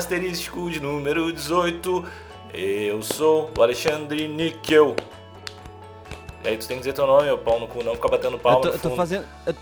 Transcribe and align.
asterístico 0.00 0.70
de 0.70 0.80
número 0.80 1.32
18. 1.32 2.04
Eu 2.52 3.02
sou 3.02 3.50
o 3.56 3.62
Alexandre 3.62 4.26
Níquel. 4.26 4.96
E 6.42 6.48
aí 6.48 6.56
tu 6.56 6.66
tem 6.66 6.78
que 6.78 6.82
dizer 6.82 6.94
teu 6.94 7.06
nome, 7.06 7.26
meu 7.26 7.38
pau 7.38 7.60
no 7.60 7.68
cu, 7.68 7.84
não 7.84 7.94
ficar 7.94 8.08
batendo 8.08 8.38
pau 8.38 8.54
Eu 8.54 8.60
tô, 8.60 8.68
no 8.68 8.74
eu 8.74 8.78
tô 8.78 8.90
fazendo. 8.96 9.26
Eu, 9.46 9.54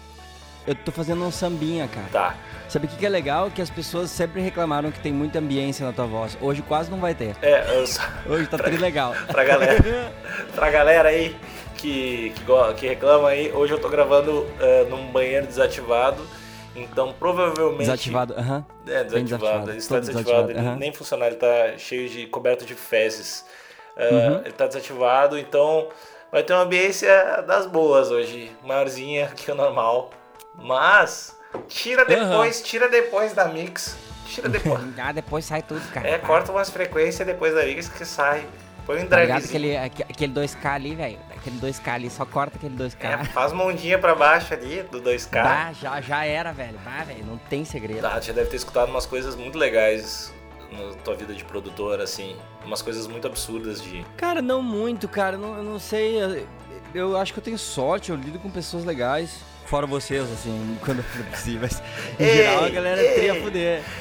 eu 0.68 0.74
tô 0.76 0.92
fazendo 0.92 1.24
um 1.24 1.30
sambinha, 1.30 1.88
cara. 1.88 2.06
Tá. 2.12 2.36
Sabe 2.68 2.86
o 2.86 2.88
que, 2.88 2.96
que 2.96 3.06
é 3.06 3.08
legal? 3.08 3.50
Que 3.50 3.60
as 3.60 3.70
pessoas 3.70 4.10
sempre 4.10 4.40
reclamaram 4.40 4.90
que 4.90 5.00
tem 5.00 5.12
muita 5.12 5.38
ambiência 5.38 5.84
na 5.84 5.92
tua 5.92 6.06
voz. 6.06 6.38
Hoje 6.40 6.62
quase 6.62 6.90
não 6.90 6.98
vai 6.98 7.14
ter. 7.14 7.34
É, 7.42 7.80
eu 7.80 7.86
só... 7.86 8.02
Hoje 8.28 8.46
tá 8.46 8.58
tudo 8.62 8.78
legal. 8.80 9.14
pra 9.26 9.42
galera, 9.44 10.12
pra 10.54 10.70
galera 10.70 11.08
aí 11.08 11.34
que, 11.76 12.32
que, 12.36 12.44
que 12.76 12.86
reclama 12.86 13.28
aí, 13.28 13.50
hoje 13.52 13.72
eu 13.72 13.80
tô 13.80 13.88
gravando 13.88 14.46
eh, 14.60 14.86
num 14.90 15.10
banheiro 15.10 15.46
desativado, 15.46 16.22
então 16.82 17.12
provavelmente... 17.18 17.78
Desativado, 17.80 18.34
aham. 18.34 18.64
É, 18.86 19.04
Bem 19.04 19.24
desativado. 19.24 19.70
Ele 19.70 19.78
está 19.78 19.94
todo 19.96 20.06
desativado, 20.06 20.46
desativado, 20.46 20.50
ele 20.52 20.58
aham. 20.60 20.76
nem 20.76 20.92
funciona, 20.92 21.26
ele 21.26 21.36
tá 21.36 21.76
cheio 21.78 22.08
de 22.08 22.26
coberto 22.26 22.64
de 22.64 22.74
fezes. 22.74 23.44
Ah, 23.96 24.02
Uhum. 24.04 24.38
Ele 24.44 24.52
tá 24.52 24.66
desativado, 24.66 25.38
então 25.38 25.88
vai 26.30 26.42
ter 26.42 26.52
uma 26.52 26.62
ambiência 26.62 27.42
das 27.46 27.66
boas 27.66 28.10
hoje, 28.10 28.50
maiorzinha 28.62 29.26
que 29.36 29.50
o 29.50 29.54
normal. 29.54 30.10
Mas 30.54 31.36
tira 31.68 32.04
depois, 32.04 32.62
tira 32.62 32.88
depois 32.88 33.32
da 33.32 33.46
mix. 33.46 33.96
Tira 34.26 34.48
depois. 34.48 34.80
Ah, 34.98 35.12
depois 35.12 35.44
sai 35.44 35.62
tudo, 35.62 35.80
cara. 35.92 36.06
é, 36.08 36.18
corta 36.18 36.52
umas 36.52 36.68
frequências 36.70 37.26
depois 37.26 37.54
da 37.54 37.64
mix 37.64 37.88
que 37.88 38.04
sai. 38.04 38.46
Põe 38.86 39.02
um 39.02 39.06
Tá 39.06 39.16
drivezinho. 39.16 39.44
aquele, 39.48 39.76
aque- 39.76 40.02
aquele 40.02 40.32
2K 40.32 40.66
ali, 40.74 40.94
velho? 40.94 41.18
Aquele 41.48 41.72
2K 41.72 41.88
ali, 41.94 42.10
só 42.10 42.24
corta 42.24 42.56
aquele 42.56 42.76
2K. 42.76 43.04
É, 43.20 43.24
faz 43.24 43.52
uma 43.52 43.64
ondinha 43.64 43.98
pra 43.98 44.14
baixo 44.14 44.52
ali 44.54 44.82
do 44.84 45.00
2K. 45.00 45.42
Bah, 45.42 45.72
já, 45.72 46.00
já 46.00 46.24
era, 46.24 46.52
velho. 46.52 46.78
Bah, 46.84 47.04
velho, 47.04 47.24
não 47.24 47.38
tem 47.38 47.64
segredo. 47.64 48.04
Ah, 48.06 48.18
tu 48.20 48.26
já 48.26 48.32
deve 48.32 48.50
ter 48.50 48.56
escutado 48.56 48.88
umas 48.90 49.06
coisas 49.06 49.34
muito 49.34 49.56
legais 49.58 50.32
na 50.70 50.92
tua 51.02 51.14
vida 51.14 51.32
de 51.34 51.44
produtor, 51.44 52.00
assim. 52.00 52.36
Umas 52.64 52.82
coisas 52.82 53.06
muito 53.06 53.26
absurdas 53.26 53.82
de. 53.82 54.04
Cara, 54.16 54.42
não 54.42 54.62
muito, 54.62 55.08
cara. 55.08 55.36
Não, 55.38 55.56
eu 55.56 55.62
não 55.64 55.78
sei. 55.78 56.22
eu- 56.22 56.46
Eu 56.94 57.16
acho 57.18 57.32
que 57.34 57.38
eu 57.38 57.42
tenho 57.44 57.58
sorte, 57.58 58.10
eu 58.10 58.16
lido 58.16 58.38
com 58.38 58.50
pessoas 58.50 58.84
legais. 58.84 59.40
Fora 59.66 59.86
vocês, 59.86 60.22
assim, 60.32 60.78
quando 60.84 61.02
for 61.02 61.24
possível. 61.26 61.60
Mas, 61.62 61.82
em 62.18 62.24
Ei, 62.24 62.36
geral, 62.36 62.64
a 62.64 62.68
galera 62.70 63.02
ei. 63.02 63.14
tria 63.14 63.42
fuder. 63.42 63.82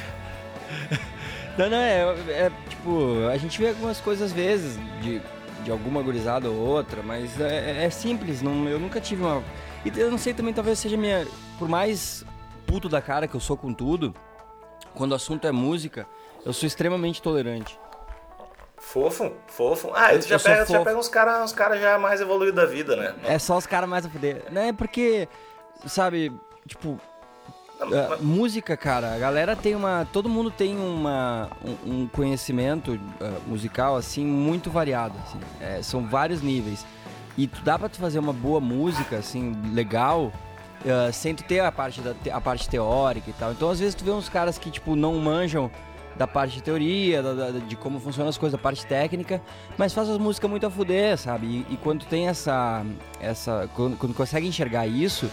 Não, 1.57 1.69
não, 1.71 1.77
é, 1.77 2.01
é, 2.29 2.51
tipo, 2.69 3.27
a 3.33 3.37
gente 3.37 3.59
vê 3.59 3.69
algumas 3.69 3.99
coisas 3.99 4.27
às 4.29 4.31
vezes, 4.31 4.77
de, 5.01 5.19
de 5.67 5.71
alguma 5.71 6.01
gurizada 6.01 6.49
ou 6.49 6.55
outra, 6.55 7.03
mas 7.03 7.37
é, 7.41 7.83
é 7.83 7.89
simples, 7.89 8.41
não, 8.41 8.69
eu 8.69 8.79
nunca 8.79 9.01
tive 9.01 9.21
uma. 9.21 9.43
E 9.83 9.99
eu 9.99 10.09
não 10.09 10.17
sei 10.17 10.33
também, 10.33 10.53
talvez 10.53 10.79
seja 10.79 10.95
minha. 10.95 11.27
Por 11.59 11.67
mais 11.67 12.23
puto 12.65 12.87
da 12.87 13.01
cara 13.01 13.27
que 13.27 13.35
eu 13.35 13.39
sou 13.41 13.57
com 13.57 13.73
tudo, 13.73 14.13
quando 14.95 15.11
o 15.11 15.15
assunto 15.15 15.45
é 15.45 15.51
música, 15.51 16.07
eu 16.45 16.53
sou 16.53 16.65
extremamente 16.65 17.21
tolerante. 17.21 17.77
Fofo, 18.77 19.33
fofo. 19.47 19.91
Ah, 19.93 20.13
Eu- 20.13 20.21
tu 20.21 20.27
já 20.29 20.39
pega, 20.39 20.65
já 20.65 20.81
pega 20.85 20.97
uns 20.97 21.09
caras 21.09 21.43
uns 21.43 21.51
cara 21.51 21.77
já 21.77 21.99
mais 21.99 22.21
evoluídos 22.21 22.55
da 22.55 22.65
vida, 22.65 22.95
né? 22.95 23.13
É 23.25 23.37
só 23.37 23.57
os 23.57 23.67
caras 23.67 23.89
mais 23.89 24.05
a 24.05 24.09
fuder. 24.09 24.45
Não 24.49 24.61
é 24.61 24.71
porque, 24.71 25.27
sabe, 25.85 26.31
tipo, 26.65 26.97
É, 27.79 28.17
música, 28.21 28.75
cara, 28.75 29.13
a 29.13 29.19
galera 29.19 29.55
tem 29.55 29.75
uma. 29.75 30.07
Todo 30.11 30.27
mundo 30.27 30.49
tem 30.49 30.75
uma, 30.77 31.49
um, 31.63 31.91
um 32.03 32.07
conhecimento 32.07 32.99
é, 33.21 33.31
musical, 33.47 33.95
assim, 33.95 34.25
muito 34.25 34.69
variado. 34.71 35.13
assim. 35.25 35.39
É, 35.61 35.81
são 35.81 36.05
vários 36.07 36.41
níveis. 36.41 36.85
E 37.37 37.45
tu 37.45 37.61
dá 37.61 37.77
pra 37.77 37.87
tu 37.87 37.97
fazer 37.99 38.17
uma 38.17 38.33
boa 38.33 38.59
música, 38.59 39.17
assim, 39.17 39.53
legal, 39.73 40.31
é, 40.83 41.11
sem 41.11 41.35
tu 41.35 41.43
ter 41.43 41.59
a 41.59 41.71
parte, 41.71 42.01
da, 42.01 42.15
a 42.35 42.41
parte 42.41 42.67
teórica 42.67 43.29
e 43.29 43.33
tal. 43.33 43.51
Então, 43.51 43.69
às 43.69 43.79
vezes, 43.79 43.93
tu 43.93 44.03
vê 44.03 44.09
uns 44.11 44.27
caras 44.27 44.57
que, 44.57 44.71
tipo, 44.71 44.95
não 44.95 45.13
manjam 45.19 45.69
da 46.15 46.25
parte 46.25 46.55
de 46.55 46.63
teoria, 46.63 47.21
da- 47.21 47.33
da- 47.33 47.51
de 47.59 47.75
como 47.75 47.99
funcionam 47.99 48.27
as 48.29 48.39
coisas, 48.39 48.57
da 48.57 48.63
parte 48.63 48.87
técnica, 48.87 49.39
mas 49.77 49.93
faz 49.93 50.09
as 50.09 50.17
músicas 50.17 50.49
muito 50.49 50.65
a 50.65 50.69
fuder, 50.71 51.15
sabe? 51.15 51.45
E, 51.69 51.73
e 51.75 51.77
quando 51.77 52.05
tem 52.05 52.27
essa. 52.27 52.83
essa 53.21 53.69
quando, 53.75 53.95
quando 53.97 54.15
consegue 54.15 54.47
enxergar 54.47 54.87
isso, 54.87 55.29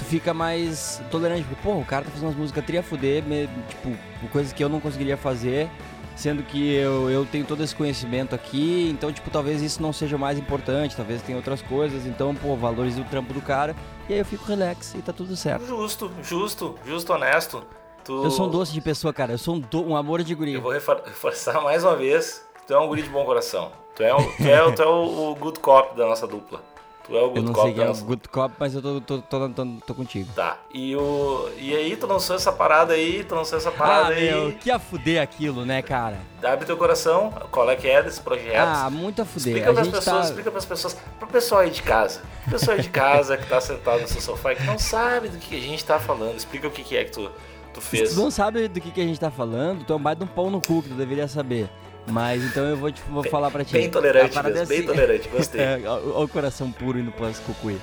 tu 0.00 0.04
fica 0.06 0.32
mais 0.34 1.00
tolerante. 1.10 1.44
Porque, 1.44 1.62
pô, 1.62 1.74
o 1.76 1.84
cara 1.84 2.04
tá 2.04 2.10
fazendo 2.10 2.28
umas 2.28 2.36
músicas 2.36 2.64
tri 2.64 2.78
a 2.78 2.82
fuder, 2.82 3.22
me- 3.22 3.48
tipo, 3.68 4.28
coisas 4.32 4.52
que 4.52 4.64
eu 4.64 4.68
não 4.68 4.80
conseguiria 4.80 5.16
fazer, 5.16 5.68
sendo 6.16 6.42
que 6.42 6.74
eu, 6.74 7.10
eu 7.10 7.24
tenho 7.26 7.44
todo 7.44 7.62
esse 7.62 7.74
conhecimento 7.74 8.34
aqui, 8.34 8.88
então, 8.90 9.12
tipo, 9.12 9.30
talvez 9.30 9.62
isso 9.62 9.80
não 9.82 9.92
seja 9.92 10.16
mais 10.18 10.38
importante, 10.38 10.96
talvez 10.96 11.22
tenha 11.22 11.36
outras 11.36 11.62
coisas, 11.62 12.04
então, 12.06 12.34
pô, 12.34 12.56
valorize 12.56 13.00
o 13.00 13.04
trampo 13.04 13.32
do 13.32 13.40
cara, 13.40 13.74
e 14.08 14.12
aí 14.14 14.18
eu 14.18 14.24
fico 14.24 14.44
relax 14.44 14.94
e 14.94 14.98
tá 15.02 15.12
tudo 15.12 15.36
certo. 15.36 15.66
Justo, 15.66 16.10
justo, 16.22 16.74
justo, 16.84 17.12
honesto. 17.12 17.62
Tu... 18.04 18.24
Eu 18.24 18.30
sou 18.30 18.46
um 18.46 18.50
doce 18.50 18.72
de 18.72 18.80
pessoa, 18.80 19.12
cara, 19.12 19.32
eu 19.32 19.38
sou 19.38 19.54
um, 19.56 19.60
do- 19.60 19.86
um 19.86 19.94
amor 19.96 20.22
de 20.22 20.34
guria. 20.34 20.56
Eu 20.56 20.62
vou 20.62 20.72
refor- 20.72 21.02
reforçar 21.04 21.60
mais 21.62 21.84
uma 21.84 21.96
vez. 21.96 22.44
Tu 22.66 22.72
é 22.74 22.78
um 22.78 22.86
guri 22.86 23.02
de 23.02 23.08
bom 23.10 23.24
coração. 23.24 23.72
Tu 23.94 24.02
é, 24.02 24.14
um, 24.14 24.22
tu 24.36 24.42
é, 24.46 24.62
o- 24.62 24.72
tu 24.74 24.82
é 24.82 24.86
o, 24.86 25.30
o 25.32 25.34
good 25.34 25.58
cop 25.60 25.94
da 25.96 26.06
nossa 26.06 26.26
dupla. 26.26 26.62
Tu 27.10 27.16
é 27.16 27.20
o 27.20 27.24
Eu 27.24 27.30
good 27.30 27.46
não 27.46 27.52
cop 27.52 27.64
sei 27.66 27.74
quem 27.74 27.84
da 27.84 27.90
é 27.90 27.92
o 27.92 28.04
Good 28.04 28.28
Cop, 28.28 28.54
mas 28.56 28.74
eu 28.74 28.80
tô, 28.80 29.00
tô, 29.00 29.18
tô, 29.18 29.48
tô, 29.48 29.66
tô 29.84 29.94
contigo. 29.96 30.32
Tá. 30.32 30.58
E, 30.72 30.94
o, 30.94 31.50
e 31.58 31.74
aí, 31.74 31.96
tu 31.96 32.06
lançou 32.06 32.36
essa 32.36 32.52
parada 32.52 32.94
aí, 32.94 33.24
tu 33.24 33.34
lançou 33.34 33.58
essa 33.58 33.68
Ah, 33.70 33.72
parada 33.72 34.14
aí. 34.14 34.30
meu, 34.30 34.52
que 34.52 34.70
a 34.70 34.78
fuder 34.78 35.20
aquilo, 35.20 35.66
né, 35.66 35.82
cara? 35.82 36.18
Abre 36.40 36.64
teu 36.64 36.76
coração, 36.76 37.32
qual 37.50 37.68
é 37.68 37.74
que 37.74 37.88
é 37.88 38.00
desse 38.00 38.20
projeto? 38.20 38.56
Ah, 38.64 38.88
muito 38.88 39.20
a 39.20 39.24
fuder. 39.24 39.56
Explica 39.56 39.70
a 39.70 39.74
pras 39.74 39.88
pessoas, 39.88 40.16
tá... 40.16 40.24
explica 40.24 40.50
pras 40.52 40.64
pessoas, 40.64 40.96
pro 41.18 41.26
pessoal 41.28 41.60
aí 41.62 41.70
de 41.70 41.82
casa. 41.82 42.20
Pro 42.44 42.52
pessoal 42.52 42.76
aí 42.76 42.82
de 42.84 42.90
casa 42.90 43.36
que 43.36 43.46
tá 43.48 43.60
sentado 43.60 44.02
no 44.02 44.06
seu 44.08 44.20
sofá 44.20 44.52
e 44.52 44.56
que 44.56 44.62
não 44.62 44.78
sabe 44.78 45.28
do 45.28 45.38
que 45.38 45.56
a 45.56 45.60
gente 45.60 45.84
tá 45.84 45.98
falando. 45.98 46.36
Explica 46.36 46.68
o 46.68 46.70
que, 46.70 46.84
que 46.84 46.96
é 46.96 47.04
que 47.04 47.10
tu, 47.10 47.28
tu 47.74 47.80
Se 47.80 47.88
fez. 47.88 48.14
tu 48.14 48.20
não 48.20 48.30
sabe 48.30 48.68
do 48.68 48.80
que, 48.80 48.92
que 48.92 49.00
a 49.00 49.04
gente 49.04 49.18
tá 49.18 49.32
falando, 49.32 49.84
tu 49.84 49.92
é 49.92 49.96
um 49.96 50.00
baita 50.00 50.24
de 50.24 50.30
um 50.30 50.32
pau 50.32 50.48
no 50.48 50.60
cu 50.60 50.80
que 50.80 50.90
tu 50.90 50.94
deveria 50.94 51.26
saber. 51.26 51.68
Mas 52.10 52.44
então 52.44 52.64
eu 52.64 52.76
vou, 52.76 52.90
te, 52.90 53.00
vou 53.08 53.22
falar 53.24 53.50
pra 53.50 53.64
ti. 53.64 53.72
Bem 53.72 53.90
tolerante 53.90 54.34
parada 54.34 54.54
mesmo, 54.58 54.64
é 54.72 54.76
bem 54.76 54.78
assim- 54.78 54.86
tolerante, 54.86 55.28
gostei. 55.28 55.60
É, 55.60 55.80
ó, 55.86 56.00
ó 56.20 56.24
o 56.24 56.28
coração 56.28 56.70
puro 56.72 56.98
indo 56.98 57.12
para 57.12 57.30
esse 57.30 57.40
cucuia. 57.42 57.78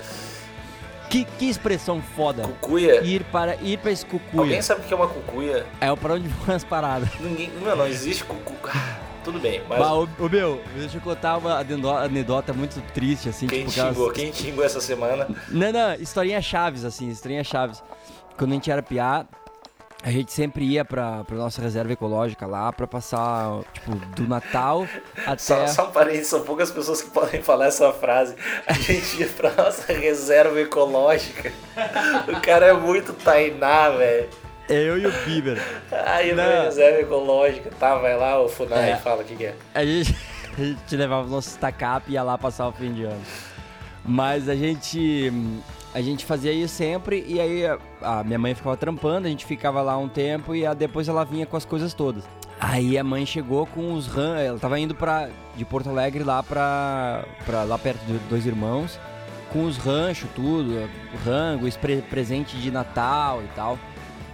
Que, 1.10 1.24
que 1.24 1.50
expressão 1.50 2.02
foda. 2.02 2.44
Cucuia. 2.44 3.02
Ir 3.02 3.24
para, 3.26 3.56
ir 3.62 3.78
pra 3.78 3.92
esse 3.92 4.06
cucuia. 4.06 4.42
Alguém 4.42 4.62
sabe 4.62 4.82
o 4.82 4.84
que 4.84 4.94
é 4.94 4.98
uma 4.98 5.08
cucuia? 5.08 5.66
É 5.80 5.96
pra 5.96 6.14
onde 6.16 6.28
vão 6.28 6.56
as 6.56 6.64
paradas. 6.66 7.10
Ninguém. 7.20 7.50
Não, 7.64 7.76
não 7.76 7.88
existe 7.88 8.26
cucu. 8.26 8.54
Ah, 8.68 8.98
tudo 9.24 9.40
bem, 9.40 9.62
mas 9.70 9.80
Bah, 9.80 9.94
ô, 9.94 10.08
ô, 10.20 10.28
meu, 10.30 10.62
deixa 10.76 10.98
eu 10.98 11.02
contar 11.02 11.38
uma 11.38 11.58
anedota 12.04 12.52
muito 12.52 12.82
triste, 12.94 13.30
assim. 13.30 13.48
quem 13.48 13.66
tipo, 13.66 13.72
xingou? 13.88 14.12
Quem 14.12 14.34
xingou 14.34 14.66
essa 14.66 14.82
semana? 14.82 15.28
Não, 15.48 15.72
não, 15.72 15.94
historinha 15.96 16.42
chaves, 16.42 16.84
assim, 16.84 17.08
historinha 17.10 17.44
chaves. 17.44 17.82
Quando 18.38 18.52
a 18.52 18.54
gente 18.56 18.70
era 18.70 18.84
piá, 18.84 19.26
a 20.04 20.12
gente 20.12 20.32
sempre 20.32 20.64
ia 20.64 20.86
pra, 20.86 21.24
pra 21.24 21.36
nossa 21.36 21.62
reserva 21.62 21.92
ecológica 21.92 22.46
lá 22.46 22.72
pra 22.72 22.86
passar, 22.88 23.60
tipo, 23.74 23.96
do 23.96 24.28
Natal 24.28 24.88
até. 25.26 25.38
Só, 25.38 25.68
só 25.68 25.88
um 25.88 25.92
parênteses, 25.92 26.28
são 26.28 26.42
poucas 26.44 26.72
pessoas 26.72 27.02
que 27.02 27.10
podem 27.10 27.42
falar 27.42 27.68
essa 27.68 27.92
frase. 27.92 28.36
A 28.68 28.74
gente 28.74 29.22
ia 29.22 29.28
pra 29.28 29.52
nossa 29.52 29.92
reserva 29.92 30.60
ecológica. 30.62 31.52
O 32.28 32.40
cara 32.42 32.68
é 32.68 32.74
muito 32.74 33.12
tainá, 33.14 33.90
velho. 33.90 34.30
Eu 34.70 34.98
e 34.98 35.08
o 35.08 35.12
Bieber. 35.26 35.62
Aí 36.06 36.34
na 36.34 36.64
reserva 36.64 37.00
ecológica, 37.00 37.72
tá, 37.80 37.96
vai 37.96 38.18
lá, 38.18 38.40
o 38.42 38.50
Funai 38.50 38.92
É. 38.92 38.96
fala 38.98 39.22
o 39.22 39.26
que, 39.26 39.36
que 39.36 39.46
é. 39.46 39.56
A 39.74 39.84
gente, 39.86 40.16
a 40.58 40.62
gente 40.62 40.96
levava 40.96 41.26
o 41.26 41.30
nosso 41.30 41.50
stack-up 41.50 42.06
e 42.10 42.14
ia 42.14 42.24
lá 42.24 42.38
passar 42.38 42.68
o 42.68 42.72
fim 42.74 42.94
de 42.94 43.04
ano. 43.04 43.22
Mas 44.06 44.48
a 44.48 44.56
gente. 44.56 45.32
A 45.98 46.02
gente 46.02 46.24
fazia 46.26 46.52
isso 46.54 46.76
sempre 46.76 47.26
e 47.28 47.42
aí 47.42 47.64
a, 48.04 48.24
minha 48.24 48.38
mãe 48.38 48.54
ficava 48.54 48.78
trampando, 48.78 49.26
a 49.26 49.30
gente 49.32 49.44
ficava 49.48 49.82
lá 49.82 49.98
um 49.98 50.08
tempo 50.08 50.54
e 50.54 50.64
a- 50.64 50.76
depois 50.76 51.08
ela 51.10 51.26
vinha 51.26 51.44
com 51.48 51.58
as 51.58 51.66
coisas 51.66 51.92
todas. 51.92 52.24
Aí 52.60 53.00
a 53.00 53.04
mãe 53.04 53.26
chegou 53.26 53.66
com 53.66 53.94
os 53.94 54.06
ran, 54.06 54.38
ela 54.40 54.60
tava 54.60 54.80
indo 54.80 54.94
pra, 54.94 55.28
de 55.56 55.66
Porto 55.66 55.90
Alegre 55.90 56.24
lá 56.24 56.44
pra, 56.44 57.26
pra 57.48 57.64
lá 57.64 57.80
perto 57.80 58.06
de 58.06 58.14
Dois 58.30 58.46
Irmãos, 58.46 59.00
com 59.52 59.64
os 59.66 59.78
ranchos, 59.78 60.30
tudo, 60.36 60.88
rango, 61.26 61.68
pre- 61.82 62.04
presente 62.04 62.56
de 62.58 62.70
Natal 62.70 63.42
e 63.42 63.48
tal. 63.56 63.80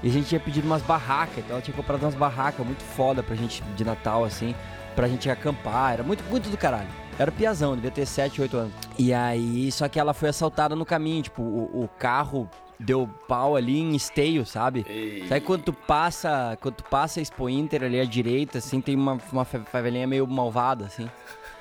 E 0.04 0.10
a 0.10 0.12
gente 0.12 0.27
tinha 0.27 0.42
pedido 0.42 0.65
umas 0.65 0.81
barracas, 0.81 1.38
então 1.38 1.51
ela 1.51 1.62
tinha 1.62 1.75
comprado 1.77 2.01
umas 2.04 2.15
barracas 2.15 2.65
muito 2.65 2.83
foda 2.83 3.24
pra 3.24 3.38
gente 3.38 3.63
de 3.77 3.86
Natal, 3.86 4.25
assim, 4.25 4.54
pra 4.98 5.07
gente 5.07 5.30
acampar. 5.30 5.94
Era 5.94 6.04
muito, 6.04 6.25
muito 6.30 6.50
do 6.50 6.57
caralho. 6.57 6.89
Era 7.19 7.31
piazão, 7.31 7.75
devia 7.75 7.92
ter 7.92 8.06
7, 8.06 8.42
8 8.42 8.57
anos. 8.57 8.74
E 8.98 9.13
aí, 9.13 9.71
só 9.71 9.88
que 9.88 10.00
ela 10.00 10.13
foi 10.13 10.30
assaltada 10.30 10.75
no 10.75 10.86
caminho, 10.86 11.21
tipo, 11.24 11.42
o, 11.42 11.83
o 11.83 11.88
carro 12.00 12.50
deu 12.80 13.07
pau 13.27 13.56
ali 13.56 13.80
em 13.80 13.95
esteio, 13.95 14.45
sabe? 14.45 14.86
E- 14.89 15.25
Sabe 15.30 15.42
quando 15.42 15.63
tu 15.63 15.74
passa, 15.74 16.57
quando 16.62 16.75
tu 16.75 16.83
passa 16.86 17.19
a 17.19 17.24
Expo 17.24 17.48
Inter 17.50 17.83
ali 17.83 18.00
à 18.00 18.06
direita, 18.06 18.57
assim, 18.57 18.81
tem 18.81 18.95
uma, 18.95 19.18
uma 19.31 19.45
fa- 19.45 19.60
favelinha 19.62 20.07
meio 20.07 20.27
malvada, 20.27 20.86
assim. 20.86 21.07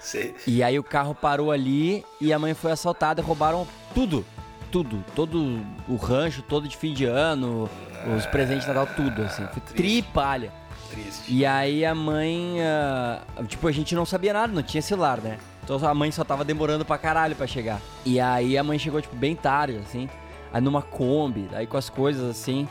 Sei. 0.01 0.35
E 0.47 0.63
aí 0.65 0.79
o 0.79 0.83
carro 0.83 1.15
parou 1.15 1.53
ali 1.53 2.05
e 2.21 2.33
a 2.33 2.39
mãe 2.39 2.55
foi 2.55 2.73
assaltada 2.73 3.21
e 3.21 3.25
roubaram 3.25 3.67
tudo. 3.95 4.25
Tudo. 4.71 5.05
Todo 5.15 5.61
o 5.87 5.97
rancho, 5.97 6.41
todo 6.43 6.67
de 6.67 6.77
fim 6.77 6.95
de 6.95 7.05
ano, 7.05 7.69
os 8.17 8.25
presentes 8.27 8.63
de 8.65 8.69
Natal, 8.73 8.89
tudo, 8.97 9.23
assim. 9.23 9.47
Foi 9.53 9.61
tripalha. 9.75 10.51
Triste. 10.93 11.25
E 11.29 11.47
aí 11.47 11.85
a 11.85 11.95
mãe, 11.95 12.57
ah, 12.61 13.23
tipo, 13.49 13.67
a 13.67 13.73
gente 13.73 13.95
não 13.95 14.05
sabia 14.05 14.33
nada, 14.33 14.53
não 14.53 14.63
tinha 14.63 14.83
celular, 14.83 15.19
né? 15.21 15.39
Então 15.65 15.79
a 15.89 15.95
mãe 15.95 16.11
só 16.11 16.25
tava 16.25 16.45
demorando 16.45 16.85
pra 16.85 16.99
caralho 16.99 17.35
pra 17.35 17.47
chegar. 17.47 17.81
E 18.05 18.21
aí 18.21 18.59
a 18.59 18.63
mãe 18.63 18.79
chegou, 18.79 19.01
tipo, 19.01 19.17
bem 19.17 19.35
tarde, 19.35 19.79
assim. 19.79 20.09
Aí 20.53 20.61
numa 20.61 20.83
Kombi, 20.83 21.49
aí 21.53 21.67
com 21.67 21.77
as 21.77 21.89
coisas 21.89 22.29
assim. 22.29 22.69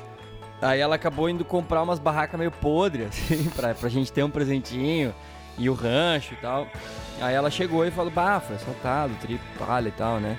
Aí 0.62 0.80
ela 0.80 0.96
acabou 0.96 1.28
indo 1.28 1.44
comprar 1.44 1.82
umas 1.82 1.98
barracas 1.98 2.38
meio 2.40 2.52
podres, 2.52 3.08
assim, 3.10 3.50
pra, 3.50 3.74
pra 3.74 3.90
gente 3.90 4.14
ter 4.14 4.24
um 4.24 4.30
presentinho 4.30 5.14
e 5.58 5.70
o 5.70 5.74
rancho 5.74 6.34
e 6.34 6.38
tal. 6.38 6.68
Aí 7.20 7.34
ela 7.34 7.50
chegou 7.50 7.86
e 7.86 7.92
falou, 7.92 8.12
bah, 8.12 8.40
foi 8.40 8.56
assaltado, 8.56 9.14
tripo, 9.22 9.44
palha 9.58 9.88
e 9.88 9.92
tal, 9.92 10.20
né? 10.20 10.38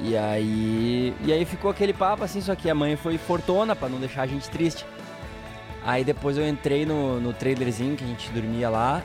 E 0.00 0.16
aí. 0.16 1.14
E 1.24 1.32
aí 1.32 1.44
ficou 1.44 1.70
aquele 1.70 1.92
papo 1.92 2.24
assim, 2.24 2.40
só 2.40 2.54
que 2.54 2.68
a 2.68 2.74
mãe 2.74 2.96
foi 2.96 3.18
fortuna 3.18 3.74
pra 3.74 3.88
não 3.88 3.98
deixar 3.98 4.22
a 4.22 4.26
gente 4.26 4.48
triste. 4.48 4.84
Aí 5.84 6.04
depois 6.04 6.36
eu 6.36 6.46
entrei 6.46 6.84
no, 6.84 7.20
no 7.20 7.32
trailerzinho 7.32 7.96
que 7.96 8.04
a 8.04 8.06
gente 8.06 8.30
dormia 8.30 8.68
lá. 8.68 9.02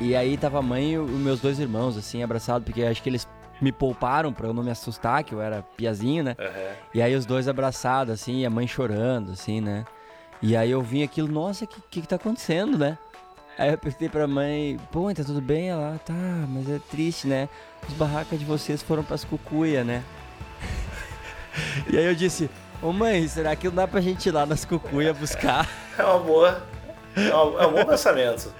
E 0.00 0.16
aí 0.16 0.36
tava 0.36 0.58
a 0.58 0.62
mãe 0.62 0.92
e 0.92 0.98
os 0.98 1.10
meus 1.10 1.40
dois 1.40 1.58
irmãos, 1.58 1.96
assim, 1.96 2.22
abraçados, 2.22 2.64
porque 2.64 2.82
acho 2.82 3.02
que 3.02 3.08
eles 3.08 3.28
me 3.60 3.70
pouparam 3.70 4.32
pra 4.32 4.48
eu 4.48 4.52
não 4.52 4.62
me 4.62 4.70
assustar, 4.70 5.22
que 5.22 5.32
eu 5.32 5.40
era 5.40 5.62
piazinho, 5.76 6.24
né? 6.24 6.36
Uhum. 6.38 6.74
E 6.94 7.02
aí 7.02 7.14
os 7.14 7.24
dois 7.24 7.46
abraçados, 7.48 8.12
assim, 8.12 8.40
e 8.40 8.46
a 8.46 8.50
mãe 8.50 8.66
chorando, 8.66 9.32
assim, 9.32 9.60
né? 9.60 9.84
E 10.42 10.56
aí 10.56 10.70
eu 10.70 10.82
vim 10.82 11.02
aquilo, 11.02 11.28
nossa, 11.28 11.64
o 11.64 11.68
que, 11.68 11.80
que 11.88 12.00
que 12.02 12.08
tá 12.08 12.16
acontecendo, 12.16 12.76
né? 12.76 12.98
Aí 13.56 13.70
eu 13.70 13.78
perguntei 13.78 14.08
pra 14.08 14.26
mãe, 14.26 14.78
pô, 14.90 15.14
tá 15.14 15.22
tudo 15.22 15.40
bem? 15.40 15.70
Ela, 15.70 15.98
tá, 16.04 16.12
mas 16.48 16.68
é 16.68 16.80
triste, 16.90 17.28
né? 17.28 17.48
Os 17.88 17.94
barracas 17.94 18.38
de 18.38 18.44
vocês 18.44 18.82
foram 18.82 19.04
pras 19.04 19.24
cucuia, 19.24 19.84
né? 19.84 20.02
e 21.88 21.96
aí 21.96 22.04
eu 22.04 22.14
disse, 22.14 22.50
ô 22.82 22.92
mãe, 22.92 23.26
será 23.28 23.54
que 23.56 23.68
não 23.68 23.74
dá 23.74 23.86
pra 23.86 24.00
gente 24.00 24.26
ir 24.26 24.32
lá 24.32 24.44
nas 24.46 24.64
cucuia 24.64 25.12
buscar? 25.12 25.68
É 25.98 26.02
uma 26.02 26.18
boa. 26.18 26.62
É, 27.16 27.34
um, 27.34 27.60
é 27.60 27.66
um 27.66 27.72
bom 27.72 27.84
pensamento. 27.84 28.52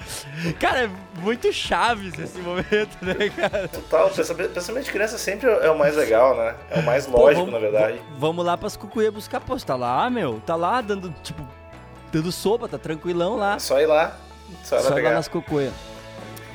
Cara, 0.60 0.84
é 0.84 0.90
muito 1.20 1.52
chaves 1.52 2.16
esse 2.16 2.38
momento, 2.38 2.96
né, 3.02 3.28
cara? 3.36 3.66
Total, 3.66 4.08
pensamento, 4.10 4.52
pensamento 4.52 4.84
de 4.84 4.92
criança 4.92 5.18
sempre 5.18 5.50
é 5.50 5.70
o 5.70 5.76
mais 5.76 5.96
legal, 5.96 6.36
né? 6.36 6.54
É 6.70 6.78
o 6.78 6.82
mais 6.84 7.06
lógico, 7.06 7.30
Pô, 7.30 7.34
vamos, 7.34 7.52
na 7.52 7.58
verdade. 7.58 8.00
Vamos 8.16 8.44
lá 8.44 8.56
pras 8.56 8.76
cucuia 8.76 9.10
buscar, 9.10 9.40
pô, 9.40 9.58
você 9.58 9.66
tá 9.66 9.74
lá, 9.74 10.08
meu? 10.08 10.40
Tá 10.46 10.54
lá 10.54 10.80
dando, 10.80 11.12
tipo, 11.22 11.44
dando 12.12 12.30
sopa, 12.30 12.68
tá 12.68 12.78
tranquilão 12.78 13.36
lá. 13.36 13.58
Só 13.58 13.80
ir 13.80 13.86
lá. 13.86 14.16
Só, 14.62 14.76
ir 14.76 14.82
lá 14.82 14.88
Só 14.88 14.94
lá 14.94 15.10
nas 15.10 15.28
cucuia. 15.28 15.72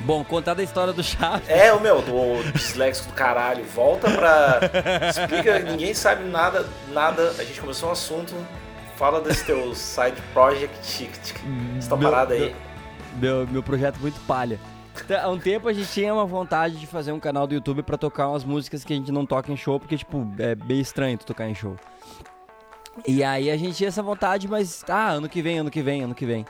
Bom, 0.00 0.24
contar 0.24 0.54
da 0.54 0.62
história 0.62 0.92
do 0.92 1.02
Chaves. 1.02 1.48
É, 1.48 1.72
o 1.72 1.80
meu, 1.80 2.00
do 2.00 2.52
disléxico 2.52 3.08
do 3.08 3.14
caralho. 3.14 3.64
Volta 3.64 4.10
pra. 4.10 4.60
Explica, 5.08 5.58
ninguém 5.58 5.92
sabe 5.92 6.24
nada, 6.24 6.66
nada. 6.88 7.34
A 7.38 7.44
gente 7.44 7.60
começou 7.60 7.88
um 7.88 7.92
assunto. 7.92 8.34
Fala 8.96 9.20
desse 9.20 9.46
teu 9.46 9.74
side 9.74 10.20
project, 10.34 11.08
essa 11.78 11.96
parada 11.96 12.34
aí. 12.34 12.54
Meu, 13.16 13.46
meu 13.46 13.62
projeto 13.62 13.98
muito 13.98 14.20
palha. 14.26 14.58
Há 15.22 15.28
um 15.28 15.38
tempo 15.38 15.68
a 15.68 15.72
gente 15.72 15.90
tinha 15.90 16.12
uma 16.12 16.26
vontade 16.26 16.76
de 16.76 16.86
fazer 16.86 17.10
um 17.12 17.18
canal 17.18 17.46
do 17.46 17.54
YouTube 17.54 17.82
pra 17.82 17.96
tocar 17.96 18.28
umas 18.28 18.44
músicas 18.44 18.84
que 18.84 18.92
a 18.92 18.96
gente 18.96 19.10
não 19.10 19.24
toca 19.24 19.50
em 19.50 19.56
show, 19.56 19.80
porque, 19.80 19.96
tipo, 19.96 20.30
é 20.38 20.54
bem 20.54 20.80
estranho 20.80 21.16
tu 21.16 21.24
tocar 21.24 21.48
em 21.48 21.54
show. 21.54 21.76
E 23.06 23.24
aí 23.24 23.50
a 23.50 23.56
gente 23.56 23.74
tinha 23.76 23.88
essa 23.88 24.02
vontade, 24.02 24.46
mas, 24.46 24.84
ah, 24.88 25.12
ano 25.12 25.28
que 25.28 25.40
vem, 25.40 25.58
ano 25.58 25.70
que 25.70 25.80
vem, 25.80 26.02
ano 26.02 26.14
que 26.14 26.26
vem. 26.26 26.44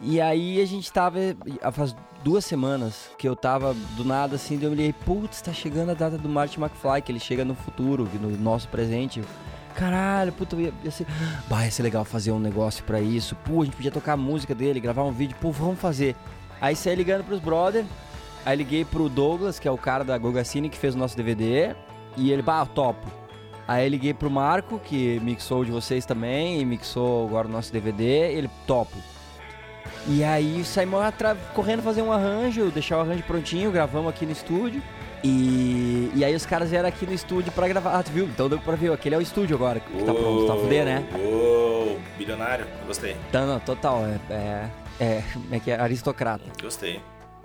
E 0.00 0.20
aí 0.20 0.60
a 0.60 0.66
gente 0.66 0.92
tava, 0.92 1.18
ah, 1.60 1.70
faz 1.70 1.94
duas 2.24 2.44
semanas 2.44 3.10
que 3.18 3.28
eu 3.28 3.36
tava 3.36 3.74
do 3.96 4.04
nada 4.04 4.36
assim, 4.36 4.58
eu 4.60 4.70
olhei, 4.70 4.92
putz, 4.92 5.40
tá 5.40 5.52
chegando 5.52 5.90
a 5.90 5.94
data 5.94 6.18
do 6.18 6.28
Marty 6.28 6.60
McFly, 6.60 7.02
que 7.02 7.12
ele 7.12 7.20
chega 7.20 7.44
no 7.44 7.54
futuro, 7.54 8.08
no 8.20 8.30
nosso 8.36 8.68
presente. 8.68 9.22
Caralho, 9.74 10.32
puta, 10.32 10.56
ia, 10.56 10.72
ia 10.84 10.90
ser. 10.90 11.06
Bah, 11.48 11.64
ia 11.64 11.70
ser 11.70 11.82
legal 11.82 12.04
fazer 12.04 12.30
um 12.30 12.38
negócio 12.38 12.84
pra 12.84 13.00
isso. 13.00 13.34
Pô, 13.36 13.62
a 13.62 13.64
gente 13.64 13.76
podia 13.76 13.90
tocar 13.90 14.14
a 14.14 14.16
música 14.16 14.54
dele, 14.54 14.80
gravar 14.80 15.04
um 15.04 15.12
vídeo. 15.12 15.36
Pô, 15.40 15.50
vamos 15.50 15.80
fazer. 15.80 16.14
Aí 16.60 16.76
saí 16.76 16.94
ligando 16.94 17.24
pros 17.24 17.40
brother. 17.40 17.84
Aí 18.44 18.56
liguei 18.56 18.84
pro 18.84 19.08
Douglas, 19.08 19.58
que 19.58 19.68
é 19.68 19.70
o 19.70 19.78
cara 19.78 20.04
da 20.04 20.18
Gogacine 20.18 20.68
que 20.68 20.76
fez 20.76 20.94
o 20.94 20.98
nosso 20.98 21.16
DVD. 21.16 21.74
E 22.16 22.30
ele, 22.30 22.42
bah, 22.42 22.66
topo. 22.66 23.06
Aí 23.66 23.88
liguei 23.88 24.12
pro 24.12 24.30
Marco, 24.30 24.78
que 24.78 25.20
mixou 25.20 25.64
de 25.64 25.70
vocês 25.70 26.04
também, 26.04 26.60
e 26.60 26.64
mixou 26.64 27.26
agora 27.26 27.48
o 27.48 27.50
nosso 27.50 27.72
DVD. 27.72 28.32
Ele, 28.32 28.50
topo. 28.66 28.96
E 30.06 30.24
aí 30.24 30.64
saímos 30.64 31.00
correndo 31.54 31.82
fazer 31.82 32.02
um 32.02 32.12
arranjo, 32.12 32.70
deixar 32.70 32.98
o 32.98 33.00
arranjo 33.00 33.22
prontinho, 33.22 33.70
gravamos 33.70 34.10
aqui 34.10 34.26
no 34.26 34.32
estúdio. 34.32 34.82
E, 35.24 36.10
e 36.16 36.24
aí 36.24 36.34
os 36.34 36.44
caras 36.44 36.70
vieram 36.70 36.88
aqui 36.88 37.06
no 37.06 37.12
estúdio 37.12 37.52
pra 37.52 37.68
gravar. 37.68 37.98
Ah, 37.98 38.02
tu 38.02 38.10
viu? 38.10 38.26
Então 38.26 38.48
deu 38.48 38.58
pra 38.58 38.74
ver. 38.74 38.92
Aquele 38.92 39.14
é 39.14 39.18
o 39.18 39.22
estúdio 39.22 39.54
agora, 39.54 39.78
que 39.78 40.04
tá 40.04 40.12
pronto, 40.12 40.46
tá 40.46 40.56
fuder, 40.56 40.84
né? 40.84 41.06
Uou, 41.16 41.98
bilionário. 42.18 42.66
Gostei. 42.86 43.16
Tá, 43.30 43.46
não, 43.46 43.60
total. 43.60 44.04
É, 44.04 44.34
é, 44.34 44.70
é, 44.98 45.24
como 45.32 45.54
é 45.54 45.60
que 45.60 45.70
é? 45.70 45.80
Aristocrata. 45.80 46.44
Gostei. 46.60 47.00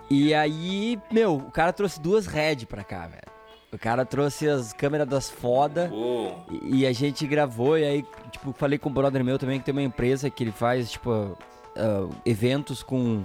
E 0.10 0.34
aí, 0.34 1.00
meu, 1.12 1.36
o 1.36 1.52
cara 1.52 1.72
trouxe 1.72 2.02
duas 2.02 2.26
Red 2.26 2.66
pra 2.68 2.84
cá, 2.84 3.06
velho. 3.08 3.38
O 3.72 3.78
cara 3.78 4.06
trouxe 4.06 4.48
as 4.50 4.74
câmeras 4.74 5.08
das 5.08 5.30
foda. 5.30 5.90
Uou. 5.92 6.46
E, 6.50 6.80
e 6.80 6.88
a 6.88 6.94
gente 6.94 7.28
gravou, 7.28 7.78
e 7.78 7.84
aí, 7.84 8.06
tipo, 8.32 8.54
falei 8.54 8.80
com 8.80 8.90
um 8.90 8.94
brother 8.94 9.24
meu 9.24 9.38
também 9.38 9.60
que 9.60 9.66
tem 9.66 9.74
uma 9.74 9.84
empresa 9.84 10.30
que 10.30 10.44
ele 10.44 10.52
faz, 10.52 10.90
tipo, 10.90 11.38
ah, 11.78 12.08
eventos 12.26 12.84
com, 12.84 13.24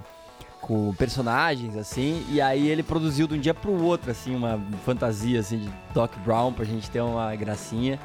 com 0.61 0.93
personagens, 0.93 1.75
assim. 1.75 2.25
E 2.29 2.39
aí 2.39 2.67
ele 2.67 2.83
produziu 2.83 3.27
de 3.27 3.35
um 3.35 3.39
dia 3.39 3.53
pro 3.53 3.71
outro, 3.83 4.11
assim, 4.11 4.35
uma 4.35 4.59
fantasia, 4.85 5.39
assim, 5.39 5.59
de 5.59 5.69
Doc 5.93 6.15
Brown 6.23 6.53
pra 6.53 6.65
gente 6.65 6.89
ter 6.89 7.01
uma 7.01 7.35
gracinha. 7.35 7.99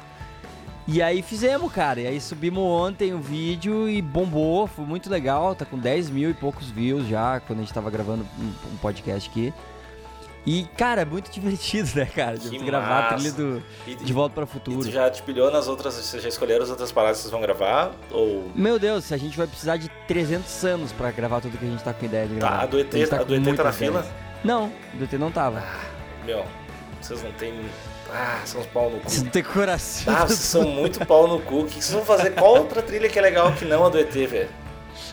E 0.87 1.03
aí 1.03 1.21
fizemos, 1.21 1.71
cara. 1.71 2.01
E 2.01 2.07
aí 2.07 2.19
subimos 2.19 2.63
ontem 2.63 3.13
o 3.13 3.19
vídeo 3.19 3.87
e 3.87 4.01
bombou, 4.01 4.65
foi 4.65 4.85
muito 4.85 5.09
legal. 5.09 5.53
Tá 5.53 5.63
com 5.63 5.77
10 5.77 6.09
mil 6.09 6.31
e 6.31 6.33
poucos 6.33 6.69
views 6.71 7.07
já, 7.07 7.39
quando 7.39 7.59
a 7.59 7.61
gente 7.61 7.73
tava 7.73 7.91
gravando 7.91 8.25
um 8.39 8.77
podcast 8.77 9.29
aqui. 9.29 9.53
E, 10.51 10.63
cara, 10.75 11.03
é 11.03 11.05
muito 11.05 11.29
divertido, 11.29 11.91
né, 11.93 12.07
cara? 12.07 12.35
De 12.35 12.49
Que 12.49 12.57
gravar 12.57 13.09
a 13.09 13.13
trilha 13.13 13.31
do 13.33 13.61
E, 13.85 13.93
De 13.93 14.11
Volta 14.11 14.33
para 14.33 14.45
o 14.45 14.47
e 14.47 14.49
Futuro. 14.51 14.79
tu 14.79 14.89
já 14.89 15.07
te 15.07 15.21
pilhou 15.21 15.51
nas 15.51 15.67
outras. 15.67 15.93
Vocês 15.93 16.23
já 16.23 16.27
escolheram 16.27 16.63
as 16.63 16.71
outras 16.71 16.91
paradas 16.91 17.17
que 17.17 17.21
vocês 17.21 17.31
vão 17.31 17.39
gravar? 17.39 17.91
Ou. 18.09 18.49
Meu 18.55 18.79
Deus, 18.79 19.11
a 19.11 19.17
gente 19.17 19.37
vai 19.37 19.45
precisar 19.45 19.77
de 19.77 19.87
300 20.07 20.65
anos 20.65 20.91
pra 20.91 21.11
gravar 21.11 21.39
tudo 21.39 21.55
que 21.55 21.63
a 21.63 21.69
gente 21.69 21.83
tá 21.83 21.93
com 21.93 22.03
ideia 22.03 22.27
de 22.27 22.33
gravar. 22.33 22.57
Tá, 22.57 22.63
a 22.63 22.65
do 22.65 22.79
ET, 22.79 22.95
a 23.13 23.17
com 23.19 23.25
do 23.25 23.35
ET 23.35 23.55
tá 23.55 23.63
na 23.63 23.71
fila? 23.71 24.03
Não, 24.43 24.71
do 24.95 25.03
ET 25.03 25.13
não 25.19 25.31
tava. 25.31 25.63
Meu, 26.25 26.43
vocês 26.99 27.21
não 27.21 27.31
têm. 27.33 27.53
Ah, 28.11 28.41
são 28.43 28.61
uns 28.61 28.67
pau 28.67 28.89
no 28.89 28.99
cu. 29.01 29.07
Você 29.07 29.23
não 29.23 29.29
tem 29.29 29.43
coração. 29.43 30.15
Ah, 30.15 30.25
vocês 30.25 30.39
são 30.39 30.63
muito 30.63 31.05
pau 31.05 31.27
no 31.27 31.39
cu. 31.41 31.59
O 31.59 31.65
que 31.65 31.73
vocês 31.75 31.91
vão 31.91 32.03
fazer? 32.03 32.31
Qual 32.31 32.57
outra 32.57 32.81
trilha 32.81 33.07
que 33.07 33.19
é 33.19 33.21
legal 33.21 33.53
que 33.53 33.65
não 33.65 33.85
a 33.85 33.89
do 33.89 33.99
ET, 33.99 34.11
velho? 34.11 34.49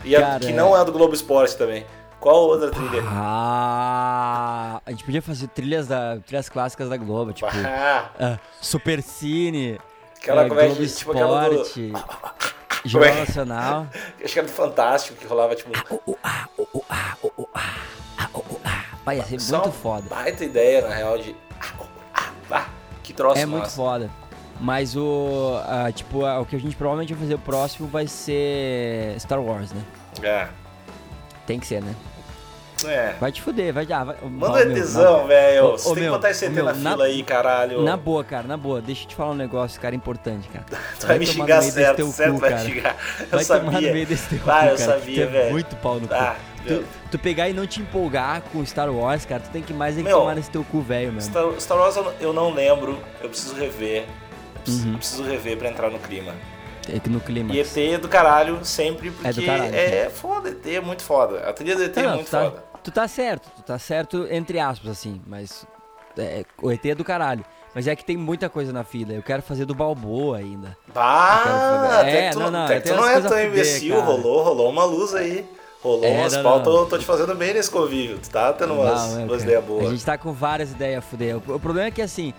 E 0.03 0.15
a 0.15 0.19
Cara, 0.21 0.39
que 0.39 0.47
é. 0.47 0.51
não 0.53 0.75
é 0.75 0.79
a 0.79 0.83
do 0.83 0.91
Globo 0.91 1.13
Esporte 1.13 1.55
também. 1.55 1.85
Qual 2.19 2.47
outra 2.47 2.71
trilha? 2.71 3.03
Ah, 3.07 4.81
a 4.85 4.91
gente 4.91 5.03
podia 5.03 5.21
fazer 5.21 5.47
trilhas, 5.47 5.87
da, 5.87 6.17
trilhas 6.25 6.49
clássicas 6.49 6.89
da 6.89 6.97
Globo, 6.97 7.31
tipo 7.31 7.49
Ah, 7.65 8.09
ah, 8.19 8.39
Super 8.59 9.01
Cine, 9.03 9.79
aquela 10.17 10.47
como 10.47 10.59
é 10.59 10.65
Globo 10.65 10.81
que. 10.81 10.87
Tipo 10.87 11.11
aquela 11.11 11.49
do. 11.49 11.61
Esporte, 11.61 11.91
Como 12.91 13.03
é 13.03 13.07
Jornal 13.07 13.13
que- 13.13 13.19
Nacional. 13.27 13.87
Acho 14.23 14.33
que 14.33 14.39
era 14.39 14.47
do 14.47 14.53
Fantástico 14.53 15.17
que 15.19 15.27
rolava 15.27 15.55
tipo. 15.55 15.71
Vai, 19.05 19.17
ia 19.17 19.23
ser 19.25 19.39
só 19.39 19.61
muito 19.63 19.71
foda. 19.73 20.03
Baita 20.09 20.43
ideia, 20.43 20.87
na 20.87 20.93
real, 20.95 21.17
de. 21.17 21.35
Ah, 22.13 22.31
ah, 22.51 22.65
que 23.03 23.13
troço 23.13 23.39
É 23.39 23.45
muito 23.45 23.63
massa. 23.63 23.75
foda. 23.75 24.09
Mas 24.59 24.95
o. 24.95 25.59
ah, 25.65 25.91
tipo, 25.91 26.25
ah, 26.25 26.39
o 26.39 26.45
que 26.45 26.55
a 26.55 26.59
gente 26.59 26.75
provavelmente 26.75 27.13
vai 27.13 27.21
fazer 27.23 27.35
o 27.35 27.39
próximo 27.39 27.87
vai 27.87 28.07
ser 28.07 29.15
Star 29.19 29.39
Wars, 29.39 29.71
né? 29.71 29.81
É. 30.23 30.47
Tem 31.47 31.59
que 31.59 31.65
ser, 31.65 31.81
né? 31.81 31.95
É. 32.85 33.15
Vai 33.19 33.31
te 33.31 33.41
fuder, 33.41 33.73
vai 33.73 33.87
já. 33.87 34.03
Vai, 34.03 34.15
Manda 34.21 34.45
Ó, 34.53 34.61
o 34.61 34.65
meu, 34.67 34.77
ETzão, 34.77 35.25
velho. 35.25 35.71
Você 35.71 35.89
ô, 35.89 35.93
tem 35.95 36.03
meu, 36.03 36.11
que 36.13 36.17
botar 36.19 36.29
esse 36.29 36.45
ET 36.45 36.51
meu, 36.51 36.65
na 36.65 36.73
na- 36.73 36.91
fila 36.91 37.05
aí, 37.05 37.23
caralho. 37.23 37.81
Na 37.81 37.97
boa, 37.97 38.23
cara, 38.23 38.47
na 38.47 38.55
boa. 38.55 38.79
Deixa 38.81 39.03
eu 39.03 39.07
te 39.07 39.15
falar 39.15 39.31
um 39.31 39.35
negócio, 39.35 39.81
cara, 39.81 39.95
importante, 39.95 40.47
cara. 40.49 40.63
Tu 40.99 41.07
vai 41.07 41.17
me 41.17 41.25
tomar 41.25 41.37
no 41.39 41.41
xingar 41.47 41.61
certo, 41.63 42.11
certo 42.11 42.33
cu, 42.33 42.37
vai 42.39 42.49
cara. 42.51 42.63
me 42.63 42.69
xingar. 42.69 42.95
Eu 43.19 43.27
Vai 43.31 43.43
sabia. 43.43 43.65
tomar 43.65 43.81
no 43.81 43.91
meio 43.93 44.05
desse 44.05 44.29
teu 44.29 44.37
Ah, 44.37 44.41
cu, 44.43 44.49
eu 44.49 44.77
cara. 44.77 44.77
sabia, 44.77 45.23
é 45.23 45.25
velho. 45.25 45.51
muito 45.53 45.75
pau 45.77 45.95
no 45.99 46.07
cu. 46.07 46.13
Ah, 46.13 46.35
meu. 46.63 46.79
tu, 46.83 46.85
tu 47.11 47.17
pegar 47.19 47.49
e 47.49 47.53
não 47.53 47.65
te 47.65 47.81
empolgar 47.81 48.41
com 48.53 48.63
Star 48.63 48.91
Wars, 48.93 49.25
cara, 49.25 49.39
tu 49.41 49.49
tem 49.49 49.63
que 49.63 49.73
mais 49.73 49.95
é 49.95 50.01
que 50.01 50.07
Meu, 50.07 50.19
tomar 50.19 50.35
nesse 50.35 50.51
teu 50.51 50.63
cu 50.63 50.79
velho 50.81 51.11
mesmo. 51.13 51.31
Star, 51.31 51.45
Star 51.59 51.77
Wars 51.79 51.95
eu 51.95 52.03
não- 52.03 52.13
eu 52.19 52.33
não 52.33 52.53
lembro, 52.53 52.99
eu 53.23 53.29
preciso 53.29 53.55
rever. 53.55 54.03
Eu 54.03 54.61
preciso, 54.61 54.87
Uhum. 54.89 54.97
preciso 54.97 55.23
rever 55.23 55.57
pra 55.57 55.69
entrar 55.69 55.89
no 55.89 55.97
clima. 55.97 56.33
É 56.89 56.99
que 56.99 57.09
no 57.09 57.19
clima. 57.19 57.53
E 57.53 57.59
ET 57.59 57.77
é 57.77 57.97
do 57.97 58.07
caralho 58.07 58.63
sempre, 58.63 59.11
porque 59.11 59.27
É 59.27 59.33
do 59.33 59.43
caralho, 59.45 59.75
é 59.75 60.09
foda, 60.09 60.49
ET 60.49 60.65
é 60.67 60.79
muito 60.79 61.03
foda. 61.03 61.47
A 61.49 61.53
trilha 61.53 61.75
do 61.75 61.83
ET 61.83 61.97
é 61.97 62.01
Não, 62.03 62.15
muito 62.15 62.27
tu 62.27 62.31
tá, 62.31 62.43
foda. 62.43 62.63
tu 62.83 62.91
tá 62.91 63.07
certo, 63.07 63.49
tu 63.55 63.61
tá 63.63 63.77
certo 63.79 64.27
entre 64.31 64.59
aspas, 64.59 64.89
assim, 64.91 65.21
mas 65.27 65.65
é, 66.17 66.43
o 66.61 66.71
ET 66.71 66.85
é 66.85 66.95
do 66.95 67.03
caralho. 67.03 67.43
Mas 67.75 67.85
é 67.85 67.95
que 67.95 68.03
tem 68.03 68.17
muita 68.17 68.49
coisa 68.49 68.73
na 68.73 68.83
fila. 68.83 69.13
Eu 69.13 69.21
quero 69.21 69.43
fazer 69.43 69.65
do 69.65 69.75
Balboa 69.75 70.37
ainda. 70.37 70.75
Eu 70.87 70.93
fazer- 70.93 71.93
até 71.95 72.17
É, 72.25 72.29
que 72.29 72.33
tu, 72.33 72.39
não, 72.39 72.49
não, 72.51 72.65
até 72.65 72.79
que 72.81 72.89
tu 72.89 72.95
não 72.95 73.07
é 73.07 73.21
tão 73.21 73.37
a 73.37 73.43
imbecil, 73.43 73.93
cara. 73.95 74.05
rolou, 74.07 74.43
rolou 74.43 74.69
uma 74.71 74.83
luz 74.83 75.13
aí. 75.13 75.45
Rolou 75.83 76.03
É, 76.05 76.21
umas 76.21 76.35
pautas, 76.37 76.73
não. 76.73 76.85
tô, 76.87 76.97
te 76.97 77.05
fazendo 77.05 77.35
bem 77.35 77.53
nesse 77.53 77.69
convívio. 77.69 78.17
Tu 78.17 78.31
tá 78.31 78.51
tendo 78.53 78.73
umas, 78.73 79.11
Não, 79.13 79.19
é, 79.19 79.23
umas 79.25 79.43
ideias 79.43 79.63
A 79.63 79.67
boas. 79.67 79.89
gente 79.91 80.03
tá 80.03 80.17
com 80.17 80.33
várias 80.33 80.71
ideias 80.71 80.97
a 80.97 81.01
fuder. 81.01 81.35
O, 81.35 81.37
o 81.55 81.59
problema 81.59 81.89
é 81.89 81.91
que 81.91 82.01
assim, 82.01 82.33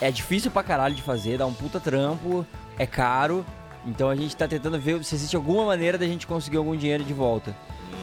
é 0.00 0.10
difícil 0.10 0.50
pra 0.50 0.62
caralho 0.62 0.94
de 0.94 1.02
fazer, 1.02 1.36
dá 1.36 1.44
um 1.44 1.52
puta 1.52 1.78
trampo, 1.78 2.46
é 2.78 2.86
caro. 2.86 3.44
Então 3.86 4.08
a 4.08 4.16
gente 4.16 4.36
tá 4.36 4.46
tentando 4.46 4.78
ver 4.78 5.02
se 5.04 5.14
existe 5.14 5.36
alguma 5.36 5.64
maneira 5.64 5.96
da 5.96 6.06
gente 6.06 6.26
conseguir 6.26 6.56
algum 6.56 6.76
dinheiro 6.76 7.04
de 7.04 7.12
volta. 7.12 7.54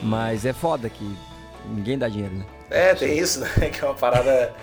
Mas 0.01 0.45
é 0.45 0.53
foda 0.53 0.89
que 0.89 1.15
ninguém 1.67 1.97
dá 1.97 2.07
dinheiro, 2.07 2.35
né? 2.35 2.45
É, 2.69 2.93
tem 2.95 3.17
isso, 3.17 3.39
né? 3.39 3.49
Que 3.71 3.83
é 3.83 3.87
uma 3.87 3.95
parada. 3.95 4.53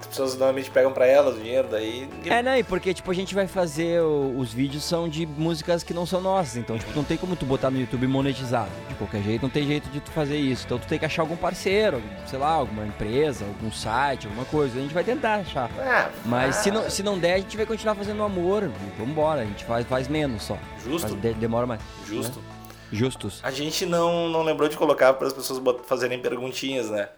As 0.00 0.06
pessoas 0.06 0.32
normalmente 0.34 0.70
pegam 0.70 0.92
pra 0.92 1.06
elas 1.06 1.36
o 1.36 1.38
dinheiro, 1.38 1.68
daí. 1.70 2.08
É, 2.26 2.42
né? 2.42 2.58
E 2.58 2.62
porque, 2.64 2.92
tipo, 2.92 3.10
a 3.10 3.14
gente 3.14 3.34
vai 3.34 3.46
fazer. 3.46 4.00
o- 4.02 4.38
os 4.38 4.52
vídeos 4.52 4.84
são 4.84 5.08
de 5.08 5.24
músicas 5.26 5.82
que 5.82 5.94
não 5.94 6.04
são 6.06 6.20
nossas. 6.20 6.56
Então, 6.56 6.78
tipo, 6.78 6.92
não 6.94 7.02
tem 7.04 7.16
como 7.16 7.34
tu 7.34 7.46
botar 7.46 7.70
no 7.70 7.78
YouTube 7.80 8.06
monetizar. 8.06 8.68
De 8.88 8.94
qualquer 8.94 9.22
jeito, 9.22 9.42
não 9.42 9.50
tem 9.50 9.66
jeito 9.66 9.88
de 9.90 10.00
tu 10.00 10.10
fazer 10.10 10.36
isso. 10.36 10.64
Então 10.66 10.78
tu 10.78 10.86
tem 10.86 10.98
que 10.98 11.04
achar 11.04 11.22
algum 11.22 11.36
parceiro, 11.36 12.02
sei 12.26 12.38
lá, 12.38 12.48
alguma 12.50 12.86
empresa, 12.86 13.44
algum 13.44 13.70
site, 13.72 14.26
alguma 14.26 14.44
coisa. 14.46 14.78
A 14.78 14.82
gente 14.82 14.92
vai 14.94 15.02
tentar 15.04 15.36
achar. 15.36 15.70
Ah, 15.78 16.10
Mas 16.24 16.56
ah, 16.58 16.62
se 16.62 16.70
não, 16.70 16.90
se 16.90 17.02
não 17.02 17.18
der, 17.18 17.34
a 17.34 17.38
gente 17.38 17.56
vai 17.56 17.66
continuar 17.66 17.94
fazendo 17.94 18.22
amor. 18.22 18.64
E 18.64 19.02
Vambora, 19.02 19.40
a 19.42 19.44
gente 19.44 19.64
faz, 19.64 19.86
faz 19.86 20.08
menos 20.08 20.42
só. 20.42 20.58
Justo. 20.84 21.08
Faz- 21.08 21.20
de- 21.20 21.34
demora 21.34 21.66
mais. 21.66 21.80
Justo. 22.06 22.38
né? 22.38 22.44
Justos. 22.92 23.40
A 23.42 23.50
gente 23.50 23.84
não, 23.84 24.28
não 24.28 24.42
lembrou 24.44 24.68
de 24.68 24.76
colocar 24.76 25.12
para 25.14 25.26
as 25.26 25.32
pessoas 25.32 25.60
fazerem 25.86 26.20
perguntinhas, 26.20 26.88
né? 26.88 27.08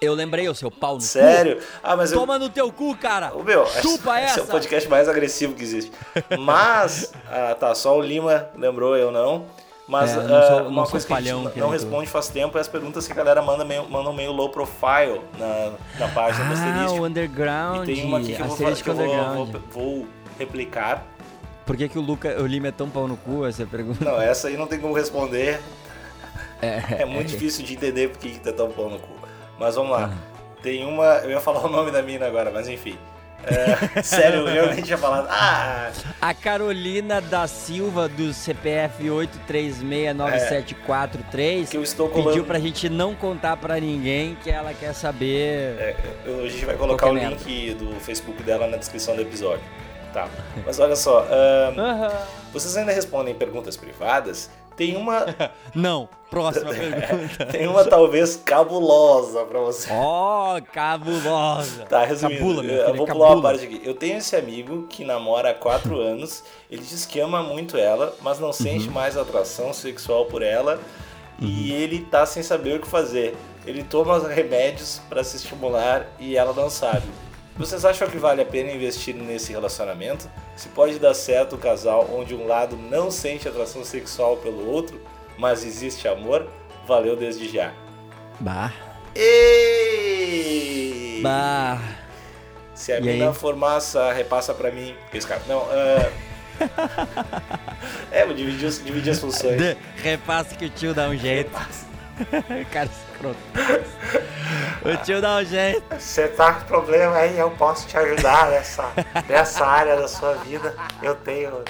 Eu 0.00 0.14
lembrei, 0.14 0.48
o 0.48 0.54
seu 0.54 0.70
pau 0.70 0.92
no 0.94 0.98
cu. 0.98 1.04
Sério? 1.04 1.58
Ah, 1.82 1.94
mas 1.94 2.10
eu. 2.10 2.18
Toma 2.18 2.38
no 2.38 2.48
teu 2.48 2.72
cu, 2.72 2.96
cara! 2.96 3.34
Ô, 3.36 3.42
meu, 3.42 3.66
Chupa 3.66 4.18
esse 4.22 4.38
é 4.38 4.42
o 4.42 4.44
essa! 4.44 4.52
podcast 4.52 4.88
mais 4.88 5.08
agressivo 5.08 5.52
que 5.54 5.62
existe. 5.62 5.92
Mas, 6.38 7.12
ah, 7.30 7.54
tá, 7.58 7.74
só 7.74 7.96
o 7.98 8.00
Lima 8.00 8.48
lembrou, 8.56 8.96
eu 8.96 9.10
não. 9.10 9.44
Mas 9.86 10.12
É, 10.12 10.16
eu 10.18 10.22
não 10.22 10.36
ah, 10.36 10.42
sou- 10.46 10.60
não 10.62 10.68
uma 10.70 10.86
coisa 10.86 11.04
que 11.06 11.12
a 11.12 11.20
gente 11.20 11.58
não 11.58 11.68
responde 11.68 12.08
faz 12.08 12.28
tempo 12.28 12.56
é 12.56 12.60
as 12.60 12.68
perguntas 12.68 13.06
que 13.06 13.12
a 13.12 13.16
galera 13.16 13.42
manda 13.42 13.64
meio, 13.64 13.90
mandam 13.90 14.12
meio 14.12 14.30
low 14.30 14.48
profile 14.48 15.20
na, 15.36 15.72
na 15.98 16.08
página 16.14 16.44
do 16.44 16.50
Ah, 16.50 16.54
asterístico. 16.54 17.02
o 17.02 17.04
underground. 17.06 17.88
E 17.88 17.94
tem 17.96 18.04
uma 18.04 18.18
aqui 18.18 18.32
que 18.34 18.40
eu 18.40 18.46
vou, 18.46 18.56
fa- 18.56 18.62
asterístico 18.68 18.94
que 18.94 19.02
eu 19.02 19.34
vou, 19.34 19.46
vou, 19.46 19.60
vou 19.72 20.06
replicar. 20.38 21.04
Por 21.66 21.76
que, 21.76 21.88
que 21.88 21.98
o, 21.98 22.02
Luca, 22.02 22.40
o 22.40 22.46
Lima 22.46 22.68
é 22.68 22.72
tão 22.72 22.88
pau 22.88 23.06
no 23.08 23.16
cu? 23.16 23.44
Essa 23.44 23.66
pergunta. 23.66 24.04
Não, 24.04 24.20
essa 24.20 24.46
aí 24.48 24.56
não 24.56 24.66
tem 24.68 24.78
como 24.78 24.94
responder. 24.94 25.60
É, 26.62 26.82
É 27.02 27.04
muito 27.04 27.26
difícil 27.28 27.64
de 27.64 27.74
entender 27.74 28.10
por 28.10 28.18
que 28.18 28.38
tá 28.38 28.52
tão 28.52 28.70
pão 28.70 28.88
no 28.90 28.98
cu. 28.98 29.08
Mas 29.60 29.76
vamos 29.76 29.92
lá. 29.92 30.10
Tem 30.62 30.84
uma. 30.84 31.04
Eu 31.18 31.30
ia 31.30 31.40
falar 31.40 31.64
o 31.64 31.68
nome 31.68 31.90
da 31.92 32.02
mina 32.02 32.26
agora, 32.26 32.50
mas 32.50 32.66
enfim. 32.68 32.98
É, 33.44 34.02
sério, 34.02 34.40
eu 34.40 34.46
realmente 34.52 34.90
ia 34.90 34.98
falar. 34.98 35.26
Ah! 35.30 35.90
A 36.20 36.34
Carolina 36.34 37.20
da 37.22 37.46
Silva, 37.46 38.06
do 38.08 38.32
CPF 38.34 39.08
83697443, 39.08 41.68
Que 41.70 41.76
eu 41.76 41.82
estou 41.82 42.08
pediu 42.08 42.22
colando. 42.24 42.44
pra 42.44 42.58
gente 42.58 42.88
não 42.88 43.14
contar 43.14 43.56
pra 43.56 43.78
ninguém 43.80 44.36
que 44.42 44.50
ela 44.50 44.74
quer 44.74 44.92
saber. 44.94 45.76
É, 45.78 45.96
eu- 46.26 46.44
a 46.44 46.48
gente 46.48 46.64
vai 46.66 46.76
colocar 46.76 47.08
o 47.10 47.14
link 47.14 47.74
do 47.74 47.98
Facebook 48.00 48.42
dela 48.42 48.66
na 48.66 48.76
descrição 48.76 49.14
do 49.16 49.22
episódio. 49.22 49.64
Tá. 50.12 50.28
Mas 50.66 50.78
olha 50.80 50.96
só, 50.96 51.20
ahn, 51.30 51.78
Aham. 51.78 52.12
vocês 52.52 52.76
ainda 52.76 52.92
respondem 52.92 53.32
perguntas 53.34 53.76
privadas? 53.76 54.50
Tem 54.76 54.96
uma. 54.96 55.26
Não, 55.74 56.08
próxima 56.30 56.70
pergunta. 56.74 57.46
tem 57.46 57.66
uma 57.66 57.84
talvez 57.84 58.36
cabulosa 58.36 59.44
pra 59.44 59.60
você. 59.60 59.88
Oh, 59.92 60.60
cabulosa. 60.72 61.84
Tá, 61.84 62.04
resumindo, 62.04 62.38
Cabula, 62.40 62.62
meu 62.62 62.74
eu 62.74 62.84
filho, 62.86 62.96
vou 62.96 63.06
cabula. 63.06 63.26
pular 63.26 63.36
uma 63.36 63.42
parte 63.42 63.64
aqui. 63.64 63.80
Eu 63.84 63.94
tenho 63.94 64.18
esse 64.18 64.34
amigo 64.36 64.86
que 64.88 65.04
namora 65.04 65.50
há 65.50 65.54
4 65.54 65.94
anos, 66.00 66.42
ele 66.70 66.82
diz 66.82 67.04
que 67.04 67.20
ama 67.20 67.42
muito 67.42 67.76
ela, 67.76 68.14
mas 68.22 68.38
não 68.38 68.52
sente 68.52 68.86
Uhum. 68.88 68.94
mais 68.94 69.16
atração 69.16 69.72
sexual 69.72 70.24
por 70.26 70.42
ela 70.42 70.80
e 71.42 71.72
ele 71.72 72.00
tá 72.02 72.24
sem 72.26 72.42
saber 72.42 72.76
o 72.76 72.80
que 72.80 72.86
fazer. 72.88 73.34
Ele 73.66 73.82
toma 73.82 74.18
remédios 74.28 75.00
pra 75.08 75.22
se 75.24 75.36
estimular 75.36 76.06
e 76.18 76.36
ela 76.36 76.52
não 76.52 76.68
sabe. 76.70 77.06
Vocês 77.56 77.84
acham 77.84 78.08
que 78.08 78.16
vale 78.16 78.40
a 78.40 78.44
pena 78.46 78.70
investir 78.72 79.14
nesse 79.14 79.52
relacionamento? 79.52 80.30
Se 80.60 80.68
pode 80.68 80.98
dar 80.98 81.14
certo 81.14 81.54
o 81.56 81.58
casal 81.58 82.06
onde 82.12 82.34
um 82.34 82.46
lado 82.46 82.76
não 82.76 83.10
sente 83.10 83.48
atração 83.48 83.82
sexual 83.82 84.36
pelo 84.36 84.68
outro, 84.68 85.00
mas 85.38 85.64
existe 85.64 86.06
amor? 86.06 86.46
Valeu 86.86 87.16
desde 87.16 87.48
já. 87.48 87.72
Bah. 88.38 88.70
Ei! 89.14 90.50
Bah. 91.22 91.80
Se 92.74 92.92
a 92.92 92.98
E 92.98 93.00
mina 93.00 93.28
aí? 93.30 93.34
for 93.34 93.56
massa, 93.56 94.12
repassa 94.12 94.52
pra 94.52 94.70
mim. 94.70 94.94
Não, 95.48 95.66
é... 95.72 96.12
é, 98.12 98.26
vou 98.26 98.34
dividir, 98.34 98.70
dividir 98.82 99.12
as 99.12 99.18
funções. 99.18 99.78
Repassa 99.96 100.54
que 100.56 100.66
o 100.66 100.68
tio 100.68 100.92
dá 100.92 101.08
um 101.08 101.16
jeito. 101.16 101.58
Cara 102.72 102.88
escroto. 102.88 103.38
O 104.84 105.04
tio 105.04 105.20
dá 105.20 105.36
um 105.36 105.44
jeito. 105.44 105.82
Você 105.98 106.28
tá 106.28 106.54
com 106.54 106.66
problema 106.66 107.16
aí, 107.16 107.38
eu 107.38 107.50
posso 107.52 107.86
te 107.86 107.96
ajudar 107.96 108.50
nessa, 108.50 108.90
nessa 109.28 109.66
área 109.66 109.96
da 109.96 110.08
sua 110.08 110.34
vida. 110.34 110.74
Eu 111.02 111.14
tenho, 111.14 111.64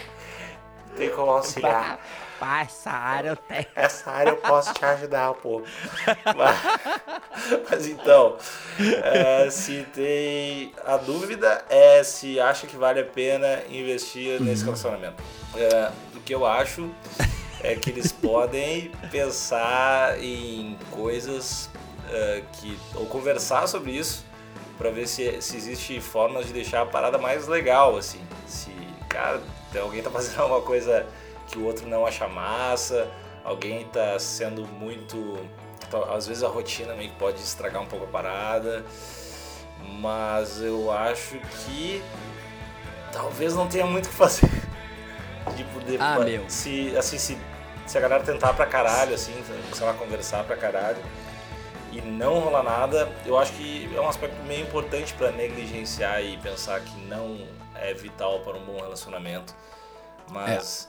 tenho 0.96 1.14
como 1.14 1.30
auxiliar. 1.32 1.98
Pá, 2.38 2.62
essa 2.62 2.90
área 2.90 3.30
eu 3.30 3.36
tenho. 3.36 3.66
Essa 3.74 4.10
área 4.10 4.30
eu 4.30 4.36
posso 4.36 4.72
te 4.72 4.82
ajudar 4.84 5.32
um 5.32 5.34
pouco. 5.34 5.66
Mas, 6.36 7.60
mas 7.68 7.86
então, 7.86 8.36
é, 9.02 9.50
se 9.50 9.86
tem. 9.92 10.72
A 10.86 10.96
dúvida 10.96 11.64
é 11.68 12.02
se 12.02 12.40
acha 12.40 12.66
que 12.66 12.76
vale 12.76 13.00
a 13.00 13.04
pena 13.04 13.60
investir 13.68 14.40
nesse 14.40 14.64
relacionamento. 14.64 15.22
É, 15.54 15.90
o 16.16 16.20
que 16.20 16.34
eu 16.34 16.46
acho 16.46 16.90
é 17.62 17.74
que 17.74 17.90
eles 17.90 18.10
podem 18.12 18.90
pensar 19.10 20.22
em 20.22 20.76
coisas 20.90 21.68
é, 22.10 22.42
que. 22.54 22.78
ou 22.94 23.06
conversar 23.06 23.66
sobre 23.66 23.92
isso 23.92 24.24
para 24.78 24.90
ver 24.90 25.06
se, 25.06 25.40
se 25.42 25.56
existe 25.56 26.00
formas 26.00 26.46
de 26.46 26.52
deixar 26.54 26.82
a 26.82 26.86
parada 26.86 27.18
mais 27.18 27.46
legal, 27.46 27.96
assim. 27.96 28.20
Se, 28.46 28.70
cara, 29.08 29.40
alguém 29.80 30.02
tá 30.02 30.10
fazendo 30.10 30.40
alguma 30.40 30.62
coisa 30.62 31.06
que 31.48 31.58
o 31.58 31.64
outro 31.66 31.86
não 31.86 32.06
acha 32.06 32.26
massa, 32.28 33.08
alguém 33.44 33.84
tá 33.86 34.18
sendo 34.18 34.66
muito. 34.66 35.38
tá- 35.90 36.14
Às 36.14 36.26
vezes 36.26 36.42
a 36.42 36.48
rotina 36.48 36.94
meio 36.94 37.10
que 37.10 37.16
pode 37.16 37.38
estragar 37.40 37.82
um 37.82 37.86
pouco 37.86 38.06
a 38.06 38.08
parada, 38.08 38.84
mas 40.00 40.62
eu 40.62 40.90
acho 40.90 41.38
que 41.66 42.02
talvez 43.12 43.54
não 43.54 43.66
tenha 43.68 43.84
muito 43.84 44.06
o 44.06 44.08
que 44.08 44.14
fazer. 44.14 44.48
De, 45.86 45.96
Ah, 45.98 46.18
meu. 46.18 46.48
se, 46.48 46.96
assim, 46.96 47.18
se, 47.18 47.38
se 47.86 47.98
a 47.98 48.00
galera 48.00 48.22
tentar 48.22 48.52
pra 48.54 48.66
caralho, 48.66 49.14
assim, 49.14 49.32
sei 49.72 49.86
lá, 49.86 49.94
conversar 49.94 50.44
pra 50.44 50.56
caralho 50.56 51.02
e 51.92 52.00
não 52.00 52.38
rolar 52.38 52.62
nada, 52.62 53.10
eu 53.26 53.36
acho 53.38 53.52
que 53.54 53.90
é 53.94 54.00
um 54.00 54.08
aspecto 54.08 54.36
meio 54.44 54.62
importante 54.62 55.12
pra 55.14 55.30
negligenciar 55.32 56.22
e 56.22 56.36
pensar 56.38 56.80
que 56.80 56.96
não 57.06 57.46
é 57.74 57.92
vital 57.94 58.40
para 58.40 58.56
um 58.56 58.64
bom 58.64 58.76
relacionamento. 58.80 59.54
Mas 60.30 60.88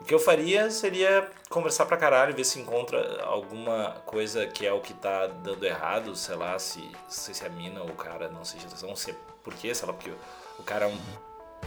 o 0.00 0.04
que 0.04 0.12
eu 0.12 0.18
faria 0.18 0.70
seria 0.70 1.30
conversar 1.48 1.86
pra 1.86 1.96
caralho, 1.96 2.34
ver 2.34 2.44
se 2.44 2.58
encontra 2.58 3.22
alguma 3.22 4.02
coisa 4.04 4.44
que 4.46 4.66
é 4.66 4.72
o 4.72 4.80
que 4.80 4.92
tá 4.94 5.28
dando 5.28 5.64
errado, 5.64 6.16
sei 6.16 6.34
lá, 6.34 6.58
se, 6.58 6.90
se, 7.08 7.32
se 7.32 7.46
a 7.46 7.48
mina 7.48 7.80
ou 7.82 7.90
o 7.90 7.94
cara 7.94 8.28
não 8.28 8.44
seja 8.44 8.66
não 8.82 8.96
sei 8.96 9.14
por 9.44 9.54
quê, 9.54 9.72
sei 9.72 9.86
lá, 9.86 9.92
porque 9.94 10.10
o, 10.10 10.16
o 10.58 10.62
cara 10.64 10.86
é 10.86 10.88
um, 10.88 10.98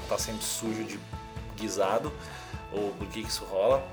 tá 0.09 0.17
sempre 0.17 0.43
sujo 0.43 0.83
de 0.83 1.00
guisado, 1.57 2.11
ou 2.71 2.91
por 2.91 3.07
que 3.07 3.21
que 3.23 3.29
isso 3.29 3.45
rola 3.45 3.83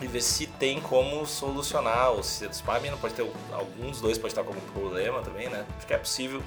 e 0.00 0.06
ver 0.06 0.20
se 0.20 0.46
tem 0.46 0.80
como 0.80 1.24
solucionar, 1.26 2.10
ou 2.10 2.22
se 2.22 2.46
mina 2.82 2.96
pode 2.98 3.14
ter, 3.14 3.30
alguns 3.52 4.00
dois 4.00 4.18
pode 4.18 4.32
estar 4.32 4.44
como 4.44 4.60
problema 4.60 5.22
também, 5.22 5.48
né? 5.48 5.64
Acho 5.78 5.86
que 5.86 5.94
é 5.94 5.98
possível, 5.98 6.42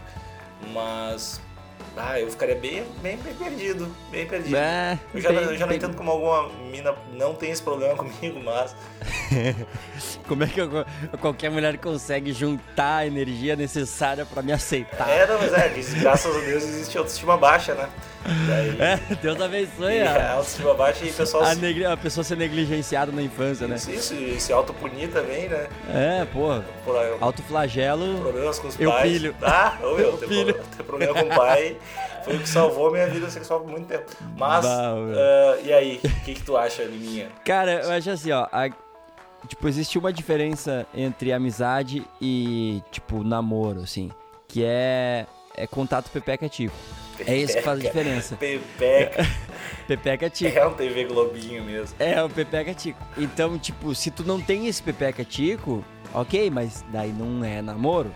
mas 0.72 1.42
ah, 1.98 2.20
eu 2.20 2.30
ficaria 2.30 2.56
bem, 2.56 2.86
bem, 3.02 3.18
bem 3.18 3.34
perdido, 3.34 3.94
bem 4.12 4.28
perdido. 4.28 4.56
É, 4.56 5.00
eu 5.14 5.20
já, 5.20 5.30
bem- 5.30 5.38
eu 5.40 5.54
já 5.58 5.60
não 5.62 5.68
bem- 5.70 5.78
entendo 5.78 5.96
como 5.98 6.12
alguma 6.12 6.50
mina 6.70 6.94
não 7.14 7.34
tem 7.34 7.50
esse 7.50 7.62
problema 7.64 7.96
comigo, 7.98 8.40
mas 8.44 8.76
Como 10.28 10.44
é 10.44 10.48
que 10.48 10.62
eu- 10.62 10.86
qualquer 11.20 11.50
mulher 11.50 11.78
consegue 11.80 12.32
juntar 12.32 12.98
a 12.98 13.08
energia 13.08 13.56
necessária 13.56 14.26
pra 14.26 14.42
me 14.44 14.52
aceitar? 14.52 15.10
é, 15.10 15.26
não, 15.26 15.40
mas 15.40 15.52
é, 15.54 15.70
graças 16.02 16.36
a 16.36 16.40
Deus 16.40 16.64
existe 16.64 16.98
autoestima 16.98 17.36
baixa, 17.38 17.74
né? 17.74 17.90
Daí, 18.48 18.70
É, 18.82 19.16
Deus 19.22 19.40
abençoe 19.42 19.94
e 19.96 20.02
a, 20.02 20.12
a 20.14 20.34
autoestima 20.34 20.74
baixa 20.74 21.06
e 21.06 21.10
o 21.10 21.14
pessoal 21.14 21.44
a, 21.44 21.54
se, 21.56 21.62
negli- 21.62 21.86
a 21.86 21.98
pessoa 21.98 22.24
ser 22.24 22.36
negligenciada 22.38 23.12
na 23.12 23.22
infância, 23.22 23.68
né? 23.68 23.76
isso, 23.76 23.92
isso, 23.92 24.14
e 24.14 24.40
se 24.40 24.52
autopunir 24.54 25.10
também, 25.10 25.48
né? 25.48 25.68
É, 25.94 26.26
porra. 26.26 26.64
Por, 26.84 26.96
Autoflagelo. 27.22 28.20
problemas 28.22 28.60
com 28.60 28.68
os 28.68 28.80
Eu 28.80 28.92
pais. 28.92 29.12
pilho. 29.12 29.36
Ah, 29.42 29.78
ô 29.82 29.96
meu, 29.96 30.00
Eu 30.12 30.18
ter, 30.18 30.28
pilho. 30.28 30.54
pro- 30.54 30.64
ter 30.78 30.84
problema 30.84 31.14
com 31.14 31.26
o 31.30 31.36
pai 31.36 31.78
foi 32.26 32.36
o 32.36 32.40
que 32.40 32.50
salvou 32.50 32.92
minha 32.92 33.08
vida 33.08 33.30
sexual 33.30 33.62
por 33.62 33.70
muito 33.70 33.88
tempo. 33.88 34.06
Mas, 34.38 34.66
Bah, 34.66 34.94
ah, 34.96 35.58
e 35.64 35.72
aí, 35.74 36.00
o 36.04 36.24
que, 36.26 36.34
que 36.36 36.44
tu 36.44 36.58
acha, 36.58 36.84
Liminha? 36.84 37.30
Cara, 37.46 37.72
eu 37.84 37.92
acho 37.92 38.10
assim, 38.12 38.32
ó. 38.32 38.48
a- 38.52 38.70
tipo, 39.48 39.68
existe 39.70 39.98
uma 39.98 40.12
diferença 40.12 40.86
entre 40.94 41.32
amizade 41.32 42.06
e, 42.22 42.84
tipo, 42.92 43.24
namoro, 43.24 43.82
assim. 43.82 44.12
Que 44.48 44.64
é, 44.66 45.26
é 45.56 45.66
contato 45.66 46.10
É 47.26 47.38
isso 47.38 47.56
que 47.56 47.62
faz 47.62 47.80
a 47.80 47.82
Pepeca. 47.84 48.00
diferença. 48.04 48.36
Pepeca. 48.36 49.28
Pepeca-tico. 49.88 50.58
É 50.58 50.66
um 50.68 50.74
TV 50.74 51.06
Globinho 51.06 51.64
mesmo. 51.64 51.96
É, 52.00 52.22
o 52.24 52.30
pepeca-tico. 52.30 53.00
Então, 53.18 53.58
tipo, 53.58 53.94
se 53.96 54.12
tu 54.12 54.24
não 54.24 54.40
tem 54.40 54.68
esse 54.68 54.82
pepeca-tico, 54.84 55.84
ok, 56.14 56.50
mas 56.50 56.84
daí 56.92 57.12
não 57.12 57.44
é 57.44 57.62
namoro. 57.62 58.10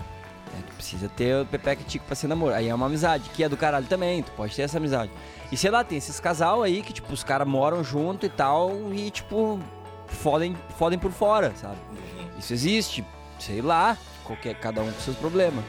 né? 0.53 0.63
Tu 0.67 0.73
precisa 0.75 1.09
ter 1.09 1.41
o 1.41 1.45
pepeca-tico 1.45 2.05
pra 2.05 2.15
ser 2.15 2.27
namoro. 2.27 2.53
Aí 2.53 2.69
é 2.69 2.75
uma 2.75 2.85
amizade, 2.85 3.29
que 3.31 3.43
é 3.43 3.49
do 3.49 3.57
caralho 3.57 3.85
também, 3.87 4.21
tu 4.21 4.31
pode 4.31 4.55
ter 4.55 4.61
essa 4.63 4.77
amizade. 4.77 5.11
E 5.51 5.57
sei 5.57 5.71
lá, 5.71 5.83
tem 5.83 5.97
esses 5.97 6.19
casal 6.19 6.63
aí 6.63 6.81
que, 6.81 6.93
tipo, 6.93 7.11
os 7.13 7.23
caras 7.23 7.47
moram 7.47 7.83
junto 7.83 8.25
e 8.25 8.29
tal, 8.29 8.71
e, 8.93 9.09
tipo, 9.11 9.59
fodem, 10.07 10.55
fodem 10.77 10.97
por 10.99 11.11
fora, 11.11 11.53
sabe? 11.55 11.77
Uhum. 11.91 12.27
Isso 12.39 12.53
existe, 12.53 13.03
sei 13.39 13.61
lá, 13.61 13.97
qualquer, 14.23 14.55
cada 14.55 14.81
um 14.81 14.91
com 14.91 14.99
seus 15.01 15.17
problemas. 15.17 15.63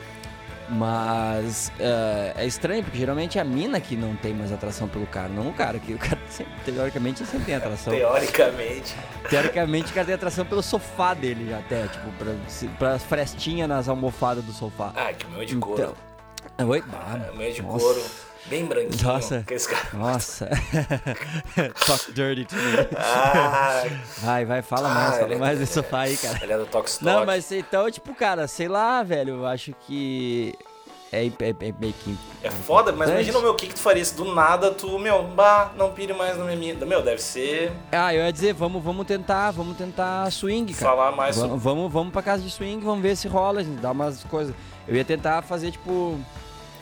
Mas 0.68 1.70
é, 1.78 2.32
é 2.38 2.46
estranho, 2.46 2.82
porque 2.82 2.98
geralmente 2.98 3.38
é 3.38 3.40
a 3.40 3.44
mina 3.44 3.80
que 3.80 3.96
não 3.96 4.16
tem 4.16 4.32
mais 4.32 4.50
atração 4.52 4.88
pelo 4.88 5.06
cara, 5.06 5.28
não 5.28 5.48
o 5.48 5.52
cara, 5.52 5.78
que 5.78 5.92
o 5.94 5.98
cara 5.98 6.18
sempre, 6.28 6.52
teoricamente 6.64 7.24
sempre 7.26 7.46
tem 7.46 7.54
atração. 7.54 7.92
Teoricamente. 7.92 8.94
Teoricamente 9.28 9.90
o 9.90 9.94
cara 9.94 10.06
tem 10.06 10.14
atração 10.14 10.44
pelo 10.44 10.62
sofá 10.62 11.14
dele 11.14 11.52
até, 11.52 11.86
tipo, 11.88 12.10
pra, 12.12 12.34
pra 12.78 12.98
frestinha 12.98 13.66
nas 13.68 13.88
almofadas 13.88 14.44
do 14.44 14.52
sofá. 14.52 14.92
Ah, 14.96 15.12
que 15.12 15.26
meu 15.28 15.42
é 15.42 15.44
de 15.44 15.56
couro. 15.56 15.94
Então, 16.54 16.68
oi? 16.68 16.82
Ah, 16.92 17.18
É, 17.26 17.30
o 17.30 17.36
meu 17.36 17.46
é 17.46 17.50
de 17.50 17.62
nossa. 17.62 17.78
couro. 17.84 18.02
Bem 18.46 18.66
branquinho. 18.66 19.02
Nossa. 19.02 19.44
Nossa. 19.94 20.48
Talk 21.86 22.12
dirty 22.12 22.44
to 22.44 22.54
me. 22.56 22.62
Ah, 22.96 23.84
Vai, 24.18 24.44
vai, 24.44 24.60
fala 24.62 24.88
Ah, 24.90 24.94
mais, 24.94 25.18
fala 25.18 25.34
é- 25.34 25.38
mais 25.38 25.58
desse 25.58 25.72
sofá 25.74 26.00
aí, 26.00 26.16
cara. 26.16 26.38
ele 26.42 26.52
é 26.52 26.58
do 26.58 26.66
Talk. 26.66 26.90
Não, 27.02 27.24
mas 27.24 27.50
então, 27.50 27.90
tipo, 27.90 28.14
cara, 28.14 28.46
sei 28.46 28.68
lá, 28.68 29.02
velho, 29.02 29.36
eu 29.36 29.46
acho 29.46 29.72
que 29.86 30.54
é, 31.10 31.26
é, 31.26 31.30
é 31.50 31.74
meio 31.78 31.94
que... 31.94 32.16
É 32.42 32.50
foda, 32.50 32.92
mas 32.92 33.08
imagina, 33.08 33.38
meu, 33.40 33.52
o 33.52 33.54
que 33.54 33.66
que 33.68 33.74
tu 33.74 33.80
faria 33.80 34.04
se 34.04 34.14
do 34.14 34.34
nada 34.34 34.70
tu, 34.72 34.98
meu, 34.98 35.22
bah, 35.22 35.72
não 35.76 35.92
pire 35.92 36.12
mais 36.12 36.36
na 36.36 36.44
minha 36.44 36.56
mina. 36.56 36.84
Meu, 36.84 37.00
deve 37.02 37.22
ser 37.22 37.72
Ah, 37.92 38.12
eu 38.14 38.24
ia 38.24 38.32
dizer, 38.32 38.52
vamos, 38.52 38.82
vamos 38.84 39.06
tentar, 39.06 39.52
vamos 39.52 39.76
tentar 39.76 40.30
swing, 40.30 40.74
cara. 40.74 40.90
falar 40.90 41.12
mais 41.12 41.34
sobre... 41.36 41.48
Vamos, 41.50 41.62
vamos, 41.62 41.92
vamos 41.92 42.12
pra 42.12 42.20
casa 42.22 42.42
de 42.42 42.50
swing, 42.50 42.84
vamos 42.84 43.00
ver 43.02 43.16
se 43.16 43.26
rola, 43.26 43.64
gente 43.64 43.80
dá 43.80 43.90
umas 43.92 44.22
coisas. 44.24 44.54
Eu 44.86 44.94
ia 44.96 45.04
tentar 45.04 45.40
fazer, 45.42 45.70
tipo, 45.70 46.20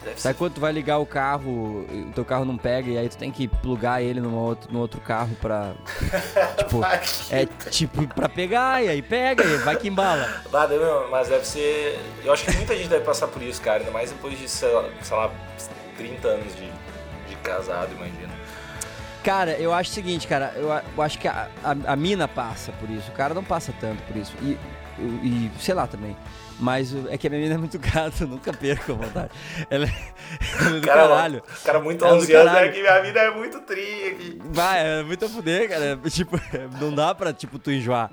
Deve 0.05 0.17
ser 0.17 0.23
sabe 0.23 0.39
quando 0.39 0.55
tu 0.55 0.61
vai 0.61 0.73
ligar 0.73 0.99
o 0.99 1.07
carro, 1.07 1.87
o 1.91 2.13
teu 2.15 2.25
carro 2.25 2.45
não 2.45 2.57
pega, 2.57 2.91
e 2.91 2.99
aí 2.99 3.09
tu 3.09 3.17
tem 3.17 3.31
que 3.31 3.47
plugar 3.47 4.03
ele 4.03 4.21
numa 4.21 4.41
outro, 4.41 4.73
no 4.73 4.81
outro 4.81 5.01
carro 5.01 5.37
pra. 5.41 5.75
tipo, 6.59 6.81
é 7.31 7.47
tipo 7.71 8.07
pra 8.09 8.29
pegar, 8.29 8.83
e 8.83 8.89
aí 8.89 9.03
pega, 9.03 9.45
e 9.45 9.57
vai 9.59 9.77
que 9.77 9.89
embala. 9.89 10.43
Bah, 10.51 10.67
meu, 10.67 11.09
mas 11.11 11.29
deve 11.29 11.47
ser. 11.47 11.99
Eu 12.25 12.33
acho 12.33 12.45
que 12.45 12.53
muita 12.57 12.77
gente 12.77 12.89
deve 12.89 13.05
passar 13.05 13.29
por 13.29 13.43
isso, 13.43 13.61
cara. 13.61 13.79
Ainda 13.81 13.91
mais 13.91 14.11
depois 14.11 14.39
de, 14.39 14.49
sei 14.49 14.73
lá, 14.73 14.89
sei 15.03 15.17
lá 15.17 15.31
30 15.97 16.29
anos 16.29 16.57
de, 16.57 16.71
de 17.29 17.37
casado, 17.43 17.93
imagina. 17.93 18.33
Cara, 19.23 19.53
eu 19.53 19.73
acho 19.73 19.91
o 19.91 19.95
seguinte, 19.95 20.27
cara, 20.27 20.53
eu, 20.57 20.69
eu 20.69 21.03
acho 21.03 21.19
que 21.19 21.29
a, 21.29 21.49
a, 21.63 21.93
a 21.93 21.97
mina 21.97 22.27
passa 22.27 22.73
por 22.73 22.91
isso, 22.91 23.09
o 23.11 23.15
cara 23.15 23.33
não 23.33 23.45
passa 23.45 23.73
tanto 23.81 24.03
por 24.03 24.17
isso. 24.17 24.35
E, 24.43 24.59
e, 24.99 25.03
e 25.03 25.51
sei 25.61 25.75
lá 25.75 25.87
também. 25.87 26.17
Mas 26.63 26.95
é 27.11 27.19
que 27.19 27.27
a 27.27 27.31
minha 27.31 27.43
mina 27.43 27.55
é 27.57 27.59
muito 27.59 27.77
gata, 27.77 28.23
eu 28.23 28.29
nunca 28.29 28.53
perco 28.53 28.93
a 28.93 28.95
vontade. 28.95 29.31
Ela, 29.69 29.87
é- 29.87 29.93
ela 30.61 30.77
é 30.77 30.81
do 30.81 30.87
Cara, 30.87 31.09
caralho. 31.09 31.43
cara 31.65 31.81
muito 31.81 32.05
Ela 32.05 32.15
é 32.15 32.17
do 32.19 32.23
11 32.23 32.33
anos, 32.35 32.47
é 32.47 32.55
caralho. 32.55 32.73
que 32.73 32.81
minha 32.81 33.03
vida 33.03 33.21
é 33.21 33.31
muito 33.35 33.61
tri. 33.63 34.41
Vai, 34.45 35.01
é 35.01 35.03
muito 35.03 35.25
a 35.25 35.29
fuder, 35.29 35.69
cara. 35.69 35.99
Tipo, 36.09 36.41
não 36.81 36.95
dá 36.95 37.13
pra, 37.15 37.33
tipo, 37.33 37.59
tu 37.59 37.73
enjoar. 37.73 38.11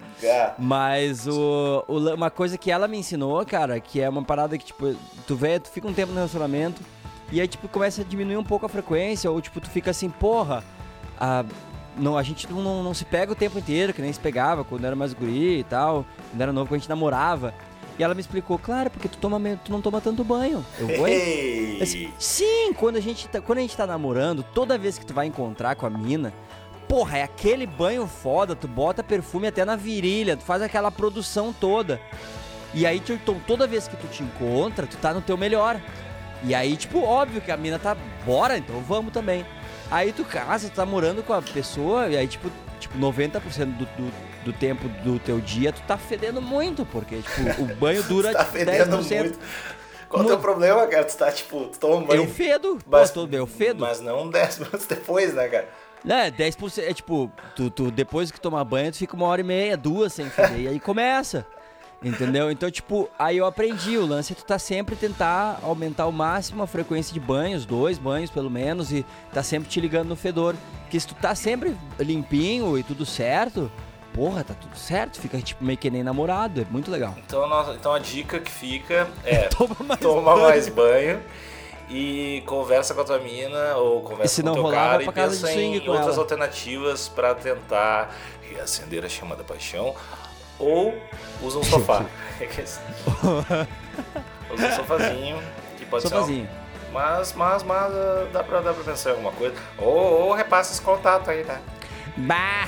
Mas 0.58 1.28
o, 1.28 1.84
o 1.88 2.00
uma 2.16 2.32
coisa 2.32 2.58
que 2.58 2.72
ela 2.72 2.88
me 2.88 2.98
ensinou, 2.98 3.46
cara, 3.46 3.80
que 3.80 4.02
é 4.02 4.10
uma 4.10 4.24
parada 4.24 4.58
que, 4.58 4.66
tipo, 4.66 4.96
tu 5.28 5.36
vê, 5.36 5.60
tu 5.60 5.70
fica 5.70 5.88
um 5.88 5.94
tempo 5.94 6.10
no 6.12 6.16
relacionamento 6.16 6.82
e 7.32 7.40
aí, 7.40 7.48
tipo, 7.48 7.68
começa 7.68 8.02
a 8.02 8.04
diminuir 8.04 8.38
um 8.38 8.44
pouco 8.44 8.66
a 8.66 8.70
frequência, 8.70 9.30
ou, 9.30 9.40
tipo, 9.40 9.62
tu 9.62 9.70
fica 9.70 9.92
assim, 9.92 10.10
porra, 10.10 10.64
a, 11.20 11.46
não, 11.96 12.18
a 12.18 12.24
gente 12.24 12.50
não, 12.52 12.64
não, 12.64 12.82
não 12.84 12.94
se 12.96 13.06
pega 13.06 13.32
o 13.32 13.36
tempo 13.36 13.60
inteiro, 13.60 13.94
que 13.94 14.02
nem 14.02 14.12
se 14.12 14.20
pegava 14.20 14.64
quando 14.64 14.86
era 14.86 14.96
mais 14.96 15.14
guri 15.14 15.60
e 15.60 15.64
tal, 15.64 16.04
quando 16.32 16.42
era 16.42 16.52
novo, 16.52 16.68
quando 16.68 16.78
a 16.78 16.80
gente 16.80 16.90
namorava. 16.90 17.54
E 18.00 18.04
ela 18.04 18.16
me 18.16 18.22
explicou, 18.22 18.58
claro, 18.58 18.90
porque 18.90 19.10
tu, 19.10 19.18
toma, 19.18 19.38
tu 19.64 19.74
não 19.74 19.82
toma 19.82 20.00
tanto 20.00 20.24
banho. 20.24 20.66
Eu 20.80 20.88
vou. 20.96 21.06
Ei. 21.06 21.82
Assim, 21.82 22.14
sim, 22.18 22.72
quando 22.74 22.96
a, 22.96 23.02
gente 23.02 23.28
tá, 23.28 23.42
quando 23.42 23.58
a 23.58 23.62
gente 23.62 23.76
tá 23.76 23.86
namorando, 23.86 24.42
toda 24.42 24.78
vez 24.78 24.98
que 24.98 25.06
tu 25.06 25.14
vai 25.14 25.28
encontrar 25.28 25.76
com 25.76 25.86
a 25.86 25.90
mina, 25.90 26.34
porra, 26.88 27.18
é 27.18 27.24
aquele 27.24 27.68
banho 27.68 28.08
foda, 28.08 28.56
tu 28.56 28.70
bota 28.70 29.04
perfume 29.04 29.48
até 29.48 29.66
na 29.66 29.76
virilha, 29.76 30.38
tu 30.38 30.46
faz 30.46 30.62
aquela 30.62 30.90
produção 30.90 31.52
toda. 31.52 32.00
E 32.74 32.86
aí, 32.86 33.04
então, 33.06 33.38
toda 33.46 33.68
vez 33.68 33.90
que 33.90 33.98
tu 33.98 34.08
te 34.08 34.24
encontra, 34.24 34.88
tu 34.88 34.96
tá 34.96 35.14
no 35.14 35.22
teu 35.22 35.36
melhor. 35.36 35.82
E 36.46 36.56
aí, 36.56 36.78
tipo, 36.78 37.02
óbvio 37.02 37.42
que 37.42 37.52
a 37.52 37.58
mina 37.58 37.78
tá, 37.78 37.98
bora, 38.26 38.58
então 38.58 38.80
vamos 38.80 39.12
também. 39.12 39.46
Aí 39.92 40.14
tu 40.14 40.24
casa, 40.24 40.70
tu 40.70 40.76
tá 40.76 40.86
morando 40.86 41.22
com 41.22 41.34
a 41.34 41.42
pessoa, 41.42 42.08
e 42.08 42.16
aí, 42.16 42.28
tipo, 42.28 42.50
tipo 42.80 42.98
90% 42.98 43.40
do, 43.78 43.86
do, 43.86 44.14
do 44.46 44.54
tempo 44.54 44.88
do 45.04 45.20
teu 45.20 45.40
dia, 45.40 45.72
tu 45.72 45.82
tá 45.84 45.98
fedendo 45.98 46.42
muito, 46.42 46.86
porque, 46.86 47.18
tipo, 47.22 47.62
o 47.64 47.76
banho 47.76 48.02
dura 48.10 48.32
tá 48.34 48.40
tipo, 48.46 48.58
fedendo 48.58 48.98
10%. 48.98 49.20
muito. 49.20 49.40
Qual 50.08 50.24
é 50.24 50.26
o 50.26 50.28
teu 50.30 50.40
problema, 50.40 50.88
cara? 50.88 51.04
Tu 51.04 51.16
tá, 51.18 51.32
tipo, 51.32 51.66
tu 51.68 51.78
toma 51.80 51.96
um 51.98 52.04
banho. 52.04 52.24
Eu 52.24 52.28
fedo, 52.28 52.80
mas- 52.88 53.12
pô, 53.12 53.28
eu 53.32 53.46
fedo. 53.46 53.82
Mas 53.82 54.02
não 54.02 54.28
10 54.30 54.60
minutos 54.60 54.86
depois, 54.90 55.34
né, 55.34 55.48
cara? 55.48 55.70
É, 56.08 56.32
10%. 56.32 56.82
É 56.84 56.94
tipo, 56.94 57.32
tu, 57.56 57.70
tu, 57.70 57.92
depois 57.92 58.32
que 58.32 58.40
tomar 58.40 58.64
banho, 58.64 58.92
tu 58.92 58.98
fica 58.98 59.16
uma 59.16 59.28
hora 59.28 59.42
e 59.42 59.44
meia, 59.44 59.78
duas 59.78 60.14
sem 60.14 60.30
feder. 60.30 60.60
e 60.62 60.68
aí 60.68 60.80
começa. 60.80 61.46
Entendeu? 62.02 62.50
Então, 62.50 62.72
tipo, 62.72 63.10
aí 63.20 63.38
eu 63.38 63.46
aprendi. 63.46 63.98
O 63.98 64.06
lance 64.06 64.32
é 64.32 64.36
tu 64.36 64.46
tá 64.46 64.58
sempre 64.58 64.96
tentar 64.96 65.60
aumentar 65.62 66.04
ao 66.04 66.12
máximo 66.12 66.64
a 66.64 66.68
frequência 66.68 67.14
de 67.14 67.20
banhos, 67.20 67.66
dois 67.66 67.98
banhos 67.98 68.30
pelo 68.30 68.50
menos, 68.50 68.92
e 68.92 69.06
tá 69.34 69.44
sempre 69.44 69.70
te 69.70 69.82
ligando 69.82 70.08
no 70.08 70.16
fedor. 70.16 70.56
Porque 70.84 71.00
se 71.00 71.08
tu 71.08 71.16
tá 71.16 71.36
sempre 71.36 71.76
limpinho 72.00 72.78
e 72.78 72.84
tudo 72.84 73.06
certo, 73.06 73.70
porra, 74.14 74.44
tá 74.46 74.54
tudo 74.54 74.78
certo. 74.78 75.20
Fica 75.20 75.38
tipo 75.42 75.64
meio 75.64 75.78
que 75.78 75.90
nem 75.90 76.02
namorado. 76.02 76.62
É 76.62 76.66
muito 76.72 76.90
legal. 76.90 77.16
Então, 77.18 77.46
então 77.74 77.94
a 77.94 78.00
dica 78.00 78.40
que 78.40 78.50
fica 78.52 79.10
é 79.26 79.50
Toma 79.52 79.76
mais 79.82 80.00
toma 80.00 80.34
banho. 80.36 80.42
mais 80.48 80.70
banho 80.70 81.22
e 81.90 82.44
conversa 82.46 82.94
com 82.94 83.02
a 83.02 83.04
tua 83.04 83.20
mina 83.20 83.76
ou 83.76 84.02
conversa 84.02 84.36
se 84.36 84.42
com 84.42 84.46
não 84.46 84.54
o 84.54 84.56
teu 84.56 84.64
rolar, 84.64 84.90
cara 84.92 85.04
e 85.04 85.12
pensa 85.12 85.52
em 85.52 85.76
outras 85.90 86.08
ela. 86.14 86.18
alternativas 86.20 87.10
pra 87.10 87.34
tentar 87.34 88.16
reacender 88.42 89.04
a 89.04 89.10
chama 89.10 89.36
da 89.36 89.44
paixão 89.44 89.96
ou 90.60 90.96
usa 91.42 91.60
um 91.60 91.64
sofá. 91.64 92.06
usa 94.54 94.68
um 94.68 94.76
sofazinho 94.76 95.42
que 95.78 95.86
pode 95.86 96.04
ser 96.04 96.10
Sofazinho. 96.10 96.46
um... 96.46 96.70
Mas, 96.92 97.34
mas, 97.34 97.64
mas 97.64 97.94
ah, 97.94 98.28
dá 98.34 98.44
pra, 98.44 98.62
dá 98.62 98.74
pra 98.74 98.84
pensar 98.84 99.10
em 99.12 99.14
alguma 99.14 99.32
coisa. 99.32 99.56
Ou, 99.78 100.28
ou 100.28 100.34
repassa 100.34 100.74
esse 100.74 100.82
contato 100.82 101.30
aí, 101.30 101.44
né? 101.44 101.62
Bah! 102.18 102.68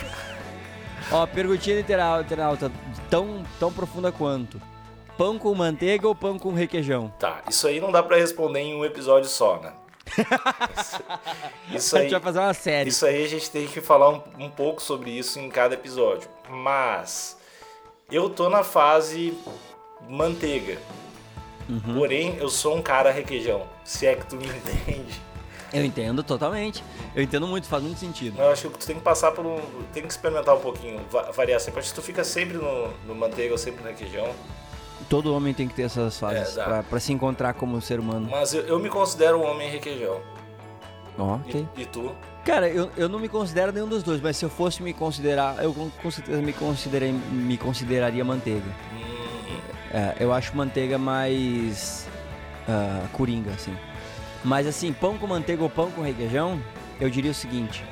Ó, 1.11 1.25
perguntinha 1.25 1.77
literal, 1.77 2.21
internauta, 2.21 2.71
tão, 3.09 3.43
tão 3.59 3.73
profunda 3.73 4.11
quanto. 4.11 4.61
Pão 5.17 5.37
com 5.37 5.53
manteiga 5.53 6.07
ou 6.07 6.15
pão 6.15 6.39
com 6.39 6.53
requeijão? 6.53 7.11
Tá, 7.19 7.41
isso 7.49 7.67
aí 7.67 7.79
não 7.81 7.91
dá 7.91 8.01
pra 8.01 8.15
responder 8.15 8.59
em 8.59 8.75
um 8.75 8.85
episódio 8.85 9.29
só, 9.29 9.59
né? 9.59 9.73
Isso 11.71 11.95
a 11.95 11.99
aí, 11.99 12.03
gente 12.05 12.11
vai 12.11 12.19
fazer 12.21 12.39
uma 12.39 12.53
série. 12.53 12.89
Isso 12.89 13.05
aí 13.05 13.23
a 13.23 13.27
gente 13.27 13.49
tem 13.49 13.65
que 13.65 13.79
falar 13.79 14.09
um, 14.09 14.21
um 14.39 14.49
pouco 14.49 14.81
sobre 14.81 15.09
isso 15.11 15.39
em 15.39 15.49
cada 15.49 15.75
episódio. 15.75 16.27
Mas 16.49 17.37
eu 18.11 18.29
tô 18.29 18.49
na 18.49 18.63
fase 18.63 19.33
manteiga. 20.09 20.77
Uhum. 21.69 21.93
Porém, 21.95 22.35
eu 22.37 22.49
sou 22.49 22.75
um 22.75 22.81
cara 22.81 23.11
requeijão. 23.11 23.65
Se 23.83 24.05
é 24.05 24.15
que 24.15 24.25
tu 24.25 24.35
me 24.35 24.45
entende. 24.49 25.21
Eu 25.73 25.85
entendo 25.85 26.21
totalmente. 26.21 26.83
Eu 27.15 27.23
entendo 27.23 27.47
muito, 27.47 27.65
faz 27.67 27.81
muito 27.81 27.97
sentido. 27.99 28.37
Eu 28.41 28.51
acho 28.51 28.69
que 28.69 28.77
tu 28.77 28.85
tem 28.85 28.95
que 28.97 29.01
passar 29.01 29.31
por 29.31 29.45
um. 29.45 29.57
Tem 29.93 30.03
que 30.03 30.09
experimentar 30.09 30.55
um 30.55 30.59
pouquinho, 30.59 30.99
va- 31.09 31.31
variar 31.31 31.61
sempre. 31.61 31.79
Acho 31.79 31.89
que 31.89 31.95
tu 31.95 32.01
fica 32.01 32.23
sempre 32.25 32.57
no, 32.57 32.89
no 33.07 33.15
manteiga 33.15 33.53
ou 33.53 33.57
sempre 33.57 33.81
no 33.81 33.87
requeijão. 33.89 34.27
Todo 35.09 35.33
homem 35.33 35.53
tem 35.53 35.67
que 35.67 35.73
ter 35.73 35.83
essas 35.83 36.19
fases 36.19 36.57
É, 36.57 36.63
pra, 36.63 36.83
pra 36.83 36.99
se 36.99 37.13
encontrar 37.13 37.53
como 37.53 37.81
ser 37.81 37.99
humano. 38.01 38.27
Mas 38.29 38.53
eu, 38.53 38.61
eu 38.63 38.79
me 38.79 38.89
considero 38.89 39.37
um 39.39 39.45
homem 39.49 39.69
requeijão. 39.69 40.21
Ó, 41.17 41.37
E, 41.45 41.49
ok. 41.49 41.67
e 41.77 41.85
tu? 41.85 42.13
Cara, 42.43 42.67
eu, 42.67 42.91
eu 42.97 43.07
não 43.07 43.19
me 43.19 43.29
considero 43.29 43.71
nenhum 43.71 43.87
dos 43.87 44.01
dois, 44.01 44.19
mas 44.19 44.35
se 44.35 44.43
eu 44.43 44.49
fosse 44.49 44.81
me 44.81 44.93
considerar, 44.93 45.63
eu 45.63 45.73
com, 45.73 46.11
certeza 46.11 46.41
me, 46.41 46.51
considerei, 46.51 47.11
me 47.11 47.57
consideraria 47.57 48.23
manteiga. 48.25 48.65
Hum, 48.93 49.57
É, 49.93 50.15
eu 50.19 50.33
acho 50.33 50.55
manteiga 50.55 50.97
mais 50.97 52.07
ah, 52.67 53.05
coringa, 53.13 53.51
assim. 53.51 53.75
Mas 54.43 54.65
assim, 54.65 54.91
pão 54.91 55.17
com 55.17 55.27
manteiga 55.27 55.61
ou 55.61 55.69
pão 55.69 55.91
com 55.91 56.01
requeijão, 56.01 56.59
eu 56.99 57.09
diria 57.09 57.31
o 57.31 57.33
seguinte. 57.33 57.83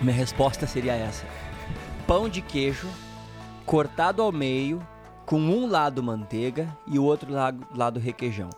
Minha 0.00 0.14
resposta 0.14 0.66
seria 0.66 0.92
essa. 0.92 1.24
Pão 2.06 2.28
de 2.28 2.40
queijo, 2.40 2.88
cortado 3.64 4.22
ao 4.22 4.30
meio, 4.30 4.80
com 5.24 5.40
um 5.40 5.68
lado 5.68 6.02
manteiga 6.02 6.68
e 6.86 6.98
o 6.98 7.04
outro 7.04 7.32
lado, 7.32 7.66
lado 7.74 7.98
requeijão. 7.98 8.50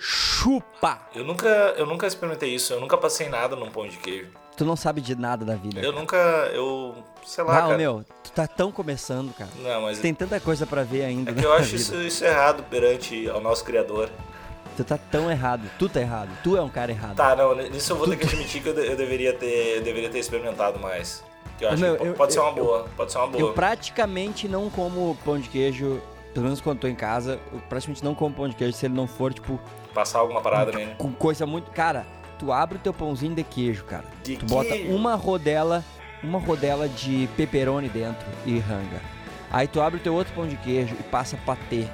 Chupa! 0.00 0.98
eu 1.14 1.24
nunca, 1.24 1.48
eu 1.76 1.86
nunca 1.86 2.06
experimentei 2.06 2.54
isso. 2.54 2.72
Eu 2.72 2.80
nunca 2.80 2.96
passei 2.96 3.28
nada 3.28 3.54
num 3.56 3.70
pão 3.70 3.86
de 3.86 3.96
queijo. 3.98 4.28
Tu 4.56 4.64
não 4.64 4.76
sabe 4.76 5.00
de 5.00 5.14
nada 5.16 5.44
da 5.44 5.54
vida. 5.54 5.80
Eu 5.80 5.92
nunca, 5.92 6.16
eu, 6.52 6.94
sei 7.24 7.42
lá, 7.44 7.54
Não, 7.54 7.62
cara. 7.68 7.76
meu, 7.78 8.04
tu 8.22 8.32
tá 8.32 8.46
tão 8.46 8.70
começando, 8.70 9.32
cara. 9.34 9.50
Não, 9.62 9.82
mas 9.82 9.98
Tem 9.98 10.12
tanta 10.14 10.38
coisa 10.40 10.66
pra 10.66 10.82
ver 10.82 11.04
ainda. 11.04 11.30
é 11.30 11.34
que 11.34 11.44
eu 11.44 11.52
acho 11.54 11.74
isso, 11.76 11.94
isso 12.02 12.24
errado 12.24 12.62
perante 12.64 13.28
ao 13.30 13.40
nosso 13.40 13.64
criador. 13.64 14.10
Tu 14.76 14.84
tá 14.84 14.98
tão 14.98 15.30
errado. 15.30 15.62
Tu 15.78 15.88
tá 15.88 16.00
errado. 16.00 16.30
Tu 16.42 16.56
é 16.56 16.62
um 16.62 16.68
cara 16.68 16.90
errado. 16.90 17.16
Tá, 17.16 17.36
não, 17.36 17.54
nisso 17.54 17.92
eu 17.92 17.96
vou 17.96 18.08
ter 18.08 18.16
que 18.16 18.26
admitir 18.26 18.62
que 18.62 18.68
eu, 18.70 18.74
eu 18.78 18.96
deveria 18.96 19.32
ter, 19.34 19.78
eu 19.78 19.82
deveria 19.82 20.08
ter 20.10 20.18
experimentado 20.18 20.78
mais. 20.78 21.22
Que 21.58 21.64
eu 21.64 21.70
acho 21.70 21.82
Meu, 21.82 21.96
que 21.96 22.06
eu- 22.06 22.14
pode 22.14 22.32
ser 22.32 22.38
eu- 22.38 22.44
uma 22.44 22.52
boa, 22.52 22.86
pode 22.96 23.12
ser 23.12 23.18
uma 23.18 23.26
Eu 23.36 23.40
boa. 23.40 23.52
praticamente 23.52 24.48
não 24.48 24.70
como 24.70 25.16
pão 25.24 25.38
de 25.38 25.48
queijo, 25.50 26.00
pelo 26.32 26.44
menos 26.44 26.60
quando 26.62 26.78
tô 26.80 26.88
em 26.88 26.94
casa, 26.94 27.38
eu 27.52 27.60
praticamente 27.68 28.02
não 28.02 28.14
como 28.14 28.34
pão 28.34 28.48
de 28.48 28.54
queijo 28.56 28.72
se 28.76 28.86
ele 28.86 28.94
não 28.94 29.06
for, 29.06 29.32
tipo, 29.34 29.60
Passar 29.94 30.20
alguma 30.20 30.40
parada 30.40 30.72
nele. 30.72 30.94
com 30.96 31.12
coisa 31.12 31.46
muito. 31.46 31.70
Cara, 31.70 32.06
tu 32.38 32.52
abre 32.52 32.76
o 32.76 32.80
teu 32.80 32.92
pãozinho 32.92 33.34
de 33.34 33.44
queijo, 33.44 33.84
cara. 33.84 34.04
De 34.22 34.36
tu 34.36 34.46
bota 34.46 34.70
queijo? 34.70 34.94
uma 34.94 35.14
rodela, 35.14 35.84
uma 36.22 36.38
rodela 36.38 36.88
de 36.88 37.28
pepperoni 37.36 37.88
dentro 37.88 38.26
e 38.46 38.58
ranga. 38.58 39.00
Aí 39.50 39.68
tu 39.68 39.80
abre 39.80 40.00
o 40.00 40.02
teu 40.02 40.14
outro 40.14 40.32
pão 40.32 40.46
de 40.46 40.56
queijo 40.56 40.96
e 40.98 41.02
passa 41.04 41.38
patê 41.44 41.86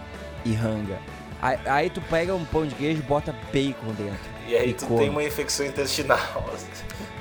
e 0.45 0.53
ranga. 0.53 0.99
Aí, 1.43 1.59
aí 1.67 1.91
tu 1.91 2.01
pega 2.01 2.35
um 2.35 2.45
pão 2.45 2.67
de 2.67 2.75
queijo 2.75 3.01
e 3.01 3.03
bota 3.03 3.33
bacon 3.53 3.93
dentro. 3.97 4.39
E 4.47 4.57
aí 4.57 4.73
tu 4.73 4.87
come. 4.87 5.01
tem 5.01 5.11
uma 5.11 5.25
infecção 5.25 5.67
intestinal. 5.67 6.19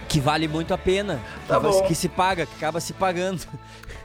Que 0.08 0.20
vale 0.20 0.48
muito 0.48 0.74
a 0.74 0.78
pena. 0.78 1.20
Tá 1.48 1.60
que, 1.60 1.68
bom. 1.68 1.82
que 1.84 1.94
se 1.94 2.08
paga, 2.08 2.46
que 2.46 2.56
acaba 2.56 2.80
se 2.80 2.94
pagando. 2.94 3.46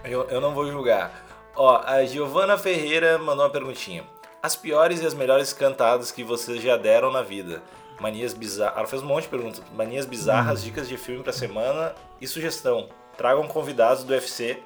Eu, 0.04 0.28
eu 0.28 0.40
não 0.40 0.52
vou 0.52 0.70
julgar. 0.70 1.24
Ó, 1.54 1.80
a 1.84 2.04
Giovana 2.04 2.58
Ferreira 2.58 3.18
mandou 3.18 3.44
uma 3.44 3.50
perguntinha. 3.50 4.02
As 4.42 4.56
piores 4.56 5.00
e 5.02 5.06
as 5.06 5.14
melhores 5.14 5.52
cantadas 5.52 6.10
que 6.10 6.24
vocês 6.24 6.60
já 6.62 6.76
deram 6.76 7.12
na 7.12 7.22
vida. 7.22 7.62
Manias 8.00 8.34
bizarras. 8.34 8.76
Ela 8.78 8.86
fez 8.88 9.02
um 9.02 9.06
monte 9.06 9.24
de 9.24 9.28
perguntas. 9.28 9.62
Manias 9.74 10.04
bizarras, 10.06 10.60
Hum. 10.60 10.64
dicas 10.64 10.88
de 10.88 10.96
filme 10.96 11.22
pra 11.22 11.32
semana 11.32 11.94
e 12.20 12.26
sugestão. 12.26 12.88
Tragam 13.16 13.46
convidados 13.46 14.02
do 14.02 14.12
UFC 14.12 14.58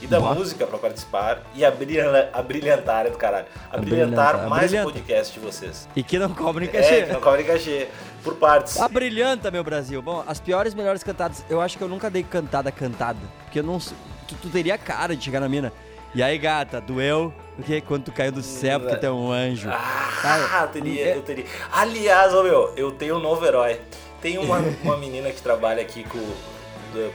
e 0.00 0.06
da 0.08 0.18
Boa. 0.18 0.34
música 0.34 0.66
pra 0.66 0.76
participar 0.78 1.40
e 1.54 1.64
a, 1.64 1.70
brilha, 1.70 2.30
a 2.32 2.42
brilhantar 2.42 3.06
é 3.06 3.10
do 3.10 3.16
caralho. 3.18 3.46
A, 3.70 3.76
A 3.76 3.80
brilhantar 3.80 4.32
brilhantar, 4.32 4.44
a 4.46 4.48
mais 4.48 4.72
o 4.72 4.82
podcast 4.82 5.32
de 5.34 5.38
vocês. 5.38 5.88
E 5.94 6.02
que 6.02 6.18
não 6.18 6.34
cobrem 6.34 6.68
É, 6.68 6.72
cachê. 6.72 7.02
que 7.02 7.12
não 7.12 7.20
cobre 7.20 7.44
cachê. 7.44 7.88
Por 8.24 8.34
partes. 8.36 8.80
A 8.80 8.88
brilhanta, 8.88 9.50
meu 9.52 9.62
Brasil. 9.62 10.00
Bom, 10.02 10.24
as 10.26 10.40
piores, 10.40 10.74
melhores 10.74 11.04
cantadas. 11.04 11.44
Eu 11.48 11.60
acho 11.60 11.76
que 11.78 11.84
eu 11.84 11.88
nunca 11.88 12.10
dei 12.10 12.24
cantada 12.24 12.72
cantada. 12.72 13.18
Porque 13.44 13.60
eu 13.60 13.64
não. 13.64 13.78
Tu, 13.78 14.34
tu 14.42 14.48
teria 14.48 14.76
cara 14.78 15.14
de 15.14 15.24
chegar 15.24 15.38
na 15.40 15.48
mina. 15.48 15.72
E 16.14 16.22
aí, 16.22 16.36
gata, 16.38 16.80
doeu? 16.80 17.32
Porque 17.56 17.80
quando 17.80 18.04
tu 18.04 18.12
caiu 18.12 18.32
do 18.32 18.42
céu, 18.42 18.80
porque 18.80 18.96
tu 18.96 19.06
é 19.06 19.10
um 19.10 19.30
anjo. 19.32 19.68
Ah, 19.70 20.60
eu 20.62 20.68
teria, 20.68 21.06
é- 21.08 21.16
eu 21.16 21.22
teria. 21.22 21.44
Aliás, 21.72 22.34
ô 22.34 22.42
meu, 22.42 22.72
eu 22.76 22.90
tenho 22.92 23.16
um 23.16 23.20
novo 23.20 23.44
herói. 23.46 23.80
Tem 24.20 24.38
uma, 24.38 24.58
uma 24.82 24.96
menina 24.96 25.30
que 25.30 25.40
trabalha 25.40 25.82
aqui 25.82 26.04
com, 26.04 26.18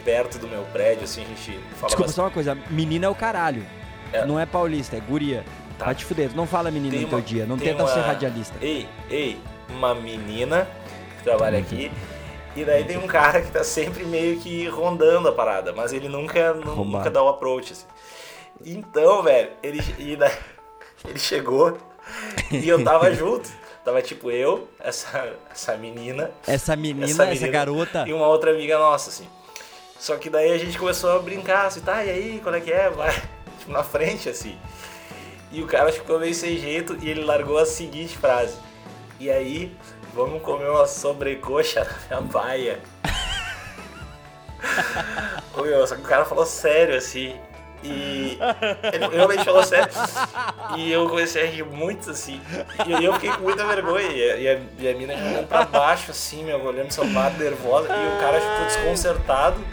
perto 0.03 0.37
do 0.39 0.47
meu 0.47 0.63
prédio, 0.73 1.03
assim, 1.03 1.21
a 1.23 1.25
gente 1.25 1.51
fala 1.51 1.59
Desculpa, 1.87 1.87
bastante. 1.97 2.11
só 2.13 2.23
uma 2.23 2.31
coisa. 2.31 2.55
Menina 2.69 3.05
é 3.05 3.09
o 3.09 3.15
caralho. 3.15 3.65
É. 4.11 4.25
Não 4.25 4.39
é 4.39 4.45
paulista, 4.45 4.95
é 4.97 4.99
guria. 4.99 5.43
Tá. 5.77 5.85
Vai 5.85 5.95
te 5.95 6.03
fuder. 6.03 6.31
Não 6.35 6.47
fala 6.47 6.71
menina 6.71 6.91
Tem 6.93 7.01
no 7.03 7.07
teu 7.09 7.17
uma- 7.19 7.23
dia. 7.23 7.45
Não 7.45 7.57
tenta 7.57 7.83
uma- 7.83 7.93
ser 7.93 7.99
radialista. 8.01 8.55
Ei, 8.61 8.87
ei, 9.09 9.39
uma 9.69 9.93
menina 9.93 10.67
que 11.17 11.23
trabalha 11.23 11.59
aqui. 11.59 11.91
E 12.55 12.65
daí 12.65 12.83
tem 12.83 12.97
um 12.97 13.05
cara 13.05 13.41
que 13.41 13.51
tá 13.51 13.63
sempre 13.63 14.03
meio 14.03 14.39
que 14.39 14.67
rondando 14.67 15.27
a 15.27 15.31
parada, 15.31 15.71
mas 15.73 15.93
ele 15.93 16.09
nunca, 16.09 16.49
Arrombado. 16.49 16.85
nunca 16.85 17.11
dá 17.11 17.21
o 17.21 17.29
approach, 17.29 17.73
assim. 17.73 17.85
Então, 18.65 19.21
velho, 19.23 19.51
ele, 19.63 19.81
daí- 20.15 20.37
ele 21.07 21.19
chegou 21.19 21.77
e 22.51 22.67
eu 22.67 22.83
tava 22.83 23.11
junto. 23.13 23.49
Tava 23.85 24.01
tipo 24.01 24.29
eu, 24.29 24.67
essa, 24.79 25.33
essa 25.49 25.77
menina, 25.77 26.29
Essa 26.45 26.75
menina, 26.75 27.05
essa 27.05 27.23
essa, 27.23 27.31
menina 27.31 27.47
garota. 27.47 28.03
e 28.05 28.11
uma 28.11 28.27
outra 28.27 28.51
amiga 28.51 28.77
nossa, 28.77 29.09
assim. 29.09 29.25
Só 29.97 30.17
que 30.17 30.29
daí 30.29 30.51
a 30.51 30.57
gente 30.57 30.77
começou 30.77 31.15
a 31.15 31.19
brincar, 31.19 31.67
assim, 31.67 31.79
tá, 31.79 32.03
e 32.03 32.09
aí, 32.09 32.39
qual 32.43 32.53
é 32.53 32.59
que 32.59 32.69
é? 32.71 32.89
Vai, 32.89 33.13
tipo, 33.59 33.71
na 33.71 33.83
frente, 33.83 34.27
assim. 34.27 34.57
E 35.53 35.63
o 35.63 35.67
cara 35.67 35.89
ficou 35.93 36.19
meio 36.19 36.35
sem 36.35 36.57
jeito 36.57 36.97
e 37.01 37.09
ele 37.09 37.23
largou 37.23 37.57
a 37.57 37.65
seguinte 37.65 38.17
frase. 38.17 38.57
E 39.21 39.31
aí, 39.31 39.73
vamos 40.13 40.41
comer 40.41 40.69
uma 40.69 40.85
sobrecoxa 40.85 41.87
na 42.09 42.19
minha 42.19 42.31
baia. 42.33 42.79
Ô, 45.57 45.61
meu, 45.61 45.87
só 45.87 45.95
que 45.95 46.01
o 46.01 46.05
cara 46.05 46.25
falou 46.25 46.45
sério, 46.45 46.97
assim. 46.97 47.39
E 47.87 48.39
ele 48.93 49.15
realmente 49.15 49.43
falou 49.43 49.63
sério. 49.63 49.89
E 50.77 50.91
eu 50.91 51.07
comecei 51.09 51.43
a 51.43 51.45
rir 51.45 51.63
muito, 51.63 52.11
assim. 52.11 52.41
E 52.85 53.03
eu 53.03 53.13
fiquei 53.13 53.31
com 53.31 53.41
muita 53.41 53.65
vergonha. 53.65 54.07
E 54.09 54.47
a, 54.47 54.59
e 54.79 54.89
a, 54.89 54.93
mina 54.95 55.13
olhando 55.13 55.47
pra 55.47 55.63
baixo, 55.63 56.11
assim, 56.11 56.43
meu, 56.43 56.63
olhando 56.63 56.91
seu 56.91 57.11
lado, 57.13 57.37
nervosa. 57.37 57.87
E 57.87 58.15
o 58.15 58.19
cara 58.19 58.39
ficou 58.39 58.65
desconcertado. 58.65 59.63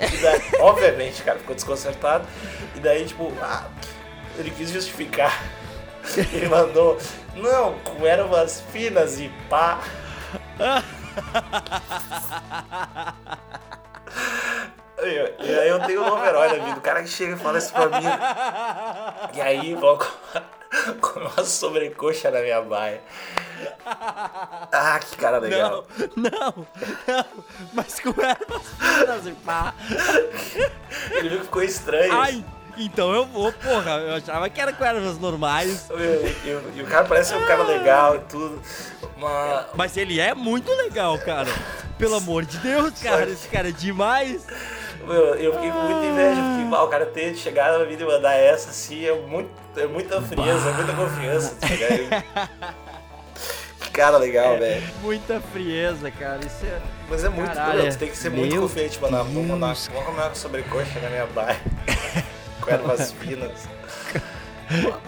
E 0.00 0.16
daí, 0.16 0.42
obviamente, 0.60 1.22
cara 1.22 1.38
ficou 1.38 1.54
desconcertado. 1.54 2.26
E 2.74 2.80
daí, 2.80 3.04
tipo, 3.04 3.32
ah, 3.42 3.64
ele 4.38 4.50
quis 4.50 4.70
justificar. 4.70 5.42
Ele 6.16 6.48
mandou, 6.48 6.98
não, 7.34 7.74
com 7.80 8.06
ervas 8.06 8.62
finas 8.72 9.20
e 9.20 9.30
pá. 9.48 9.80
Um 15.88 15.94
novo 15.94 16.24
herói 16.24 16.48
da 16.48 16.64
vida, 16.64 16.78
o 16.78 16.80
cara 16.80 17.02
que 17.02 17.08
chega 17.08 17.34
e 17.34 17.38
fala 17.38 17.58
isso 17.58 17.72
pra 17.72 17.86
mim. 17.86 18.06
E 19.34 19.40
aí 19.40 19.74
vão 19.74 19.98
comer 21.00 21.26
uma 21.26 21.44
sobrecoxa 21.44 22.30
na 22.30 22.40
minha 22.40 22.60
baia. 22.62 23.00
Ah, 24.72 24.98
que 24.98 25.16
cara 25.16 25.38
legal. 25.38 25.84
Não, 26.16 26.30
não, 26.30 26.66
não. 27.06 27.26
Mas 27.72 28.00
com 28.00 28.10
ervas 28.20 28.62
finas 28.78 29.26
e 29.26 29.32
pá. 29.32 29.74
Ele 31.10 31.28
viu 31.28 31.38
que 31.38 31.44
ficou 31.44 31.62
estranho. 31.62 32.12
Ai, 32.12 32.44
então 32.76 33.12
eu 33.12 33.26
vou, 33.26 33.52
porra. 33.52 33.92
Eu 33.98 34.14
achava 34.16 34.48
que 34.48 34.60
era 34.60 34.72
com 34.72 34.84
ervas 34.84 35.18
normais. 35.18 35.88
E, 36.44 36.80
o 36.80 36.86
cara 36.86 37.04
parece 37.04 37.34
um 37.34 37.44
cara 37.46 37.62
legal 37.64 38.16
e 38.16 38.20
tudo. 38.20 38.62
Mas 39.74 39.96
ele 39.96 40.20
é 40.20 40.34
muito 40.34 40.72
legal, 40.72 41.18
cara. 41.18 41.50
Pelo 41.98 42.16
amor 42.16 42.44
de 42.44 42.56
Deus, 42.58 42.98
cara. 43.02 43.28
Esse 43.28 43.48
cara 43.48 43.68
é 43.68 43.72
demais. 43.72 44.46
Meu, 45.10 45.34
eu 45.34 45.52
fiquei 45.54 45.72
com 45.72 45.78
muita 45.80 46.06
inveja, 46.06 46.40
porque 46.40 46.70
bah, 46.70 46.84
o 46.84 46.88
cara 46.88 47.04
ter 47.04 47.34
chegado 47.34 47.80
na 47.80 47.84
vida 47.84 48.04
e 48.04 48.06
mandar 48.06 48.34
essa 48.34 48.70
assim 48.70 49.04
é, 49.04 49.12
muito, 49.12 49.50
é 49.76 49.84
muita 49.84 50.22
frieza, 50.22 50.68
é 50.68 50.72
muita 50.72 50.92
confiança. 50.92 51.56
tá 51.56 52.64
que 53.80 53.90
cara 53.90 54.18
legal, 54.18 54.56
velho. 54.56 54.88
Muita 55.02 55.40
frieza, 55.40 56.12
cara. 56.12 56.38
Isso 56.46 56.64
é. 56.64 56.80
Mas 57.08 57.24
é 57.24 57.28
muito 57.28 57.52
Caralho, 57.52 57.90
tu 57.90 57.98
tem 57.98 58.08
que 58.08 58.16
ser 58.16 58.30
muito 58.30 58.60
confiante, 58.60 59.00
mano. 59.00 59.16
Vamos 59.16 59.46
mandar 59.48 59.66
Deus. 59.66 59.88
vamos 59.88 60.04
comer 60.06 60.22
uma 60.22 60.34
sobrecoxa 60.36 61.00
na 61.00 61.10
minha 61.10 61.26
baia. 61.26 61.60
com 62.62 62.70
ervas 62.70 63.10
finas. 63.10 63.68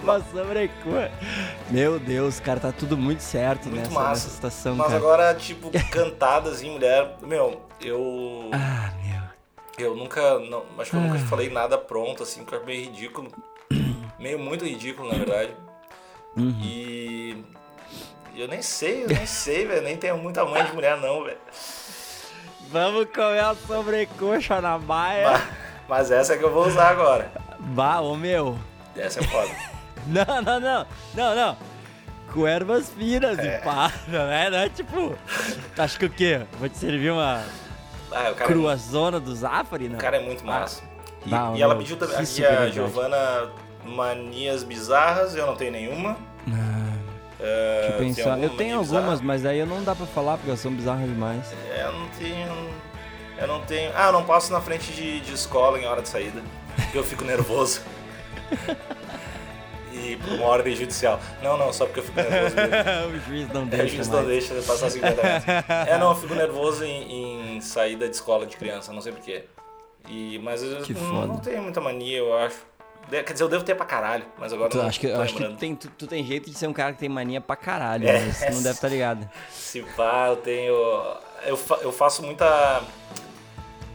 Uma 0.02 0.20
sobrecoxa. 0.32 1.12
Meu 1.70 2.00
Deus, 2.00 2.40
cara, 2.40 2.58
tá 2.58 2.72
tudo 2.72 2.98
muito 2.98 3.22
certo 3.22 3.68
Muito 3.68 3.82
nessa, 3.82 3.94
massa. 3.94 4.10
nessa 4.10 4.30
situação, 4.30 4.74
Mas 4.74 4.88
cara. 4.88 4.98
agora, 4.98 5.34
tipo, 5.36 5.70
cantadas 5.92 6.60
em 6.60 6.72
mulher, 6.72 7.18
meu, 7.22 7.62
eu. 7.80 8.50
Ah. 8.52 8.90
Eu 9.82 9.94
nunca. 9.96 10.38
Não, 10.38 10.64
acho 10.78 10.90
que 10.90 10.96
eu 10.96 11.00
nunca 11.00 11.18
falei 11.20 11.50
nada 11.50 11.76
pronto, 11.76 12.22
assim, 12.22 12.44
que 12.44 12.52
eu 12.52 12.58
acho 12.58 12.66
meio 12.66 12.84
ridículo. 12.84 13.30
Meio 14.18 14.38
muito 14.38 14.64
ridículo, 14.64 15.10
na 15.10 15.18
verdade. 15.18 15.50
Uhum. 16.36 16.56
E. 16.62 17.44
e 18.34 18.40
Eu 18.40 18.46
nem 18.46 18.62
sei, 18.62 19.02
eu 19.04 19.08
nem 19.08 19.26
sei, 19.26 19.66
velho. 19.66 19.82
Nem 19.82 19.96
tenho 19.96 20.16
muita 20.16 20.44
mãe 20.44 20.64
de 20.64 20.72
mulher, 20.72 20.96
não, 20.98 21.24
velho. 21.24 21.38
Vamos 22.70 23.06
comer 23.06 23.40
a 23.40 23.54
sobrecoxa 23.66 24.60
na 24.60 24.78
baia. 24.78 25.30
Mas, 25.30 25.42
mas 25.88 26.10
essa 26.12 26.34
é 26.34 26.38
que 26.38 26.44
eu 26.44 26.52
vou 26.52 26.66
usar 26.66 26.88
agora. 26.90 27.32
Bah, 27.58 28.00
ô 28.00 28.16
meu. 28.16 28.56
Essa 28.96 29.20
é 29.20 29.22
foda. 29.24 29.50
Não, 30.06 30.42
não, 30.42 30.58
não. 30.58 30.86
Não, 31.14 31.34
não. 31.36 31.56
Com 32.32 32.44
ervas 32.46 32.88
finas 32.90 33.38
É. 33.38 33.58
e 33.58 33.62
pá. 33.62 33.92
Não 34.08 34.20
é, 34.32 34.50
não 34.50 34.58
é 34.58 34.68
tipo. 34.68 35.16
Acho 35.78 35.96
que 35.98 36.06
o 36.06 36.10
quê? 36.10 36.40
Vou 36.58 36.68
te 36.68 36.76
servir 36.76 37.10
uma 37.12 37.44
Ah, 38.14 38.32
cara, 38.34 38.46
crua 38.52 38.76
zona 38.76 39.18
do 39.20 39.34
Zafari, 39.34 39.88
não? 39.88 39.96
o 39.96 40.00
cara 40.00 40.16
é 40.16 40.20
muito 40.20 40.44
massa. 40.44 40.82
E, 41.24 41.30
Bah, 41.30 41.52
e 41.54 41.62
ela 41.62 41.76
pediu 41.76 41.96
também. 41.96 42.16
Aqui 42.16 42.44
a. 42.44 42.68
Giovana 42.68 43.50
Manias 43.84 44.62
Bizarras, 44.64 45.34
eu 45.36 45.46
não 45.46 45.54
tenho 45.56 45.72
nenhuma. 45.72 46.16
Ah, 46.48 46.92
É, 47.40 47.80
deixa 47.80 47.92
eu 47.94 47.98
tem 47.98 48.14
pensar. 48.14 48.38
Eu 48.42 48.50
tenho 48.56 48.78
algumas, 48.78 49.02
bizarra? 49.04 49.20
mas 49.24 49.46
aí 49.46 49.58
eu 49.58 49.66
não 49.66 49.82
dá 49.82 49.94
pra 49.94 50.06
falar 50.06 50.36
porque 50.36 50.50
elas 50.50 50.60
são 50.60 50.72
bizarras 50.72 51.04
demais. 51.08 51.52
É, 51.70 51.84
eu 51.84 51.92
não 51.92 52.08
tenho. 52.10 52.70
Eu 53.38 53.46
não 53.48 53.60
tenho. 53.62 53.90
Ah, 53.94 54.06
eu 54.06 54.12
não 54.12 54.24
passo 54.24 54.52
na 54.52 54.60
frente 54.60 54.92
de, 54.92 55.20
de 55.20 55.32
escola 55.32 55.78
em 55.78 55.86
hora 55.86 56.02
de 56.02 56.08
saída. 56.08 56.40
porque 56.76 56.98
Eu 56.98 57.04
fico 57.04 57.24
nervoso. 57.24 57.80
e 59.92 60.16
por 60.16 60.32
uma 60.34 60.46
ordem 60.46 60.74
judicial. 60.74 61.20
Não, 61.42 61.56
não, 61.56 61.72
só 61.72 61.84
porque 61.86 62.00
eu 62.00 62.04
fico 62.04 62.20
nervoso 62.20 62.54
o 63.14 63.20
juiz 63.28 63.48
não 63.52 63.60
É, 63.62 63.64
o 63.64 63.66
deixa 63.66 63.88
juiz 63.96 64.08
mais. 64.08 64.20
não 64.22 64.28
deixa 64.28 64.54
eu 64.54 64.62
passar 64.62 64.90
50 64.90 65.22
metros. 65.22 65.44
É, 65.88 65.98
não, 65.98 66.10
eu 66.10 66.16
fico 66.16 66.34
nervoso 66.34 66.84
em, 66.84 67.56
em 67.56 67.60
saída 67.60 68.08
de 68.08 68.14
escola 68.14 68.46
de 68.46 68.56
criança, 68.56 68.92
não 68.92 69.00
sei 69.00 69.12
porquê. 69.12 69.44
E, 70.08 70.38
mas 70.42 70.62
eu 70.62 70.80
não, 71.00 71.26
não 71.28 71.36
tenho 71.38 71.62
muita 71.62 71.80
mania, 71.80 72.18
eu 72.18 72.36
acho. 72.36 72.56
De- 73.08 73.22
Quer 73.22 73.32
dizer, 73.32 73.44
eu 73.44 73.48
devo 73.48 73.64
ter 73.64 73.74
pra 73.74 73.84
caralho, 73.86 74.24
mas 74.38 74.52
agora 74.52 74.70
Tu, 74.70 74.78
não 74.78 74.86
acho 74.86 74.98
que, 75.00 75.10
acho 75.10 75.34
que 75.34 75.44
tu 75.44 75.56
tem, 75.56 75.74
tu, 75.76 75.88
tu 75.98 76.06
tem 76.06 76.24
jeito 76.24 76.50
de 76.50 76.56
ser 76.56 76.66
um 76.68 76.72
cara 76.72 76.92
que 76.92 76.98
tem 77.00 77.08
mania 77.08 77.40
pra 77.40 77.56
caralho, 77.56 78.08
É. 78.08 78.20
mas 78.26 78.38
tu 78.40 78.52
não 78.52 78.62
deve 78.62 78.74
estar 78.76 78.88
ligado. 78.88 79.28
Se 79.50 79.82
pá, 79.96 80.26
eu 80.28 80.36
tenho. 80.36 80.72
Eu, 81.44 81.56
fa- 81.56 81.78
eu 81.82 81.92
faço 81.92 82.22
muita. 82.22 82.82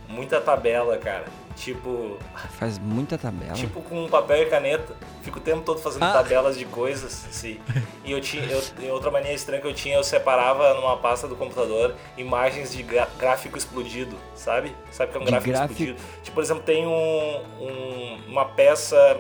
Muita 0.08 0.40
tabela, 0.40 0.98
cara. 0.98 1.26
Tipo. 1.58 2.18
Faz 2.52 2.78
muita 2.78 3.18
tabela. 3.18 3.54
Tipo 3.54 3.82
com 3.82 4.08
papel 4.08 4.44
e 4.44 4.46
caneta. 4.46 4.96
Fico 5.24 5.40
o 5.40 5.42
tempo 5.42 5.64
todo 5.64 5.80
fazendo 5.80 6.04
Ah. 6.04 6.14
tabelas 6.14 6.56
de 6.58 6.66
coisas, 6.66 7.26
assim. 7.28 7.60
E 8.06 8.12
eu 8.12 8.22
tinha. 8.22 8.44
Eu, 8.46 8.64
e 8.80 8.90
outra 8.92 9.10
mania 9.10 9.34
estranha 9.34 9.60
que 9.60 9.68
eu 9.68 9.74
tinha, 9.74 9.96
eu 9.96 10.04
separava 10.04 10.76
numa 10.76 10.96
pasta 10.98 11.28
do 11.28 11.36
computador 11.36 11.96
imagens 12.16 12.72
de 12.72 12.84
gráfico 12.84 13.58
explodido, 13.58 14.16
sabe? 14.36 14.76
Sabe 14.92 15.10
o 15.10 15.12
que 15.14 15.18
é 15.18 15.22
um 15.22 15.26
gráfico, 15.26 15.52
gráfico- 15.52 15.74
explodido? 15.82 16.00
Tipo, 16.24 16.36
por 16.36 16.44
exemplo, 16.44 16.64
tem 16.64 16.86
um, 16.86 17.42
um- 17.60 18.22
uma 18.28 18.46
peça 18.46 19.20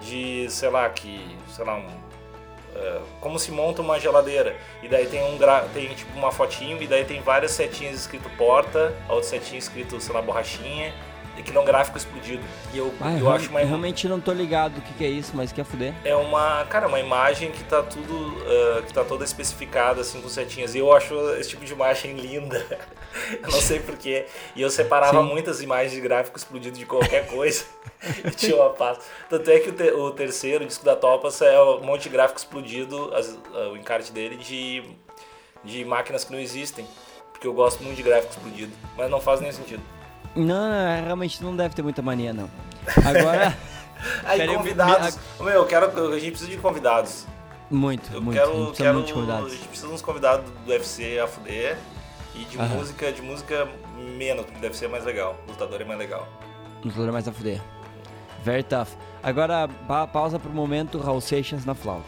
de, 0.00 0.46
sei 0.50 0.68
lá, 0.70 0.88
que. 0.90 1.38
sei 1.54 1.64
lá, 1.64 1.76
um. 1.76 1.86
é, 2.74 3.00
como 3.20 3.38
se 3.38 3.50
monta 3.52 3.82
uma 3.82 3.98
geladeira. 4.00 4.56
E 4.82 4.88
daí 4.88 5.06
tem 5.06 5.22
um 5.24 5.38
gra... 5.38 5.60
tem 5.72 5.88
tipo 5.94 6.16
uma 6.18 6.30
fotinho 6.32 6.80
e 6.82 6.86
daí 6.86 7.04
tem 7.04 7.20
várias 7.20 7.52
setinhas 7.52 7.94
escrito 7.96 8.28
porta, 8.36 8.94
a 9.08 9.12
outra 9.14 9.28
setinha 9.30 9.58
escrito, 9.58 10.00
sei 10.00 10.12
lá, 10.14 10.20
borrachinha. 10.20 10.92
Que 11.42 11.52
não 11.52 11.64
gráfico 11.64 11.96
explodido. 11.98 12.42
E 12.72 12.78
eu, 12.78 12.92
Ah, 13.00 13.12
eu 13.12 13.18
eu 13.20 13.30
acho 13.30 13.48
uma 13.50 13.60
realmente 13.60 14.06
não 14.08 14.20
tô 14.20 14.32
ligado 14.32 14.78
o 14.78 14.80
que, 14.80 14.92
que 14.94 15.04
é 15.04 15.08
isso, 15.08 15.32
mas 15.34 15.52
quer 15.52 15.64
fuder. 15.64 15.94
é 16.04 16.14
uma, 16.14 16.64
cara, 16.66 16.86
uma 16.88 16.98
imagem 17.00 17.50
que 17.50 17.62
tá 17.64 17.82
tudo, 17.82 18.36
ah, 18.78 18.82
que 18.82 18.92
tá 18.92 19.04
toda 19.04 19.24
especificada 19.24 20.00
assim 20.00 20.20
com 20.20 20.28
setinhas. 20.28 20.74
E 20.74 20.78
eu 20.78 20.92
acho 20.92 21.14
esse 21.38 21.50
tipo 21.50 21.64
de 21.64 21.72
imagem 21.72 22.14
linda. 22.14 22.64
eu 23.42 23.50
não 23.50 23.60
sei 23.60 23.80
porquê. 23.80 24.26
E 24.56 24.62
eu 24.62 24.70
separava 24.70 25.20
Sim. 25.22 25.28
muitas 25.28 25.60
imagens 25.62 25.92
de 25.92 26.00
gráfico 26.00 26.36
explodido 26.38 26.78
de 26.78 26.86
qualquer 26.86 27.26
coisa. 27.26 27.64
e 28.24 28.30
tinha 28.30 28.56
uma 28.56 28.70
pasta. 28.70 29.02
Tanto 29.28 29.50
é 29.50 29.58
que 29.60 29.70
o, 29.70 29.72
te- 29.72 29.90
o 29.92 30.10
terceiro, 30.12 30.64
o 30.64 30.66
disco 30.66 30.84
da 30.84 30.94
Topas, 30.96 31.40
é 31.42 31.60
um 31.60 31.80
monte 31.82 32.02
de 32.04 32.08
gráfico 32.10 32.38
explodido, 32.38 33.12
as- 33.14 33.36
ah, 33.54 33.70
o 33.72 33.76
encarte 33.76 34.12
dele 34.12 34.36
de, 34.36 34.82
de 35.64 35.84
máquinas 35.84 36.24
que 36.24 36.32
não 36.32 36.38
existem. 36.40 36.86
Porque 37.32 37.46
eu 37.46 37.52
gosto 37.52 37.82
muito 37.84 37.96
de 37.96 38.02
gráfico 38.02 38.32
explodido, 38.32 38.72
mas 38.96 39.08
não 39.08 39.20
faz 39.20 39.40
nenhum 39.40 39.52
sentido. 39.52 39.82
Não, 40.38 40.68
não, 40.68 41.04
realmente 41.04 41.42
não 41.42 41.54
deve 41.56 41.74
ter 41.74 41.82
muita 41.82 42.00
mania, 42.02 42.32
não. 42.32 42.48
Agora, 43.04 43.56
Aí, 44.24 44.38
Peraí, 44.38 44.56
convidados. 44.56 45.18
Meu, 45.40 45.48
eu 45.48 45.66
quero. 45.66 45.86
A 45.86 46.18
gente 46.18 46.30
precisa 46.30 46.50
de 46.50 46.56
convidados. 46.58 47.26
muito, 47.70 48.12
Eu 48.14 48.22
muito. 48.22 48.40
a 48.40 48.44
gente 48.46 48.54
quero, 48.54 48.72
quero 48.74 48.94
muito 48.94 49.06
de 49.08 49.12
convidados. 49.12 49.46
a 49.52 49.54
gente 49.56 49.66
precisa 49.68 49.88
de 49.88 49.94
uns 49.94 50.02
convidados 50.02 50.50
do 50.64 50.70
UFC 50.70 51.18
a 51.18 51.26
fuder 51.26 51.76
e 52.34 52.44
de 52.44 52.58
Aham. 52.58 52.68
música, 52.76 53.10
de 53.12 53.20
música 53.22 53.68
menos, 54.16 54.44
porque 54.46 54.60
deve 54.60 54.76
ser 54.76 54.88
mais 54.88 55.04
legal. 55.04 55.36
Lutador 55.48 55.80
é 55.80 55.84
mais 55.84 55.98
legal. 55.98 56.26
Não 56.84 56.92
tô 56.92 57.00
mais 57.12 57.26
a 57.26 57.32
fuder. 57.32 57.60
Very 58.44 58.62
tough. 58.62 58.88
Agora, 59.22 59.68
pa 59.88 60.06
pausa 60.06 60.38
pro 60.38 60.50
momento, 60.50 60.98
Raul 60.98 61.20
Seixas 61.20 61.64
na 61.64 61.74
flauta. 61.74 62.06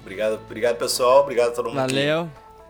Obrigado, 0.00 0.34
obrigado 0.34 0.76
pessoal, 0.76 1.20
obrigado 1.22 1.48
a 1.48 1.52
todo 1.52 1.70
mundo 1.70 1.86
que, 1.86 1.94
valeu. 1.94 2.28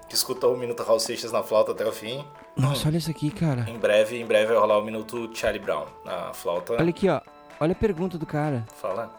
que 0.08 0.14
escutou 0.14 0.54
o 0.54 0.56
Minuto 0.56 0.82
Raul 0.82 1.00
Seixas 1.00 1.32
na 1.32 1.42
flauta 1.42 1.72
até 1.72 1.84
o 1.84 1.92
fim. 1.92 2.24
Nossa, 2.56 2.86
olha 2.88 2.98
isso 2.98 3.10
aqui, 3.10 3.30
cara. 3.30 3.66
Em 3.68 3.76
breve, 3.76 4.20
em 4.20 4.24
breve 4.24 4.46
vai 4.52 4.56
rolar 4.56 4.78
o 4.78 4.84
Minuto 4.84 5.28
Charlie 5.34 5.60
Brown 5.60 5.86
na 6.04 6.32
flauta. 6.32 6.74
Olha 6.74 6.90
aqui, 6.90 7.08
ó. 7.08 7.20
Olha 7.58 7.72
a 7.72 7.76
pergunta 7.76 8.16
do 8.16 8.24
cara. 8.26 8.64
Fala. 8.80 9.10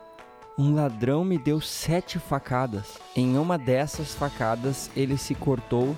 Um 0.57 0.73
ladrão 0.73 1.25
me 1.25 1.37
deu 1.37 1.59
sete 1.59 2.17
facadas. 2.17 2.93
Em 3.13 3.37
uma 3.37 3.57
dessas 3.57 4.15
facadas, 4.15 4.89
ele 4.95 5.17
se 5.17 5.35
cortou 5.35 5.93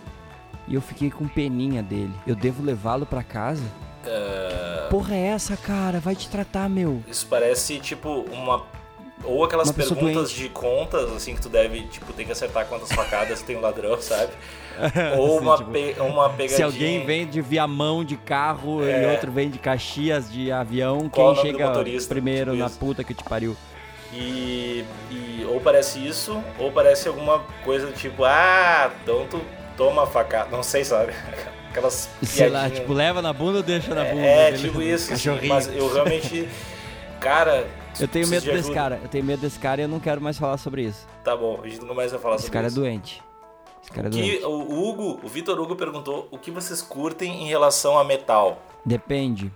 e 0.67 0.73
eu 0.73 0.81
fiquei 0.81 1.11
com 1.11 1.27
peninha 1.27 1.83
dele. 1.83 2.13
Eu 2.25 2.35
devo 2.35 2.63
levá-lo 2.63 3.05
pra 3.05 3.21
casa? 3.21 3.63
É, 4.03 4.87
Porra 4.89 5.15
é 5.15 5.27
essa, 5.27 5.55
cara? 5.55 5.99
Vai 5.99 6.15
te 6.15 6.27
tratar, 6.29 6.67
meu. 6.69 7.03
Isso 7.07 7.27
parece 7.27 7.79
tipo 7.79 8.09
uma. 8.31 8.65
Ou 9.23 9.43
aquelas 9.43 9.71
perguntas 9.71 10.29
doente. 10.29 10.35
de 10.35 10.49
contas, 10.49 11.11
assim, 11.11 11.33
que 11.35 11.41
tu 11.41 11.49
deve, 11.49 11.81
tipo, 11.87 12.13
tem 12.13 12.25
que 12.25 12.31
acertar 12.31 12.65
quantas 12.67 12.91
facadas 12.91 13.41
tem 13.41 13.55
o 13.55 13.61
ladrão, 13.61 13.99
sabe? 13.99 14.31
Ou 15.17 15.39
uma, 15.39 15.57
tipo, 15.57 15.71
pe- 15.71 15.95
uma 15.99 16.29
pegadinha. 16.29 16.55
Se 16.57 16.61
alguém 16.63 17.03
vem 17.05 17.25
de 17.25 17.41
Viamão 17.41 18.05
de 18.05 18.15
carro 18.15 18.83
e 18.85 18.89
É. 18.91 19.11
outro 19.11 19.31
vem 19.31 19.49
de 19.49 19.57
Caxias 19.57 20.31
de 20.31 20.51
avião, 20.51 21.09
Qual 21.09 21.33
quem 21.33 21.51
do 21.51 21.57
chega 21.57 22.07
primeiro 22.07 22.51
Tipo 22.51 22.61
na 22.63 22.67
isso. 22.67 22.77
puta 22.79 23.03
que 23.03 23.13
te 23.15 23.23
pariu? 23.23 23.57
E, 24.13 24.85
e 25.11 25.45
ou 25.49 25.59
parece 25.59 25.99
isso, 26.05 26.41
ou 26.59 26.71
parece 26.71 27.07
alguma 27.07 27.39
coisa 27.65 27.91
tipo, 27.91 28.23
ah, 28.23 28.91
então 29.03 29.25
tu 29.29 29.41
toma 29.75 30.03
a 30.03 30.07
facada. 30.07 30.49
Não 30.51 30.61
sei, 30.63 30.83
sabe? 30.85 31.11
Aquelas 31.71 32.07
Sei 32.23 32.47
lá, 32.49 32.69
tipo, 32.69 32.93
leva 32.93 33.21
na 33.21 33.33
bunda 33.33 33.57
ou 33.57 33.63
deixa 33.63 33.93
na 33.93 34.03
bunda? 34.05 34.21
é, 34.21 34.45
beleza? 34.51 34.67
tipo 34.67 34.81
isso, 34.81 35.11
assim, 35.13 35.47
mas 35.47 35.67
eu 35.67 35.91
realmente. 35.91 36.47
Cara. 37.19 37.65
Eu 37.99 38.07
tenho 38.07 38.27
medo 38.27 38.43
de 38.43 38.51
desse 38.51 38.71
cara. 38.71 38.99
Eu 39.01 39.09
tenho 39.09 39.23
medo 39.23 39.41
desse 39.41 39.59
cara 39.59 39.81
e 39.81 39.85
eu 39.85 39.87
não 39.87 39.99
quero 39.99 40.21
mais 40.21 40.37
falar 40.37 40.57
sobre 40.57 40.83
isso. 40.83 41.07
Tá 41.23 41.35
bom, 41.35 41.59
a 41.63 41.67
gente 41.67 41.81
nunca 41.81 41.93
mais 41.93 42.11
vai 42.11 42.19
falar 42.19 42.35
Esse 42.35 42.45
sobre 42.45 42.53
cara 42.59 42.67
é 42.67 42.71
doente. 42.71 43.23
Esse 43.81 43.91
cara 43.91 44.07
é 44.07 44.11
que 44.11 44.17
doente. 44.21 44.45
o 44.45 44.83
Hugo, 44.89 45.19
o 45.23 45.27
Vitor 45.27 45.59
Hugo 45.59 45.75
perguntou 45.75 46.27
o 46.31 46.37
que 46.37 46.51
vocês 46.51 46.81
curtem 46.81 47.43
em 47.43 47.47
relação 47.47 47.97
a 47.97 48.03
metal. 48.03 48.61
Depende. 48.85 49.51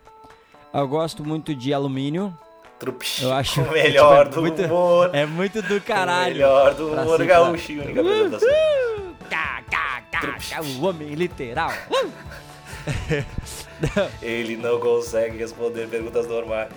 Eu 0.74 0.88
gosto 0.88 1.24
muito 1.24 1.54
de 1.54 1.74
alumínio. 1.74 2.36
Trupe. 2.80 3.06
Eu 3.22 3.32
acho 3.34 3.62
o 3.62 3.70
melhor 3.72 4.28
tipo, 4.30 4.36
do 4.36 4.40
é 4.40 4.50
muito- 4.50 4.64
humor. 4.66 5.10
É 5.14 5.26
muito 5.26 5.62
do 5.62 5.78
O 5.78 5.82
caralho. 5.82 6.34
melhor 6.34 6.74
do 6.74 6.90
Pra 6.90 7.02
humor 7.04 7.18
cima. 7.18 7.30
gaúcho, 7.30 7.72
única 7.74 8.02
apresentação. 8.02 8.50
Cá, 9.30 9.64
cá, 9.70 10.02
cá, 10.12 10.38
cá, 10.50 10.62
o 10.62 10.86
homem 10.86 11.10
literal. 11.14 11.72
Ele 14.22 14.56
não 14.58 14.80
consegue 14.80 15.38
responder 15.38 15.88
perguntas 15.88 16.28
normais. 16.28 16.70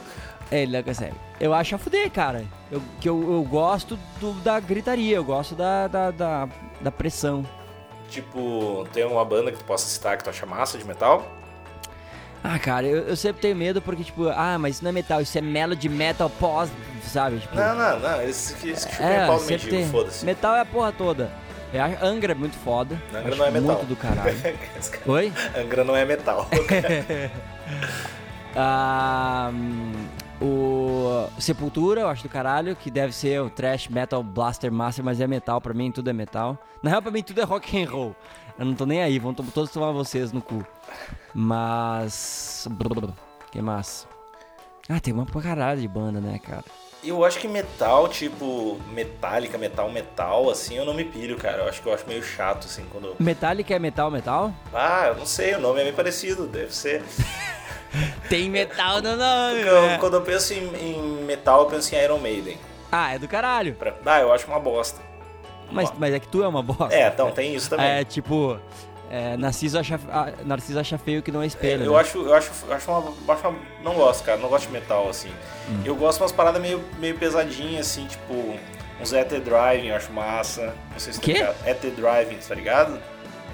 Ele 0.50 0.72
não 0.76 0.82
consegue. 0.82 1.14
Eu 1.40 1.52
acho 1.52 1.74
a 1.74 1.78
fuder, 1.78 2.10
cara. 2.10 2.44
Eu, 2.70 2.80
que 3.00 3.08
eu, 3.08 3.20
eu 3.32 3.42
gosto 3.42 3.98
do- 4.20 4.32
da 4.40 4.58
gritaria, 4.60 5.16
eu 5.16 5.24
gosto 5.24 5.54
da, 5.54 5.88
da, 5.88 6.10
da, 6.10 6.48
da 6.80 6.90
pressão. 6.92 7.44
Tipo, 8.08 8.86
tem 8.92 9.04
uma 9.04 9.24
banda 9.24 9.50
que 9.50 9.58
tu 9.58 9.64
possa 9.64 9.86
citar 9.88 10.16
que 10.16 10.22
tu 10.24 10.30
acha 10.30 10.46
massa 10.46 10.78
de 10.78 10.84
metal? 10.84 11.26
Ah, 12.42 12.58
cara, 12.58 12.86
eu, 12.86 13.08
eu 13.08 13.16
sempre 13.16 13.40
tenho 13.42 13.56
medo 13.56 13.80
porque, 13.82 14.04
tipo, 14.04 14.28
ah, 14.28 14.56
mas 14.58 14.76
isso 14.76 14.84
não 14.84 14.90
é 14.90 14.92
metal, 14.92 15.20
isso 15.20 15.36
é 15.36 15.40
melody 15.40 15.88
metal 15.88 16.28
pós, 16.30 16.70
sabe? 17.02 17.38
Tipo, 17.40 17.56
Não, 17.56 17.74
não, 17.74 17.98
não. 17.98 18.20
Eles 18.22 18.54
que, 18.60 18.76
chupem 18.76 19.06
é, 19.06 19.26
pau 19.26 19.40
no 19.40 19.46
mendigo, 19.46 19.84
foda-se. 19.90 20.24
Metal 20.26 20.54
é 20.54 20.60
a 20.60 20.64
porra 20.66 20.92
toda. 20.92 21.30
Acho- 21.72 22.04
Angra 22.04 22.32
é 22.32 22.34
muito 22.34 22.56
foda. 22.58 23.00
Angra 23.12 23.28
acho 23.30 23.38
não 23.38 23.46
é 23.46 23.50
metal. 23.50 23.76
Muito 23.76 23.86
do 23.86 23.96
caralho. 23.96 24.36
Oi? 25.06 25.32
Angra 25.58 25.82
não 25.84 25.96
é 25.96 26.04
metal. 26.04 26.48
Ah, 28.56 29.50
hum, 29.52 29.92
o 30.44 31.40
Sepultura, 31.40 32.02
eu 32.02 32.08
acho 32.08 32.22
do 32.22 32.28
caralho, 32.28 32.76
que 32.76 32.90
deve 32.90 33.12
ser 33.14 33.40
o 33.40 33.48
Trash 33.50 33.88
Metal 33.88 34.22
Blaster 34.22 34.70
Master, 34.70 35.04
mas 35.04 35.20
é 35.20 35.26
metal, 35.26 35.60
pra 35.60 35.72
mim 35.74 35.90
tudo 35.90 36.10
é 36.10 36.12
metal. 36.12 36.58
Na 36.82 36.90
real, 36.90 37.02
pra 37.02 37.10
mim 37.10 37.22
tudo 37.22 37.40
é 37.40 37.44
rock 37.44 37.82
and 37.82 37.88
roll. 37.88 38.14
Eu 38.58 38.64
não 38.64 38.74
tô 38.74 38.86
nem 38.86 39.02
aí, 39.02 39.18
vão 39.18 39.32
to- 39.34 39.42
todos 39.52 39.70
tomar 39.70 39.90
vocês 39.92 40.30
no 40.32 40.40
cu. 40.40 40.64
Mas. 41.34 42.68
Que 43.50 43.60
massa. 43.60 44.06
Ah, 44.88 45.00
tem 45.00 45.12
uma 45.14 45.24
pra 45.26 45.40
caralho 45.40 45.80
de 45.80 45.88
banda, 45.88 46.20
né, 46.20 46.38
cara? 46.38 46.64
Eu 47.02 47.22
acho 47.24 47.38
que 47.38 47.46
metal, 47.48 48.08
tipo, 48.08 48.78
metálica, 48.92 49.58
metal, 49.58 49.90
metal, 49.90 50.48
assim, 50.50 50.76
eu 50.76 50.84
não 50.86 50.94
me 50.94 51.04
pilho, 51.04 51.36
cara. 51.36 51.62
Eu 51.62 51.68
acho 51.68 51.82
que 51.82 51.88
eu 51.88 51.92
acho 51.94 52.06
meio 52.06 52.22
chato, 52.22 52.64
assim, 52.66 52.84
quando. 52.90 53.14
Metallica 53.18 53.74
é 53.74 53.78
metal, 53.78 54.10
metal? 54.10 54.52
Ah, 54.72 55.06
eu 55.08 55.16
não 55.16 55.26
sei, 55.26 55.54
o 55.54 55.60
nome 55.60 55.80
é 55.80 55.84
meio 55.84 55.94
parecido, 55.96 56.46
deve 56.46 56.74
ser. 56.74 57.02
Tem 58.28 58.48
metal 58.50 59.00
no 59.02 59.16
nome! 59.16 59.60
Eu- 59.60 59.82
né? 59.82 59.98
quando 59.98 60.14
eu 60.14 60.22
penso 60.22 60.52
em, 60.54 60.64
em 60.74 61.24
metal, 61.24 61.60
eu 61.60 61.66
penso 61.66 61.94
em 61.94 61.98
Iron 62.02 62.18
Maiden. 62.18 62.58
Ah, 62.90 63.14
é 63.14 63.18
do 63.18 63.26
caralho. 63.28 63.74
Pra- 63.74 63.94
Ah, 64.06 64.20
eu 64.20 64.32
acho 64.32 64.46
uma 64.46 64.60
bosta. 64.60 65.00
Mas, 65.70 65.92
mas 65.98 66.14
é 66.14 66.20
que 66.20 66.28
tu 66.28 66.42
é 66.42 66.48
uma 66.48 66.62
bosta. 66.62 66.94
É, 66.94 67.08
então 67.08 67.30
tem 67.30 67.54
isso 67.54 67.70
também. 67.70 67.86
É 67.86 68.04
tipo. 68.04 68.58
É, 69.10 69.36
Narciso, 69.36 69.78
acha, 69.78 70.00
ah, 70.10 70.32
Narciso 70.44 70.78
acha 70.78 70.98
feio 70.98 71.22
que 71.22 71.30
não 71.30 71.42
é 71.42 71.46
espelho. 71.46 71.84
eu 71.84 71.92
né? 71.92 72.00
acho, 72.00 72.18
eu 72.18 72.34
acho, 72.34 72.50
eu 72.66 72.72
acho 72.74 72.90
uma, 72.90 73.14
acho 73.32 73.48
uma- 73.48 73.58
Não 73.82 73.94
gosto, 73.94 74.24
cara. 74.24 74.38
Não 74.38 74.48
gosto 74.48 74.66
de 74.66 74.72
metal, 74.72 75.08
assim. 75.08 75.30
Hum. 75.68 75.82
Eu 75.84 75.94
gosto 75.94 76.18
de 76.18 76.22
umas 76.24 76.32
paradas 76.32 76.60
meio, 76.60 76.82
meio 76.98 77.16
pesadinhas, 77.16 77.86
assim, 77.90 78.06
tipo. 78.06 78.58
Uns 79.00 79.12
ET 79.12 79.28
Driving, 79.40 79.88
eu 79.88 79.96
acho 79.96 80.12
massa. 80.12 80.72
Não 80.92 80.98
sei 80.98 81.12
se 81.12 81.20
tá 81.20 81.26
ligado. 81.26 81.56
ET 81.66 81.80
Driving, 81.90 82.36
tá 82.36 82.54
ligado? 82.54 83.00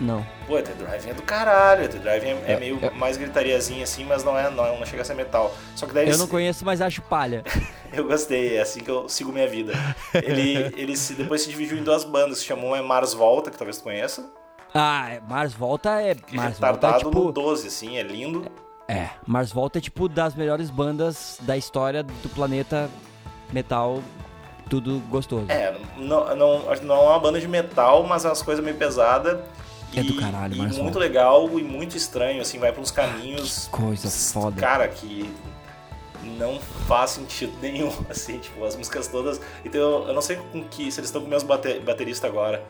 Não. 0.00 0.24
Pô, 0.46 0.56
ET 0.58 0.66
Driving 0.66 1.10
é 1.10 1.14
do 1.14 1.22
caralho. 1.22 1.84
ET 1.84 1.92
Driving 1.98 2.28
é, 2.28 2.42
é 2.46 2.54
Eu- 2.54 2.58
meio 2.60 2.78
eu- 2.82 2.94
mais 2.94 3.16
gritariazinha, 3.18 3.84
assim, 3.84 4.04
mas 4.04 4.24
não 4.24 4.38
é, 4.38 4.48
não, 4.50 4.64
é- 4.64 4.78
não 4.78 4.86
chega 4.86 5.02
a 5.02 5.04
ser 5.04 5.14
metal. 5.14 5.54
Só 5.76 5.86
que 5.86 5.92
daí 5.92 6.04
Eu 6.04 6.08
eles- 6.08 6.18
não 6.18 6.26
conheço, 6.26 6.64
mas 6.64 6.80
acho 6.80 7.02
palha. 7.02 7.42
Eu 7.92 8.04
gostei, 8.06 8.56
é 8.56 8.60
assim 8.62 8.80
que 8.84 8.88
eu 8.90 9.08
sigo 9.08 9.32
minha 9.32 9.48
vida. 9.48 9.72
Ele, 10.14 10.72
ele 10.76 10.96
se, 10.96 11.12
depois 11.14 11.42
se 11.42 11.50
dividiu 11.50 11.76
em 11.76 11.82
duas 11.82 12.04
bandas, 12.04 12.38
se 12.38 12.44
chamou 12.44 12.76
é 12.76 12.80
Mars 12.80 13.12
Volta, 13.12 13.50
que 13.50 13.56
talvez 13.58 13.78
tu 13.78 13.82
conheça. 13.82 14.30
Ah, 14.72 15.10
é, 15.10 15.20
Mars 15.28 15.52
Volta 15.52 16.00
é. 16.00 16.14
Mars 16.32 16.56
Volta 16.56 16.86
é 16.86 16.92
no 16.92 16.98
tipo. 16.98 17.32
12, 17.32 17.66
assim, 17.66 17.96
é 17.98 18.02
lindo. 18.04 18.46
É, 18.86 19.08
Mars 19.26 19.50
Volta 19.50 19.78
é 19.78 19.80
tipo 19.80 20.08
das 20.08 20.36
melhores 20.36 20.70
bandas 20.70 21.36
da 21.40 21.56
história 21.56 22.04
do 22.04 22.28
planeta 22.28 22.88
metal, 23.52 24.00
tudo 24.68 25.00
gostoso. 25.10 25.46
É, 25.48 25.74
não, 25.96 26.36
não, 26.36 26.62
não 26.82 26.94
é 26.96 27.08
uma 27.08 27.18
banda 27.18 27.40
de 27.40 27.48
metal, 27.48 28.04
mas 28.04 28.24
é 28.24 28.28
umas 28.28 28.40
coisas 28.42 28.64
meio 28.64 28.76
pesadas. 28.76 29.36
É 29.94 30.02
do 30.02 30.16
caralho, 30.16 30.56
Mars 30.56 30.78
muito 30.78 30.98
legal 30.98 31.58
e 31.58 31.62
muito 31.62 31.96
estranho, 31.96 32.40
assim, 32.40 32.58
vai 32.58 32.72
pra 32.72 32.80
uns 32.80 32.90
caminhos. 32.90 33.68
Coisa 33.72 34.08
foda. 34.08 34.60
Cara, 34.60 34.86
que 34.86 35.28
não 36.22 36.60
faz 36.86 37.10
sentido 37.10 37.52
nenhum, 37.60 37.92
assim, 38.08 38.38
tipo, 38.38 38.64
as 38.64 38.76
músicas 38.76 39.08
todas. 39.08 39.40
Então 39.64 39.80
eu, 39.80 40.08
eu 40.08 40.14
não 40.14 40.22
sei 40.22 40.36
com 40.36 40.62
que, 40.64 40.90
se 40.90 41.00
eles 41.00 41.08
estão 41.08 41.22
com 41.22 41.28
meus 41.28 41.42
bate, 41.42 41.80
bateristas 41.80 42.30
agora. 42.30 42.64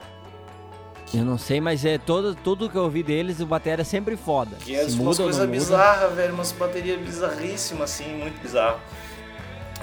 Eu 1.13 1.25
não 1.25 1.37
sei, 1.37 1.61
mas 1.61 1.85
é 1.85 1.99
todo, 1.99 2.37
tudo 2.37 2.71
que 2.71 2.77
eu 2.77 2.85
ouvi 2.85 3.03
deles, 3.03 3.41
o 3.41 3.47
bateria 3.47 3.83
é 3.83 3.85
sempre 3.85 4.17
foda. 4.17 4.57
Que 4.61 4.77
é 4.77 4.85
umas 4.85 5.19
coisas 5.19 5.49
bizarras, 5.49 6.15
velho, 6.15 6.33
umas 6.35 6.53
baterias 6.53 7.01
bizarríssimas, 7.01 7.91
assim, 7.91 8.17
muito 8.17 8.41
bizarro. 8.41 8.79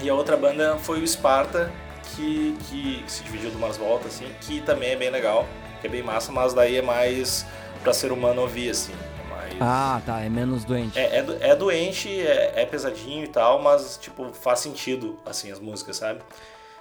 E 0.01 0.09
a 0.09 0.13
outra 0.13 0.37
banda 0.37 0.77
foi 0.77 1.01
o 1.01 1.07
Sparta, 1.07 1.69
que, 2.15 2.55
que 2.69 3.03
se 3.07 3.23
dividiu 3.23 3.51
do 3.51 3.59
Mars 3.59 3.75
Volta, 3.75 4.07
assim, 4.07 4.25
que 4.39 4.61
também 4.61 4.91
é 4.91 4.95
bem 4.95 5.09
legal, 5.09 5.45
que 5.79 5.87
é 5.87 5.89
bem 5.89 6.03
massa, 6.03 6.31
mas 6.31 6.53
daí 6.53 6.77
é 6.77 6.81
mais 6.81 7.45
pra 7.83 7.93
ser 7.93 8.11
humano 8.11 8.41
ouvir, 8.41 8.71
assim, 8.71 8.93
é 8.93 9.57
Ah, 9.59 10.01
tá, 10.05 10.21
é 10.21 10.29
menos 10.29 10.65
doente. 10.65 10.97
É, 10.99 11.19
é, 11.19 11.25
é 11.41 11.55
doente, 11.55 12.09
é, 12.09 12.53
é, 12.55 12.65
pesadinho 12.65 13.23
e 13.23 13.27
tal, 13.27 13.61
mas, 13.61 13.97
tipo, 13.97 14.31
faz 14.33 14.59
sentido, 14.59 15.19
assim, 15.25 15.51
as 15.51 15.59
músicas, 15.59 15.97
sabe? 15.97 16.21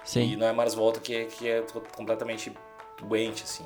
Sim. 0.03 0.31
E 0.31 0.35
não 0.35 0.47
é 0.47 0.51
Mars 0.51 0.73
Volta 0.73 0.99
que, 0.99 1.15
é, 1.15 1.25
que 1.25 1.47
é 1.47 1.63
completamente 1.95 2.51
doente, 3.01 3.43
assim. 3.43 3.65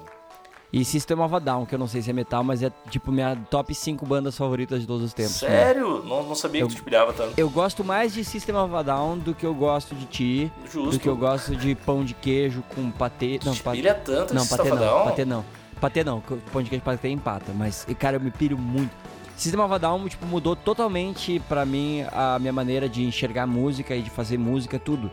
E 0.74 0.86
System 0.86 1.20
of 1.20 1.36
a 1.36 1.40
Down, 1.40 1.66
que 1.66 1.76
eu 1.76 1.80
não 1.80 1.88
sei 1.88 2.02
se 2.02 2.10
é 2.10 2.14
metal, 2.14 2.44
mas 2.46 2.64
é 2.64 2.72
tipo 2.90 3.12
minha 3.12 3.36
top 3.50 3.76
5 3.76 4.06
bandas 4.06 4.38
favoritas 4.38 4.80
de 4.80 4.88
todos 4.88 5.04
os 5.04 5.14
tempos. 5.14 5.34
Sério? 5.34 6.02
Não, 6.04 6.24
não 6.24 6.36
sabia 6.36 6.62
eu, 6.62 6.68
que 6.68 6.76
tu 6.76 6.78
te 6.78 6.84
pilhava 6.84 7.12
tanto. 7.12 7.34
Eu 7.36 7.50
gosto 7.50 7.84
mais 7.84 8.14
de 8.14 8.24
System 8.24 8.56
of 8.56 8.74
a 8.74 8.82
Down 8.82 9.18
do 9.18 9.36
que 9.36 9.46
eu 9.46 9.54
gosto 9.54 9.94
de 9.94 10.06
Ti. 10.06 10.52
Justo. 10.72 10.92
Do 10.92 11.00
que 11.00 11.10
eu 11.10 11.18
gosto 11.18 11.56
de 11.58 11.76
pão 11.76 12.06
de 12.06 12.14
queijo 12.14 12.64
com 12.74 12.90
patê. 12.90 13.38
Não, 13.44 13.54
patê. 13.56 13.78
pilha 13.78 13.94
tanto 13.94 14.34
não, 14.34 14.48
patê 14.48 14.70
não, 14.70 15.04
patê 15.04 15.26
não. 15.26 15.46
Patê 15.82 16.04
não, 16.04 16.24
pão 16.54 16.64
de 16.64 16.70
queijo 16.70 16.86
patê 16.86 17.10
empata. 17.10 17.52
Mas, 17.54 17.86
cara, 18.00 18.16
eu 18.16 18.22
me 18.22 18.32
piro 18.32 18.58
muito. 18.58 18.92
System 19.36 19.60
of 19.60 19.74
a 19.74 19.78
Down, 19.78 20.08
tipo, 20.08 20.26
mudou 20.26 20.56
totalmente 20.56 21.42
pra 21.50 21.66
mim 21.66 22.06
a 22.14 22.40
minha 22.40 22.54
maneira 22.54 22.88
de 22.88 23.04
enxergar 23.04 23.46
música 23.46 23.94
e 23.94 24.02
de 24.02 24.10
fazer 24.10 24.38
música, 24.38 24.80
tudo 24.80 25.12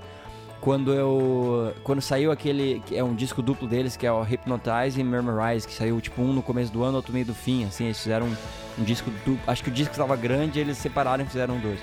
quando 0.61 0.93
eu 0.93 1.73
quando 1.85 2.01
saiu 2.01 2.33
aquele 2.33 2.83
que 2.85 2.97
é 2.97 3.05
um 3.05 3.15
disco 3.15 3.41
duplo 3.41 3.69
deles 3.69 3.97
que 3.97 4.07
é 4.07 4.13
o 4.13 4.23
Hypnotize 4.23 5.01
e 5.01 5.05
Memorize 5.05 5.67
que 5.67 5.73
saiu 5.73 6.01
tipo 6.01 6.21
um 6.21 6.33
no 6.33 6.43
começo 6.43 6.73
do 6.73 6.83
ano 6.83 6.97
outro 6.97 7.13
meio 7.13 7.25
do 7.25 7.35
fim 7.35 7.65
assim 7.65 7.85
eles 7.85 7.99
fizeram 7.99 8.27
um, 8.27 8.37
um 8.81 8.85
disco 8.85 9.11
duplo 9.25 9.41
acho 9.47 9.63
que 9.63 9.71
o 9.71 9.73
disco 9.73 9.93
estava 9.93 10.17
grande 10.17 10.59
eles 10.59 10.79
separaram 10.79 11.25
e 11.25 11.27
fizeram 11.27 11.59
dois. 11.59 11.79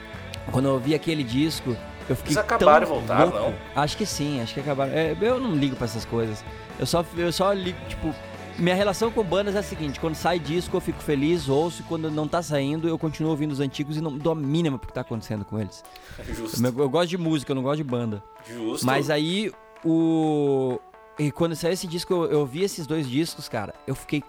Quando 0.52 0.68
eu 0.68 0.74
ouvi 0.74 0.94
aquele 0.94 1.24
disco 1.24 1.76
eu 2.08 2.16
fiquei 2.16 2.34
eles 2.34 2.38
acabaram 2.38 2.86
tão 2.86 2.96
e 2.96 3.00
voltaram 3.00 3.30
louco. 3.32 3.52
não? 3.76 3.82
Acho 3.82 3.98
que 3.98 4.06
sim 4.06 4.42
acho 4.42 4.54
que 4.54 4.60
acabaram. 4.60 4.92
É, 4.92 5.16
eu 5.20 5.40
não 5.40 5.56
ligo 5.56 5.76
para 5.76 5.86
essas 5.86 6.06
coisas. 6.06 6.44
Eu 6.78 6.86
só 6.86 7.04
eu 7.18 7.32
só 7.32 7.52
ligo 7.54 7.78
tipo 7.88 8.14
minha 8.58 8.76
relação 8.76 9.12
com 9.12 9.24
bandas 9.24 9.56
é 9.56 9.60
a 9.60 9.64
seguinte, 9.64 10.00
quando 10.00 10.16
sai 10.16 10.40
disco 10.40 10.76
eu 10.78 10.82
fico 10.82 11.02
feliz, 11.02 11.50
ouço, 11.50 11.82
e 11.82 11.86
quando 11.86 12.10
não 12.10 12.28
tá 12.28 12.42
saindo 12.42 12.88
eu 12.88 12.98
continuo 12.98 13.32
ouvindo 13.32 13.52
os 13.52 13.60
antigos 13.60 13.98
e 13.98 14.02
não 14.02 14.18
dou 14.18 14.32
a 14.32 14.36
mínima 14.36 14.78
pro 14.78 14.88
que 14.88 14.94
tá 14.94 15.02
acontecendo 15.02 15.44
com 15.44 15.60
eles. 15.60 15.84
Justo. 16.30 16.66
Eu, 16.66 16.80
eu 16.80 16.90
gosto 16.90 17.10
de 17.10 17.18
música, 17.18 17.52
eu 17.52 17.56
não 17.56 17.64
gosto 17.64 17.78
de 17.78 17.84
banda. 17.84 18.24
Justo. 18.48 18.86
Mas 18.86 19.10
aí 19.10 19.52
o. 19.84 20.80
E 21.18 21.32
quando 21.32 21.56
saiu 21.56 21.74
esse 21.74 21.88
disco, 21.88 22.14
eu, 22.14 22.26
eu 22.26 22.46
vi 22.46 22.64
esses 22.64 22.86
dois 22.86 23.08
discos, 23.08 23.48
cara, 23.48 23.74
eu 23.86 23.96
fiquei. 23.96 24.24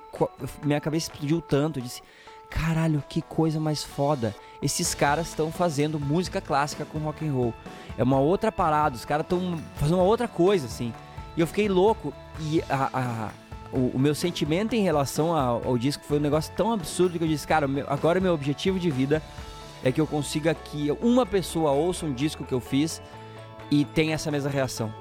Minha 0.63 0.81
cabeça 0.81 1.11
explodiu 1.11 1.41
tanto, 1.41 1.79
eu 1.79 1.83
disse. 1.83 2.03
Caralho, 2.49 3.03
que 3.09 3.21
coisa 3.23 3.59
mais 3.59 3.83
foda. 3.83 4.35
Esses 4.63 4.95
caras 4.95 5.29
estão 5.29 5.51
fazendo 5.51 5.99
música 5.99 6.41
clássica 6.41 6.85
com 6.85 6.99
rock 6.99 7.27
and 7.27 7.33
roll. 7.33 7.55
É 7.99 8.05
uma 8.05 8.21
outra 8.21 8.53
parada, 8.53 8.95
os 8.95 9.05
caras 9.05 9.25
estão 9.25 9.59
fazendo 9.75 9.97
uma 9.97 10.05
outra 10.05 10.29
coisa, 10.29 10.67
assim. 10.67 10.95
E 11.37 11.41
eu 11.41 11.47
fiquei 11.47 11.69
louco. 11.69 12.15
E 12.41 12.63
a, 12.69 12.91
a 12.93 13.31
o, 13.77 13.91
o, 13.95 13.99
meu 13.99 14.15
sentimento 14.15 14.75
em 14.75 14.83
relação 14.83 15.37
ao, 15.37 15.63
ao, 15.65 15.79
disco 15.79 16.03
foi 16.03 16.19
um 16.19 16.23
negócio 16.23 16.53
tão 16.57 16.73
absurdo 16.73 17.19
que 17.19 17.25
eu 17.25 17.29
disse, 17.29 17.47
cara, 17.47 17.69
meu, 17.69 17.85
agora 17.89 18.19
meu 18.19 18.33
objetivo 18.33 18.79
de 18.79 18.91
vida 18.91 19.23
é 19.85 19.93
que 19.93 20.01
eu 20.01 20.07
consiga 20.07 20.55
que 20.55 20.91
uma 21.01 21.27
pessoa 21.27 21.71
ouça 21.71 22.07
um 22.07 22.13
disco 22.13 22.45
que 22.45 22.53
eu 22.53 22.61
fiz 22.61 23.03
e 23.71 23.85
tenha 23.85 24.15
essa 24.15 24.31
mesma 24.31 24.51
reação. 24.51 24.93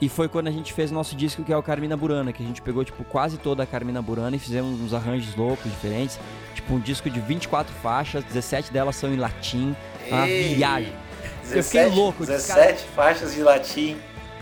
E 0.00 0.08
foi 0.08 0.28
quando 0.28 0.48
a 0.48 0.50
gente 0.50 0.72
fez 0.72 0.90
o 0.90 0.94
nosso 0.94 1.14
disco 1.14 1.42
que 1.42 1.52
é 1.52 1.56
o 1.56 1.62
Carmina 1.62 1.96
Burana, 1.96 2.32
que 2.32 2.42
a 2.42 2.46
gente 2.46 2.60
pegou 2.60 2.84
tipo 2.84 3.04
quase 3.04 3.38
toda 3.38 3.62
a 3.62 3.66
Carmina 3.66 4.02
Burana 4.02 4.36
e 4.36 4.38
fizemos 4.38 4.80
uns 4.80 4.92
arranjos 4.92 5.34
loucos, 5.36 5.70
diferentes. 5.70 6.18
Tipo 6.54 6.74
um 6.74 6.80
disco 6.80 7.08
de 7.08 7.20
24 7.20 7.72
faixas, 7.82 8.24
17 8.24 8.72
delas 8.72 8.96
são 8.96 9.12
em 9.12 9.16
latim. 9.16 9.74
Uma 10.08 10.26
viagem. 10.26 10.92
17, 11.44 11.56
eu 11.56 11.64
fiquei 11.64 11.86
louco. 11.86 12.26
17 12.26 12.56
cara... 12.56 12.74
faixas 12.94 13.38
em 13.38 13.42
latim 13.42 13.96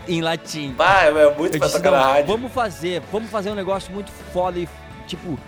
em 0.09 0.21
latim. 0.21 0.73
Bah, 0.73 1.05
é 1.05 1.35
muito 1.35 1.59
pra 1.59 1.69
tocar 1.69 1.91
na 1.91 2.07
rádio. 2.07 2.27
Vamos 2.27 2.53
fazer, 2.53 3.03
vamos 3.13 3.31
fazer 3.31 3.51
um 3.51 3.55
negócio 3.55 3.93
muito 3.93 4.11
foda 4.33 4.59
e, 4.59 4.69
tipo, 5.07 5.39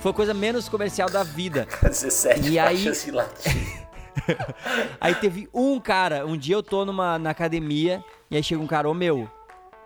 foi 0.00 0.10
a 0.10 0.14
coisa 0.14 0.34
menos 0.34 0.68
comercial 0.68 1.08
da 1.08 1.22
vida. 1.22 1.66
17 1.82 2.50
e 2.50 2.58
aí... 2.58 2.86
em 2.86 3.10
latim. 3.10 3.84
aí 5.00 5.14
teve 5.14 5.48
um 5.52 5.80
cara, 5.80 6.26
um 6.26 6.36
dia 6.36 6.54
eu 6.54 6.62
tô 6.62 6.84
numa, 6.84 7.18
na 7.18 7.30
academia, 7.30 8.02
e 8.30 8.36
aí 8.36 8.42
chega 8.42 8.62
um 8.62 8.66
cara, 8.66 8.88
ô 8.88 8.94
meu, 8.94 9.28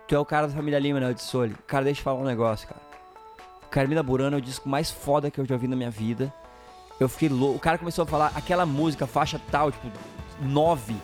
tu 0.07 0.15
é 0.15 0.19
o 0.19 0.25
cara 0.25 0.47
da 0.47 0.53
família 0.53 0.79
Lima, 0.79 0.99
né? 0.99 1.09
Eu 1.09 1.13
disse, 1.13 1.35
olha, 1.35 1.53
cara, 1.67 1.85
deixa 1.85 2.01
eu 2.01 2.03
falar 2.03 2.19
um 2.19 2.25
negócio, 2.25 2.67
cara. 2.67 2.81
Carmina 3.69 4.01
Burana 4.01 4.37
é 4.37 4.39
o 4.39 4.41
disco 4.41 4.67
mais 4.67 4.89
foda 4.89 5.29
que 5.29 5.39
eu 5.39 5.45
já 5.45 5.55
ouvi 5.55 5.67
na 5.67 5.75
minha 5.75 5.91
vida. 5.91 6.33
Eu 6.99 7.07
fiquei 7.07 7.29
louco. 7.29 7.57
O 7.57 7.59
cara 7.59 7.77
começou 7.77 8.03
a 8.03 8.05
falar 8.05 8.31
aquela 8.35 8.65
música, 8.65 9.05
faixa 9.05 9.39
tal, 9.51 9.71
tipo, 9.71 9.87
9 10.41 10.95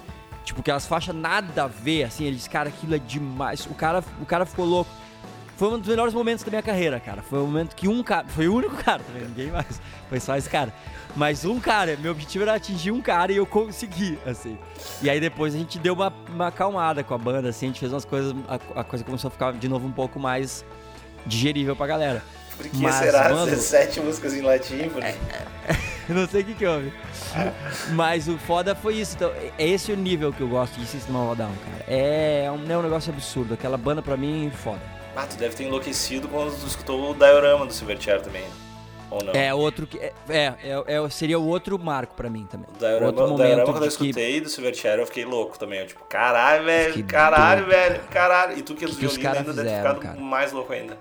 Tipo, 0.46 0.64
que 0.64 0.72
as 0.72 0.86
faixas 0.86 1.14
nada 1.14 1.64
a 1.64 1.68
ver, 1.68 2.04
assim, 2.04 2.24
ele 2.24 2.36
disse, 2.36 2.50
cara, 2.50 2.70
aquilo 2.70 2.96
é 2.96 3.00
demais. 3.00 3.66
O 3.66 3.74
cara, 3.74 4.04
o 4.22 4.26
cara 4.26 4.46
ficou 4.46 4.64
louco. 4.64 4.90
Foi 5.58 5.70
um 5.70 5.80
dos 5.80 5.88
melhores 5.88 6.14
momentos 6.14 6.44
da 6.44 6.50
minha 6.52 6.62
carreira, 6.62 7.00
cara. 7.00 7.22
Foi 7.22 7.40
o 7.40 7.46
momento 7.46 7.76
que 7.76 7.88
um 7.88 8.04
cara. 8.04 8.28
Foi 8.28 8.48
o 8.48 8.54
único 8.54 8.76
cara, 8.84 9.00
tá 9.00 9.12
Ninguém 9.14 9.52
mais. 9.52 9.82
Foi 10.08 10.20
só 10.20 10.38
esse 10.38 10.50
cara. 10.50 10.74
Mas 11.16 11.46
um 11.46 11.60
cara, 11.60 11.98
meu 11.98 12.12
objetivo 12.12 12.44
era 12.44 12.56
atingir 12.56 12.92
um 12.92 13.02
cara 13.02 13.32
e 13.32 13.38
eu 13.38 13.46
consegui, 13.46 14.20
assim. 14.26 14.58
E 15.02 15.10
aí 15.10 15.20
depois 15.20 15.56
a 15.56 15.58
gente 15.58 15.80
deu 15.80 15.94
uma, 15.94 16.14
uma 16.30 16.48
acalmada 16.48 17.04
com 17.04 17.14
a 17.14 17.18
banda, 17.18 17.50
assim, 17.50 17.68
a 17.68 17.70
gente 17.70 17.80
fez 17.80 17.92
umas 17.92 18.04
coisas. 18.06 18.36
A, 18.48 18.82
a 18.82 18.84
coisa 18.84 19.04
começou 19.04 19.30
a 19.30 19.32
ficar 19.32 19.54
de 19.54 19.70
novo 19.70 19.88
um 19.88 19.92
pouco 19.92 20.20
mais 20.20 20.66
digerível 21.26 21.76
pra 21.76 21.88
galera. 21.88 22.22
Por 22.58 22.68
que 22.68 22.78
Mas, 22.78 22.96
será 22.96 23.30
mano, 23.30 23.46
17 23.46 24.00
músicas 24.00 24.34
em 24.34 24.42
latim? 24.42 24.90
Por... 24.90 25.04
É, 25.04 25.10
é, 25.10 25.76
não 26.08 26.28
sei 26.28 26.42
o 26.42 26.46
que, 26.46 26.54
que 26.54 26.66
houve. 26.66 26.92
Mas 27.92 28.28
o 28.28 28.38
foda 28.38 28.74
foi 28.74 28.96
isso. 28.96 29.16
Então, 29.16 29.32
é 29.58 29.68
esse 29.68 29.92
o 29.92 29.98
nível 29.98 30.32
que 30.32 30.42
eu 30.42 30.48
gosto 30.48 30.80
de 30.80 30.86
System 30.86 31.16
of 31.16 31.36
Down, 31.36 31.52
cara. 31.52 31.86
É 31.88 32.50
um, 32.50 32.72
é 32.72 32.78
um 32.78 32.82
negócio 32.82 33.12
absurdo. 33.12 33.54
Aquela 33.54 33.78
banda 33.78 34.02
pra 34.02 34.16
mim, 34.16 34.52
foda. 34.64 34.82
Ah, 35.16 35.26
tu 35.26 35.38
deve 35.38 35.56
ter 35.56 35.64
enlouquecido 35.64 36.28
quando 36.28 36.58
tu 36.60 36.68
escutou 36.68 37.12
o 37.12 37.14
Diorama 37.14 37.66
do 37.66 37.74
Silverchair 37.74 38.22
também. 38.22 38.44
Ou 39.10 39.24
não? 39.24 39.34
É 39.34 39.54
outro 39.54 39.88
que. 39.88 39.98
É, 39.98 40.14
é, 40.30 40.56
é 40.88 41.10
seria 41.10 41.40
o 41.40 41.48
outro 41.48 41.78
marco 41.80 42.16
pra 42.16 42.30
mim 42.30 42.46
também. 42.50 42.68
O 42.74 42.78
Diorama, 42.78 43.06
outro 43.08 43.28
momento 43.30 43.46
Diorama 43.46 43.72
quando 43.72 43.84
eu 43.84 43.90
escutei 43.90 44.34
que... 44.34 44.42
do 44.42 44.50
Silverchair, 44.50 45.00
eu 45.00 45.06
fiquei 45.06 45.26
louco 45.26 45.58
também. 45.58 45.80
Eu, 45.80 45.88
tipo, 45.88 46.04
caralho, 46.06 46.66
velho, 46.66 47.04
caralho, 47.06 47.66
velho, 47.66 48.02
caralho. 48.12 48.58
E 48.58 48.62
tu 48.62 48.76
que 48.76 48.86
é 48.86 48.88
do 48.88 48.94
violino 48.94 49.30
ainda 49.30 49.54
deve 49.54 49.70
ter 49.70 49.78
ficado 49.78 50.00
cara. 50.00 50.20
mais 50.20 50.52
louco 50.52 50.74
ainda. 50.74 50.98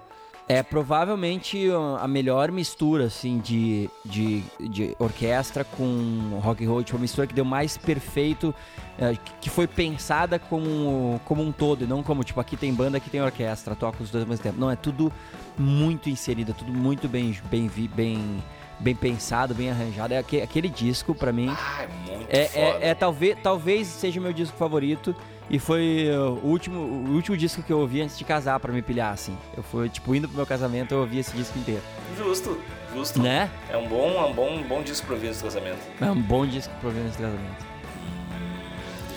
É 0.46 0.62
provavelmente 0.62 1.68
a 1.98 2.07
melhor 2.07 2.52
mistura, 2.52 3.04
assim, 3.07 3.38
de, 3.38 3.88
de, 4.04 4.42
de 4.61 4.94
orquestra 4.98 5.64
com 5.64 6.38
rock 6.42 6.62
and 6.62 6.68
roll. 6.68 6.85
Tipo, 6.85 6.98
a 6.98 7.00
mistura 7.00 7.26
que 7.26 7.33
deu 7.33 7.46
mais 7.46 7.78
perfeito, 7.78 8.54
é, 8.98 9.16
que 9.40 9.48
foi 9.48 9.66
pensada 9.66 10.38
como, 10.38 11.18
como 11.24 11.42
um 11.42 11.50
todo, 11.50 11.85
e 11.85 11.87
não 11.87 12.02
como, 12.02 12.22
tipo, 12.22 12.40
aqui 12.40 12.59
tem 12.59 12.74
banda, 12.74 12.98
aqui 12.98 13.09
tem 13.09 13.22
orquestra, 13.22 13.74
toca 13.74 14.02
os 14.02 14.11
dois 14.11 14.22
ao 14.22 14.28
mesmo 14.28 14.42
tempo. 14.42 14.61
Não, 14.61 14.70
é 14.70 14.76
tudo 14.76 15.11
muito 15.59 16.11
inserido, 16.11 16.50
é 16.50 16.54
tudo 16.54 16.74
muito 16.74 17.09
bem, 17.09 17.35
bem, 17.50 17.70
bem, 17.94 18.42
bem 18.78 18.94
pensado, 18.94 19.54
bem 19.54 19.70
arranjado. 19.70 20.14
É 20.14 20.18
aquele, 20.18 20.42
aquele 20.42 20.68
disco, 20.68 21.14
para 21.14 21.32
mim, 21.32 21.48
ah, 21.50 21.82
é, 21.82 22.12
muito 22.16 22.30
é, 22.30 22.50
é, 22.54 22.78
é, 22.88 22.94
talvez, 22.94 23.37
talvez 23.42 23.87
seja 23.87 24.20
o 24.20 24.22
meu 24.22 24.32
disco 24.32 24.56
favorito. 24.56 25.14
E 25.50 25.58
foi 25.58 26.08
uh, 26.08 26.40
o 26.42 26.48
último, 26.48 26.80
o 26.80 27.10
último 27.12 27.37
disco 27.37 27.62
que 27.62 27.70
eu 27.70 27.78
ouvi 27.78 28.00
antes 28.00 28.16
de 28.16 28.24
casar 28.24 28.58
para 28.60 28.72
me 28.72 28.80
pilhar, 28.80 29.12
assim. 29.12 29.37
Eu 29.54 29.62
fui, 29.62 29.88
tipo, 29.90 30.14
indo 30.14 30.26
pro 30.26 30.37
meu 30.37 30.46
casamento, 30.46 30.94
eu 30.94 31.00
ouvi 31.00 31.18
esse 31.18 31.37
disco 31.37 31.58
inteiro. 31.58 31.82
Justo, 32.16 32.58
justo. 32.94 33.20
Né? 33.20 33.50
É 33.68 33.76
um 33.76 33.87
bom, 33.87 34.10
é 34.12 34.24
um 34.24 34.32
bom, 34.32 34.62
bom 34.62 34.82
disco 34.82 35.12
ouvir 35.12 35.28
nesse 35.28 35.42
casamento. 35.42 35.80
É 36.00 36.10
um 36.10 36.20
bom 36.20 36.46
disco 36.46 36.72
ouvir 36.82 37.00
nesse 37.00 37.18
casamento. 37.18 37.74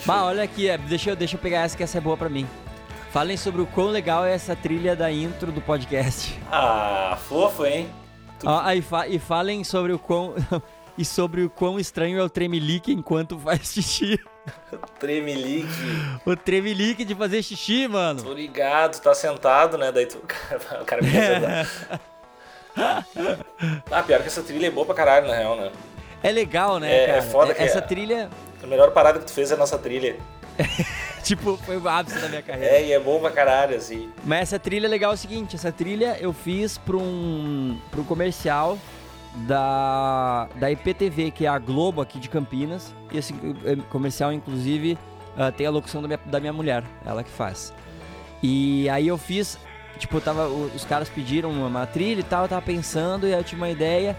Bah, 0.04 0.24
olha 0.24 0.42
aqui, 0.42 0.68
é, 0.68 0.76
deixa 0.76 1.10
eu, 1.10 1.16
deixa 1.16 1.36
eu 1.36 1.40
pegar 1.40 1.60
essa 1.60 1.76
que 1.76 1.82
essa 1.82 1.96
é 1.96 2.00
boa 2.00 2.16
pra 2.16 2.28
mim. 2.28 2.46
Falem 3.10 3.36
sobre 3.38 3.62
o 3.62 3.66
quão 3.66 3.88
legal 3.88 4.24
é 4.24 4.34
essa 4.34 4.54
trilha 4.54 4.94
da 4.94 5.10
intro 5.10 5.50
do 5.50 5.62
podcast. 5.62 6.38
Ah, 6.52 7.16
fofo, 7.26 7.64
hein? 7.64 7.88
Ah, 8.46 8.74
e, 8.74 8.82
fa 8.82 9.08
e 9.08 9.18
falem 9.18 9.64
sobre 9.64 9.92
o 9.92 9.98
quão... 9.98 10.34
e 10.98 11.04
sobre 11.04 11.42
o 11.42 11.50
quão 11.50 11.78
estranho 11.78 12.18
é 12.18 12.22
o 12.22 12.28
tremelique 12.28 12.92
enquanto 12.92 13.38
faz 13.38 13.72
xixi. 13.72 14.20
Tremelique. 14.98 15.68
O 16.26 16.34
tremelique 16.34 17.04
de 17.04 17.14
fazer 17.14 17.42
xixi, 17.42 17.86
mano. 17.86 18.22
Tô 18.22 18.32
ligado, 18.32 19.00
tá 19.00 19.14
sentado, 19.14 19.78
né? 19.78 19.92
Daí 19.92 20.06
tu. 20.06 20.18
O 20.80 20.84
cara 20.84 21.02
me 21.02 21.16
é. 21.16 21.66
Ah, 23.90 24.02
pior 24.02 24.20
que 24.20 24.28
essa 24.28 24.42
trilha 24.42 24.68
é 24.68 24.70
boa 24.70 24.86
pra 24.86 24.94
caralho, 24.94 25.26
na 25.26 25.34
real, 25.34 25.56
né? 25.56 25.72
É 26.22 26.30
legal, 26.30 26.78
né, 26.78 26.92
é, 26.92 27.02
é 27.02 27.06
cara? 27.06 27.18
É 27.18 27.22
foda 27.22 27.54
que 27.54 27.62
Essa 27.62 27.78
é... 27.78 27.80
trilha. 27.80 28.28
A 28.62 28.66
melhor 28.66 28.90
parada 28.92 29.18
que 29.18 29.24
tu 29.24 29.32
fez 29.32 29.50
é 29.50 29.54
a 29.54 29.56
nossa 29.56 29.78
trilha. 29.78 30.16
tipo, 31.22 31.56
foi 31.56 31.76
o 31.76 31.88
ápice 31.88 32.18
da 32.18 32.28
minha 32.28 32.42
carreira. 32.42 32.76
É, 32.76 32.86
e 32.86 32.92
é 32.92 33.00
bom 33.00 33.20
pra 33.20 33.30
caralho, 33.30 33.76
assim. 33.76 34.10
Mas 34.24 34.42
essa 34.42 34.58
trilha 34.58 34.86
é 34.86 34.88
legal 34.88 35.12
é 35.12 35.14
o 35.14 35.18
seguinte, 35.18 35.56
essa 35.56 35.70
trilha 35.70 36.16
eu 36.20 36.32
fiz 36.32 36.78
pra 36.78 36.96
um, 36.96 37.78
pra 37.90 38.00
um 38.00 38.04
comercial 38.04 38.78
da, 39.46 40.48
da 40.56 40.70
IPTV, 40.70 41.30
que 41.30 41.46
é 41.46 41.48
a 41.48 41.58
Globo 41.58 42.00
aqui 42.00 42.18
de 42.18 42.28
Campinas. 42.28 42.94
E 43.12 43.18
esse 43.18 43.34
eh, 43.64 43.76
comercial, 43.90 44.32
inclusive, 44.32 44.98
uh, 45.36 45.52
tem 45.52 45.66
a 45.66 45.70
locução 45.70 46.02
da 46.02 46.08
minha, 46.08 46.20
da 46.26 46.40
minha 46.40 46.52
mulher, 46.52 46.82
ela 47.04 47.22
que 47.22 47.30
faz. 47.30 47.72
E 48.42 48.88
aí 48.88 49.08
eu 49.08 49.18
fiz, 49.18 49.58
tipo, 49.98 50.20
tava, 50.20 50.46
os 50.48 50.84
caras 50.84 51.08
pediram 51.08 51.50
uma 51.50 51.86
trilha 51.86 52.20
e 52.20 52.24
tal, 52.24 52.44
eu 52.44 52.48
tava 52.48 52.62
pensando 52.62 53.26
e 53.26 53.32
eu 53.32 53.44
tinha 53.44 53.58
uma 53.58 53.70
ideia. 53.70 54.16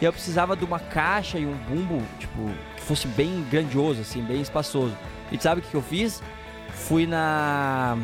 E 0.00 0.04
eu 0.04 0.12
precisava 0.12 0.56
de 0.56 0.64
uma 0.64 0.78
caixa 0.78 1.38
e 1.38 1.44
um 1.44 1.52
bumbo, 1.52 2.02
tipo, 2.18 2.50
que 2.74 2.82
fosse 2.82 3.06
bem 3.06 3.44
grandioso, 3.50 4.00
assim, 4.00 4.22
bem 4.22 4.40
espaçoso. 4.40 4.96
E 5.30 5.38
sabe 5.38 5.60
o 5.60 5.64
que, 5.64 5.74
eu 5.74 5.82
fiz? 5.82 6.22
Fui 6.70 7.06
na. 7.06 7.96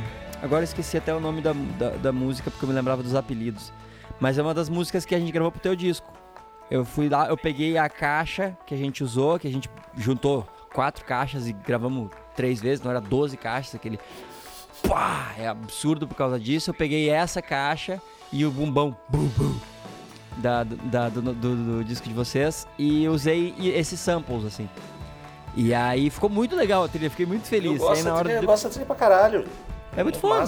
Agora 0.42 0.60
eu 0.60 0.64
esqueci 0.64 0.96
até 0.96 1.14
o 1.14 1.20
nome 1.20 1.40
da, 1.40 1.52
da, 1.52 1.90
da 1.90 2.12
música 2.12 2.50
porque 2.50 2.64
eu 2.64 2.68
me 2.68 2.74
lembrava 2.74 3.02
dos 3.02 3.14
apelidos. 3.14 3.72
Mas 4.20 4.38
é 4.38 4.42
uma 4.42 4.54
das 4.54 4.68
músicas 4.68 5.04
que 5.04 5.14
a 5.14 5.18
gente 5.18 5.32
gravou 5.32 5.50
pro 5.50 5.60
teu 5.60 5.74
disco. 5.74 6.12
eu 6.70 6.84
fui 6.84 7.08
lá, 7.08 7.28
eu 7.28 7.36
peguei 7.36 7.76
a 7.76 7.88
caixa 7.88 8.56
que 8.66 8.74
a 8.74 8.78
gente 8.78 9.02
usou, 9.02 9.38
que 9.38 9.48
a 9.48 9.50
gente 9.50 9.68
juntou 9.96 10.46
quatro 10.72 11.04
caixas 11.04 11.46
e 11.46 11.52
gravamos 11.52 12.10
três 12.34 12.60
vezes, 12.60 12.84
não 12.84 12.90
era 12.90 13.00
12 13.00 13.36
caixas, 13.36 13.74
aquele. 13.74 13.98
Pá! 14.86 15.34
É 15.38 15.48
absurdo 15.48 16.06
por 16.06 16.14
causa 16.14 16.38
disso. 16.38 16.70
Eu 16.70 16.74
peguei 16.74 17.08
essa 17.08 17.42
caixa 17.42 18.00
e 18.32 18.44
o 18.44 18.50
bumbão. 18.50 18.96
Bum, 19.08 19.26
bum, 19.36 19.58
da, 20.36 20.64
da, 20.64 21.08
do, 21.08 21.22
do, 21.22 21.32
do, 21.32 21.84
disco 21.84 22.06
de 22.06 22.14
vocês 22.14 22.66
e 22.78 23.08
usei 23.08 23.54
esses 23.58 23.98
samples, 23.98 24.44
assim. 24.44 24.68
E 25.56 25.72
aí 25.72 26.10
ficou 26.10 26.28
muito 26.28 26.54
legal 26.54 26.84
a 26.84 26.88
trilha, 26.88 27.08
fiquei 27.08 27.24
muito 27.26 27.48
feliz. 27.48 27.80
Eu 27.80 27.88
gosto, 27.88 28.04
na 28.04 28.14
hora 28.14 28.24
trilha, 28.24 28.40
do... 28.40 28.44
eu 28.44 28.46
gosto 28.46 28.64
da 28.64 28.70
trilha 28.70 28.86
pra 28.86 28.94
caralho. 28.94 29.44
É 29.96 30.02
muito 30.02 30.18
foda. 30.18 30.46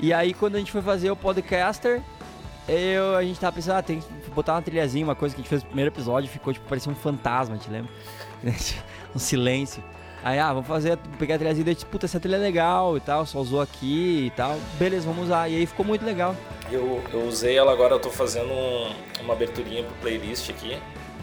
E 0.00 0.12
aí 0.12 0.32
quando 0.32 0.56
a 0.56 0.58
gente 0.58 0.72
foi 0.72 0.80
fazer 0.80 1.10
o 1.10 1.16
podcaster, 1.16 2.02
eu, 2.66 3.14
a 3.14 3.22
gente 3.22 3.38
tava 3.38 3.54
pensando, 3.54 3.76
ah, 3.76 3.82
tem 3.82 4.00
que 4.00 4.30
botar 4.30 4.54
uma 4.54 4.62
trilhazinha, 4.62 5.04
uma 5.04 5.14
coisa 5.14 5.34
que 5.34 5.40
a 5.40 5.42
gente 5.42 5.48
fez 5.48 5.62
no 5.62 5.68
primeiro 5.68 5.90
episódio, 5.90 6.28
ficou 6.28 6.52
tipo, 6.52 6.66
parecia 6.68 6.90
um 6.90 6.94
fantasma, 6.94 7.56
te 7.58 7.70
lembra? 7.70 7.90
um 9.14 9.18
silêncio. 9.18 9.84
Aí, 10.24 10.40
ah, 10.40 10.52
vamos 10.52 10.66
fazer, 10.66 10.98
pegar 11.18 11.36
a 11.36 11.38
trilhazinha 11.38 11.70
e 11.70 11.74
disse, 11.74 11.86
puta, 11.86 12.06
essa 12.06 12.18
trilha 12.18 12.36
é 12.36 12.38
legal 12.40 12.96
e 12.96 13.00
tal, 13.00 13.24
só 13.24 13.38
usou 13.38 13.60
aqui 13.60 14.26
e 14.26 14.30
tal. 14.30 14.58
Beleza, 14.78 15.06
vamos 15.06 15.26
usar. 15.26 15.48
E 15.48 15.56
aí 15.56 15.66
ficou 15.66 15.86
muito 15.86 16.04
legal. 16.04 16.34
Eu, 16.70 17.00
eu 17.12 17.28
usei 17.28 17.56
ela 17.56 17.70
agora, 17.70 17.94
eu 17.94 18.00
tô 18.00 18.10
fazendo 18.10 18.50
um, 18.50 18.92
uma 19.20 19.34
aberturinha 19.34 19.84
pro 19.84 19.94
playlist 19.96 20.50
aqui, 20.50 20.76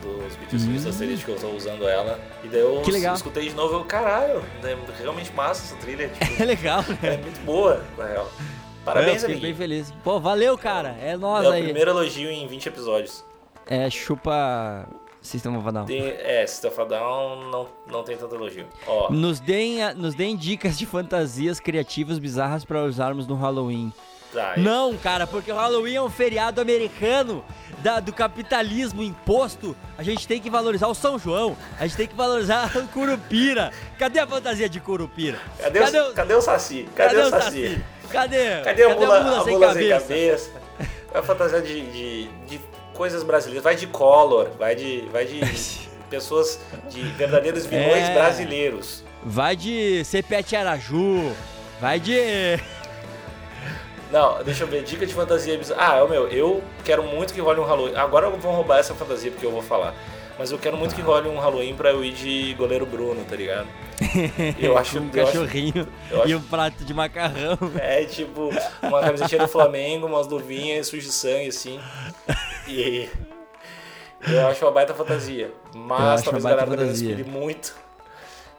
dos 0.04 0.66
vídeos 0.66 0.84
hum. 0.84 0.90
da 0.90 0.94
series 0.94 1.24
que 1.24 1.30
eu 1.30 1.36
tô 1.36 1.50
usando 1.50 1.88
ela. 1.88 2.20
E 2.44 2.48
daí 2.48 2.62
eu 2.62 2.82
escutei 3.14 3.50
de 3.50 3.56
novo, 3.56 3.76
eu, 3.76 3.86
caralho, 3.86 4.44
é 4.64 5.02
realmente 5.02 5.32
massa 5.34 5.64
essa 5.64 5.76
trilha. 5.82 6.10
Tipo, 6.10 6.26
é 6.42 6.46
legal, 6.46 6.82
né? 6.82 7.16
É 7.16 7.18
muito 7.18 7.40
boa, 7.42 7.84
na 7.98 8.06
real. 8.06 8.32
Parabéns, 8.86 9.24
eu 9.24 9.30
fiquei 9.30 9.42
bem 9.42 9.56
feliz. 9.56 9.92
Pô, 10.04 10.20
valeu, 10.20 10.58
cara. 10.58 10.98
É 11.02 11.16
nós 11.16 11.46
é 11.46 11.50
aí. 11.50 11.60
É 11.60 11.62
o 11.62 11.64
primeiro 11.66 11.92
elogio 11.92 12.30
em 12.30 12.46
20 12.48 12.68
episódios. 12.68 13.24
É, 13.66 13.90
chupa 13.90 14.88
System 15.22 15.56
of 15.56 15.68
a 15.68 15.72
Down. 15.72 15.86
Tem, 15.86 16.02
é, 16.02 16.46
System 16.46 16.70
of 16.70 16.82
a 16.82 16.84
Down 16.84 17.50
não, 17.50 17.68
não 17.90 18.04
tem 18.04 18.18
tanto 18.18 18.36
elogio. 18.36 18.68
Ó. 18.86 19.10
Nos, 19.10 19.40
deem, 19.40 19.94
nos 19.96 20.14
deem 20.16 20.36
dicas 20.36 20.78
de 20.78 20.86
fantasias 20.86 21.62
criativas 21.62 22.20
bizarras 22.20 22.66
para 22.66 22.84
usarmos 22.84 23.26
no 23.26 23.36
Halloween. 23.36 23.94
Tá, 24.34 24.56
não, 24.58 24.98
cara, 24.98 25.28
porque 25.28 25.52
o 25.52 25.56
Halloween 25.56 25.96
é 25.96 26.02
um 26.02 26.10
feriado 26.10 26.60
americano 26.60 27.46
da, 27.80 28.00
do 28.00 28.12
capitalismo 28.12 29.04
imposto. 29.04 29.76
A 29.98 30.02
gente 30.02 30.28
tem 30.28 30.42
que 30.42 30.50
valorizar 30.50 30.88
o 30.88 30.96
São 30.96 31.20
João, 31.20 31.56
a 31.80 31.86
gente 31.86 31.98
tem 31.98 32.08
que 32.08 32.16
valorizar 32.16 32.76
o 32.76 32.88
Curupira. 32.88 33.72
Cadê 34.00 34.20
a 34.20 34.26
fantasia 34.26 34.68
de 34.68 34.80
Curupira? 34.80 35.40
Cadê, 35.60 35.80
cadê, 35.80 36.00
o, 36.00 36.14
cadê 36.14 36.34
o 36.34 36.42
Saci? 36.42 36.90
Cadê, 36.96 37.16
cadê 37.16 37.28
o 37.28 37.30
Saci? 37.30 37.68
saci? 37.68 37.86
Cadê? 38.12 38.62
Cadê, 38.62 38.84
a 38.84 38.96
mula, 38.96 39.18
a 39.18 39.24
mula, 39.24 39.44
sem, 39.44 39.54
mula 39.54 39.68
cabeça? 39.68 40.00
sem 40.00 40.28
cabeça? 40.28 40.52
É 41.14 41.18
a 41.20 41.24
fantasia 41.24 41.62
de, 41.62 41.82
de, 41.92 42.28
de 42.48 42.62
coisas 42.94 43.22
brasileiras. 43.22 43.64
Vai 43.64 43.76
de 43.76 43.86
Collor, 43.88 44.50
vai 44.58 44.76
de, 44.76 45.08
vai 45.12 45.26
de 45.26 45.42
pessoas, 46.10 46.60
de 46.90 47.02
verdadeiros 47.02 47.66
vilões 47.66 48.10
é, 48.10 48.14
brasileiros. 48.14 49.04
Vai 49.24 49.56
de 49.56 50.04
Cepete 50.06 50.56
Araju, 50.56 51.32
vai 51.80 52.00
de... 52.00 52.60
Não, 54.14 54.44
deixa 54.44 54.64
eu 54.64 54.68
ver, 54.68 54.84
dica 54.84 55.08
de 55.08 55.14
fantasia 55.14 55.58
bizarra. 55.58 55.94
Ah, 55.94 55.98
é 55.98 56.04
o 56.04 56.08
meu, 56.08 56.28
eu 56.28 56.64
quero 56.86 57.02
muito 57.02 57.34
que 57.34 57.42
role 57.42 57.60
um 57.60 57.64
Halloween. 57.64 57.96
Agora 57.96 58.30
vão 58.30 58.54
roubar 58.54 58.78
essa 58.78 58.94
fantasia 58.94 59.32
porque 59.32 59.44
eu 59.44 59.52
vou 59.52 59.64
falar. 59.64 59.96
Mas 60.38 60.52
eu 60.52 60.60
quero 60.60 60.78
muito 60.78 60.94
que 60.94 61.02
role 61.02 61.28
um 61.28 61.40
Halloween 61.40 61.76
pra 61.76 61.90
eu 61.90 62.06
ir 62.06 62.14
de 62.14 62.54
goleiro 62.54 62.86
Bruno, 62.86 63.26
tá 63.26 63.36
ligado? 63.36 63.68
Eu 64.60 64.78
acho 64.78 65.00
um 65.00 65.10
eu 65.14 65.26
cachorrinho 65.26 65.88
acho, 66.12 66.28
e 66.28 66.36
um 66.36 66.42
prato 66.42 66.84
de 66.84 66.94
macarrão. 66.94 67.58
É, 67.80 68.04
tipo, 68.04 68.50
uma 68.82 69.00
camisetinha 69.02 69.42
do 69.42 69.48
Flamengo, 69.48 70.08
umas 70.08 70.28
luvinhas 70.28 70.88
sujo 70.88 71.06
de 71.06 71.12
sangue, 71.14 71.48
assim. 71.48 71.80
E 72.68 73.08
eu 74.28 74.48
acho 74.48 74.66
uma 74.66 74.72
baita 74.72 74.94
fantasia. 74.94 75.52
Mas 75.74 76.24
talvez 76.24 76.46
a 76.46 76.50
galera 76.50 76.68
também 76.76 77.24
muito. 77.24 77.76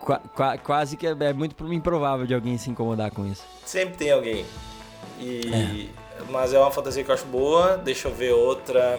Qu 0.00 0.12
qu 0.34 0.58
quase 0.62 0.96
que 0.96 1.06
é, 1.06 1.10
é 1.10 1.32
muito 1.32 1.72
improvável 1.72 2.26
de 2.26 2.34
alguém 2.34 2.56
se 2.56 2.70
incomodar 2.70 3.10
com 3.10 3.26
isso. 3.26 3.44
Sempre 3.64 3.96
tem 3.96 4.10
alguém. 4.12 4.46
E, 5.18 5.90
é. 5.90 6.24
Mas 6.30 6.52
é 6.52 6.58
uma 6.58 6.70
fantasia 6.70 7.04
que 7.04 7.10
eu 7.10 7.14
acho 7.14 7.26
boa. 7.26 7.76
Deixa 7.76 8.08
eu 8.08 8.14
ver 8.14 8.32
outra. 8.32 8.98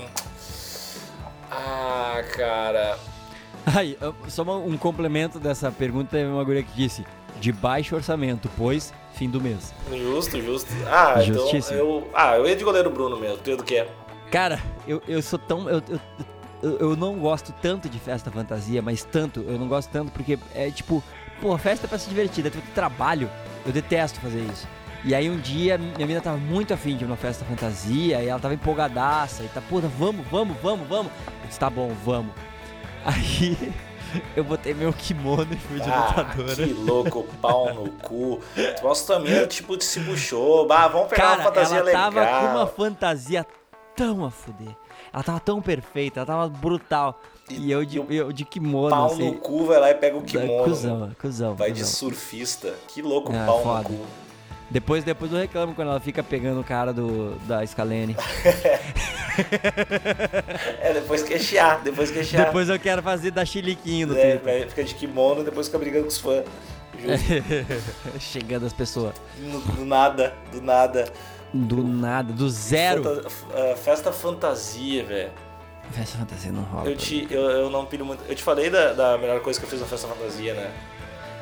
Ah, 1.52 2.24
cara. 2.36 2.98
Aí, 3.76 3.98
só 4.28 4.44
um 4.44 4.78
complemento 4.78 5.40
dessa 5.40 5.72
pergunta, 5.72 6.12
teve 6.12 6.30
uma 6.30 6.44
guria 6.44 6.64
que 6.64 6.74
disse: 6.74 7.06
de 7.40 7.52
baixo 7.52 7.96
orçamento, 7.96 8.50
pois 8.58 8.94
fim 9.14 9.30
do 9.30 9.42
mês. 9.42 9.74
Justo, 9.92 10.42
justo. 10.42 10.70
Ah, 10.88 11.16
então 11.24 11.76
eu. 11.76 12.08
Ah, 12.14 12.38
eu 12.38 12.48
ia 12.48 12.56
de 12.56 12.64
goleiro 12.64 12.90
Bruno 12.90 13.18
mesmo, 13.18 13.38
tu 13.38 13.50
ia 13.50 13.58
do 13.58 13.64
que 13.64 13.78
é? 13.78 13.90
Cara, 14.32 14.62
eu, 14.88 15.02
eu 15.08 15.22
sou 15.22 15.40
tão. 15.40 15.70
Eu, 15.70 15.82
eu, 16.62 16.78
eu, 16.80 16.96
não 16.96 17.18
gosto 17.18 17.54
tanto 17.62 17.88
de 17.90 18.00
festa 18.00 18.30
fantasia, 18.30 18.82
mas 18.82 19.04
tanto, 19.04 19.42
eu 19.42 19.58
não 19.58 19.68
gosto 19.68 19.90
tanto 19.90 20.12
porque 20.12 20.38
é 20.54 20.70
tipo, 20.70 21.04
pô, 21.42 21.58
festa 21.58 21.86
é 21.86 21.90
pra 21.90 21.98
se 21.98 22.10
divertir, 22.10 22.46
é 22.46 22.52
trabalho. 22.74 23.30
Eu 23.66 23.72
detesto 23.72 24.20
fazer 24.20 24.42
isso. 24.52 24.68
E 25.06 25.14
aí 25.14 25.30
um 25.30 25.38
dia 25.38 25.78
minha 25.78 26.08
mina 26.08 26.20
tava 26.20 26.38
muito 26.38 26.74
afim 26.74 26.98
de 26.98 27.04
ir 27.04 27.08
numa 27.08 27.16
festa 27.16 27.46
fantasia 27.46 28.24
e 28.24 28.28
ela 28.28 28.40
tava 28.40 28.56
empolgadaça 28.56 29.44
e 29.44 29.48
tá, 29.48 29.62
puta, 29.62 29.88
vamos, 29.88 30.26
vamos, 30.32 30.58
vamos, 30.64 30.88
vamos. 30.88 31.12
Eu 31.28 31.48
disse, 31.48 31.60
tá 31.60 31.70
bom, 31.70 31.92
vamos. 32.04 32.34
Aí 33.06 33.72
eu 34.36 34.44
botei 34.44 34.74
meu 34.74 34.92
kimono 34.92 35.54
e 35.54 35.58
fui 35.58 35.80
de 35.80 35.88
ah, 35.92 36.08
lutadora. 36.08 36.56
Que 36.56 36.74
louco, 36.74 37.24
pau 37.40 37.72
no 37.72 37.92
cu. 37.92 38.40
Nossa, 38.82 39.06
tua 39.06 39.20
mina 39.20 39.46
tipo 39.46 39.80
se 39.80 40.00
puxou. 40.00 40.66
Bah, 40.66 40.88
vamos 40.88 41.10
pegar 41.10 41.22
Cara, 41.22 41.36
uma 41.36 41.44
fantasia 41.44 41.78
ela 41.78 41.86
legal. 41.86 42.12
tava 42.12 42.26
com 42.26 42.58
uma 42.58 42.68
fantasia 42.68 43.46
tão 43.96 44.26
a 44.26 44.32
fuder. 44.32 44.76
Ela 45.14 45.22
tava 45.22 45.40
tão 45.40 45.62
perfeita, 45.62 46.22
ela 46.22 46.26
tava 46.26 46.50
brutal. 46.50 47.22
E, 47.48 47.68
e 47.68 47.72
eu, 47.72 47.86
de, 47.86 47.98
eu 47.98 48.34
de 48.34 48.44
kimono. 48.44 48.90
Pau 48.90 49.06
assim, 49.06 49.28
no 49.28 49.36
cu, 49.36 49.66
vai 49.66 49.80
lá 49.80 49.92
e 49.92 49.96
pega 49.96 50.18
o 50.18 50.24
kimono. 50.24 50.64
Cusão, 50.64 51.12
cuzão. 51.22 51.56
Vai 51.56 51.70
cuzão. 51.70 51.86
de 51.86 51.90
surfista. 51.92 52.74
Que 52.88 53.04
louco, 53.04 53.32
é, 53.32 53.46
pau 53.46 53.62
foda. 53.62 53.90
no 53.90 54.00
cu. 54.00 54.25
Depois, 54.70 55.04
depois 55.04 55.32
eu 55.32 55.38
reclamo 55.38 55.76
quando 55.76 55.90
ela 55.90 56.00
fica 56.00 56.24
pegando 56.24 56.60
o 56.60 56.64
cara 56.64 56.92
do, 56.92 57.36
da 57.48 57.66
Scalene. 57.66 58.16
é, 60.82 60.94
depois 60.94 61.22
queixar, 61.22 61.82
depois 61.84 62.10
queixar. 62.10 62.48
Depois 62.48 62.68
eu 62.68 62.80
quero 62.80 63.04
fazer 63.04 63.32
da 63.32 63.46
chiliquinho 63.46 64.08
do 64.08 64.18
é, 64.18 64.40
Fica 64.68 64.84
de 64.84 64.96
kimono 64.96 65.42
e 65.42 65.46
depois 65.46 65.68
fica 65.68 65.78
brigando 65.78 66.04
com 66.04 66.10
os 66.10 66.18
fãs. 66.18 66.46
Chegando 68.20 68.66
as 68.66 68.74
pessoas. 68.74 69.14
Do, 69.38 69.60
do, 69.76 69.86
nada, 69.86 70.34
do 70.52 70.62
nada. 70.62 71.12
Do 71.54 71.84
nada, 71.84 72.34
do 72.34 72.50
zero. 72.50 73.04
Fanta, 73.04 73.28
uh, 73.28 73.78
festa 73.78 74.12
fantasia, 74.12 75.04
velho. 75.04 75.32
Festa 75.92 76.18
fantasia 76.18 76.52
não 76.52 76.64
rola. 76.64 76.90
Eu, 76.90 76.98
te, 76.98 77.28
eu, 77.30 77.42
eu 77.42 77.70
não 77.70 77.86
pilho 77.86 78.06
muito. 78.06 78.24
Eu 78.28 78.36
te 78.36 78.42
falei 78.42 78.70
da, 78.70 78.94
da 78.94 79.18
melhor 79.18 79.40
coisa 79.42 79.60
que 79.60 79.66
eu 79.66 79.70
fiz 79.70 79.80
na 79.80 79.86
festa 79.86 80.08
fantasia, 80.08 80.54
né? 80.54 80.72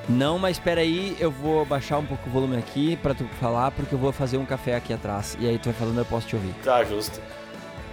Não, 0.09 0.37
mas 0.37 0.57
espera 0.57 0.81
aí, 0.81 1.15
eu 1.19 1.31
vou 1.31 1.65
baixar 1.65 1.97
um 1.97 2.05
pouco 2.05 2.27
o 2.27 2.31
volume 2.31 2.57
aqui 2.57 2.97
para 2.97 3.13
tu 3.13 3.25
falar, 3.39 3.71
porque 3.71 3.95
eu 3.95 3.99
vou 3.99 4.11
fazer 4.11 4.37
um 4.37 4.45
café 4.45 4.75
aqui 4.75 4.91
atrás. 4.93 5.37
E 5.39 5.47
aí 5.47 5.57
tu 5.57 5.65
vai 5.65 5.73
falando, 5.73 5.97
eu 5.97 6.05
posso 6.05 6.27
te 6.27 6.35
ouvir. 6.35 6.53
Tá, 6.63 6.83
justo. 6.83 7.19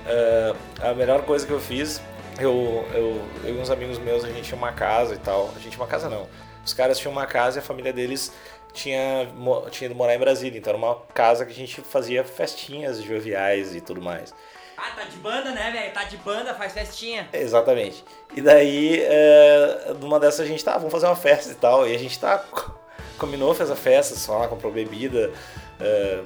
Uh, 0.07 0.57
a 0.83 0.95
melhor 0.95 1.23
coisa 1.23 1.47
que 1.47 1.53
eu 1.53 1.61
fiz, 1.61 2.03
eu, 2.39 2.85
eu, 2.93 3.23
eu 3.45 3.57
e 3.57 3.59
uns 3.59 3.71
amigos 3.71 3.99
meus, 3.99 4.25
a 4.25 4.29
gente 4.29 4.43
tinha 4.43 4.59
uma 4.59 4.73
casa 4.73 5.15
e 5.15 5.19
tal. 5.19 5.51
A 5.51 5.59
gente 5.61 5.71
tinha 5.71 5.81
uma 5.81 5.87
casa 5.87 6.09
não. 6.09 6.27
Os 6.65 6.75
caras 6.75 6.99
tinham 6.99 7.13
uma 7.13 7.27
casa 7.27 7.59
e 7.59 7.61
a 7.61 7.63
família 7.63 7.93
deles 7.93 8.33
tinha, 8.73 9.29
tinha 9.71 9.87
ido 9.87 9.95
morar 9.95 10.15
em 10.15 10.19
Brasília. 10.19 10.59
Então 10.59 10.73
era 10.73 10.79
uma 10.79 10.97
casa 11.15 11.47
que 11.47 11.53
a 11.53 11.55
gente 11.55 11.81
fazia 11.81 12.25
festinhas 12.25 13.03
joviais 13.03 13.75
e 13.75 13.81
tudo 13.81 14.03
mais. 14.03 14.35
Ah, 14.83 14.93
tá 14.97 15.03
de 15.05 15.17
banda, 15.19 15.51
né, 15.51 15.71
velho? 15.71 15.93
Tá 15.93 16.05
de 16.05 16.17
banda, 16.17 16.55
faz 16.55 16.73
festinha. 16.73 17.29
Exatamente. 17.35 18.03
E 18.35 18.41
daí, 18.41 19.03
é, 19.03 19.95
numa 20.01 20.19
dessas 20.19 20.41
a 20.41 20.47
gente 20.47 20.65
tá, 20.65 20.79
vamos 20.79 20.91
fazer 20.91 21.05
uma 21.05 21.17
festa 21.17 21.53
e 21.53 21.55
tal. 21.55 21.87
E 21.87 21.95
a 21.95 21.99
gente 21.99 22.19
tá, 22.19 22.43
combinou, 23.19 23.55
fez 23.55 23.71
a 23.71 23.77
festa, 23.77 24.15
só 24.17 24.39
lá, 24.39 24.49
comprou 24.49 24.73
bebida, 24.73 25.31
é, 25.79 26.23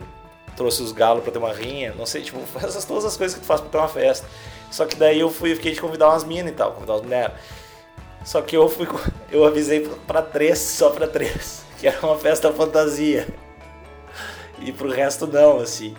trouxe 0.56 0.82
os 0.82 0.92
galos 0.92 1.24
pra 1.24 1.32
ter 1.32 1.38
uma 1.38 1.52
rinha, 1.52 1.94
não 1.98 2.06
sei, 2.06 2.22
tipo, 2.22 2.38
essas 2.64 2.84
todas 2.84 3.04
as 3.04 3.16
coisas 3.16 3.34
que 3.34 3.42
tu 3.42 3.46
faz 3.46 3.60
pra 3.60 3.70
ter 3.70 3.78
uma 3.78 3.88
festa. 3.88 4.28
Só 4.70 4.86
que 4.86 4.94
daí 4.94 5.18
eu 5.18 5.30
fui, 5.30 5.54
fiquei 5.56 5.72
de 5.72 5.80
convidar 5.80 6.10
umas 6.10 6.22
minas 6.22 6.52
e 6.52 6.54
tal, 6.54 6.72
convidar 6.72 6.92
umas 6.92 7.02
mulheres. 7.02 7.34
Só 8.24 8.40
que 8.40 8.56
eu 8.56 8.68
fui, 8.68 8.86
eu 9.32 9.44
avisei 9.44 9.80
pra 10.06 10.22
três, 10.22 10.60
só 10.60 10.90
pra 10.90 11.08
três, 11.08 11.64
que 11.80 11.88
era 11.88 11.98
uma 12.06 12.16
festa 12.16 12.52
fantasia. 12.52 13.26
E 14.60 14.70
pro 14.70 14.88
resto 14.88 15.26
não, 15.26 15.58
assim. 15.58 15.96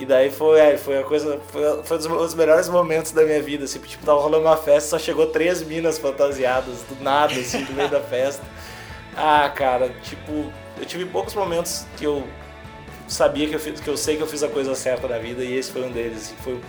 E 0.00 0.06
daí 0.06 0.30
foi, 0.30 0.76
foi 0.76 0.98
a 1.00 1.02
coisa, 1.02 1.40
foi, 1.48 1.82
foi 1.82 1.98
um 1.98 2.18
dos 2.18 2.34
melhores 2.34 2.68
momentos 2.68 3.10
da 3.10 3.24
minha 3.24 3.42
vida, 3.42 3.64
assim, 3.64 3.80
tipo, 3.80 4.06
tava 4.06 4.20
rolando 4.20 4.44
uma 4.44 4.56
festa, 4.56 4.90
só 4.90 4.98
chegou 4.98 5.26
três 5.26 5.60
minas 5.60 5.98
fantasiadas, 5.98 6.82
do 6.82 7.02
nada, 7.02 7.34
assim, 7.34 7.64
no 7.64 7.72
meio 7.72 7.88
da 7.88 8.00
festa. 8.00 8.44
Ah, 9.16 9.50
cara, 9.50 9.88
tipo, 10.04 10.52
eu 10.78 10.86
tive 10.86 11.04
poucos 11.04 11.34
momentos 11.34 11.84
que 11.96 12.04
eu 12.04 12.24
sabia 13.08 13.48
que 13.48 13.56
eu, 13.56 13.58
fiz, 13.58 13.80
que 13.80 13.90
eu 13.90 13.96
sei 13.96 14.16
que 14.16 14.22
eu 14.22 14.26
fiz 14.28 14.44
a 14.44 14.48
coisa 14.48 14.72
certa 14.76 15.08
na 15.08 15.18
vida, 15.18 15.42
e 15.42 15.56
esse 15.56 15.72
foi 15.72 15.82
um 15.82 15.90
deles, 15.90 16.18
assim, 16.18 16.36
foi... 16.44 16.60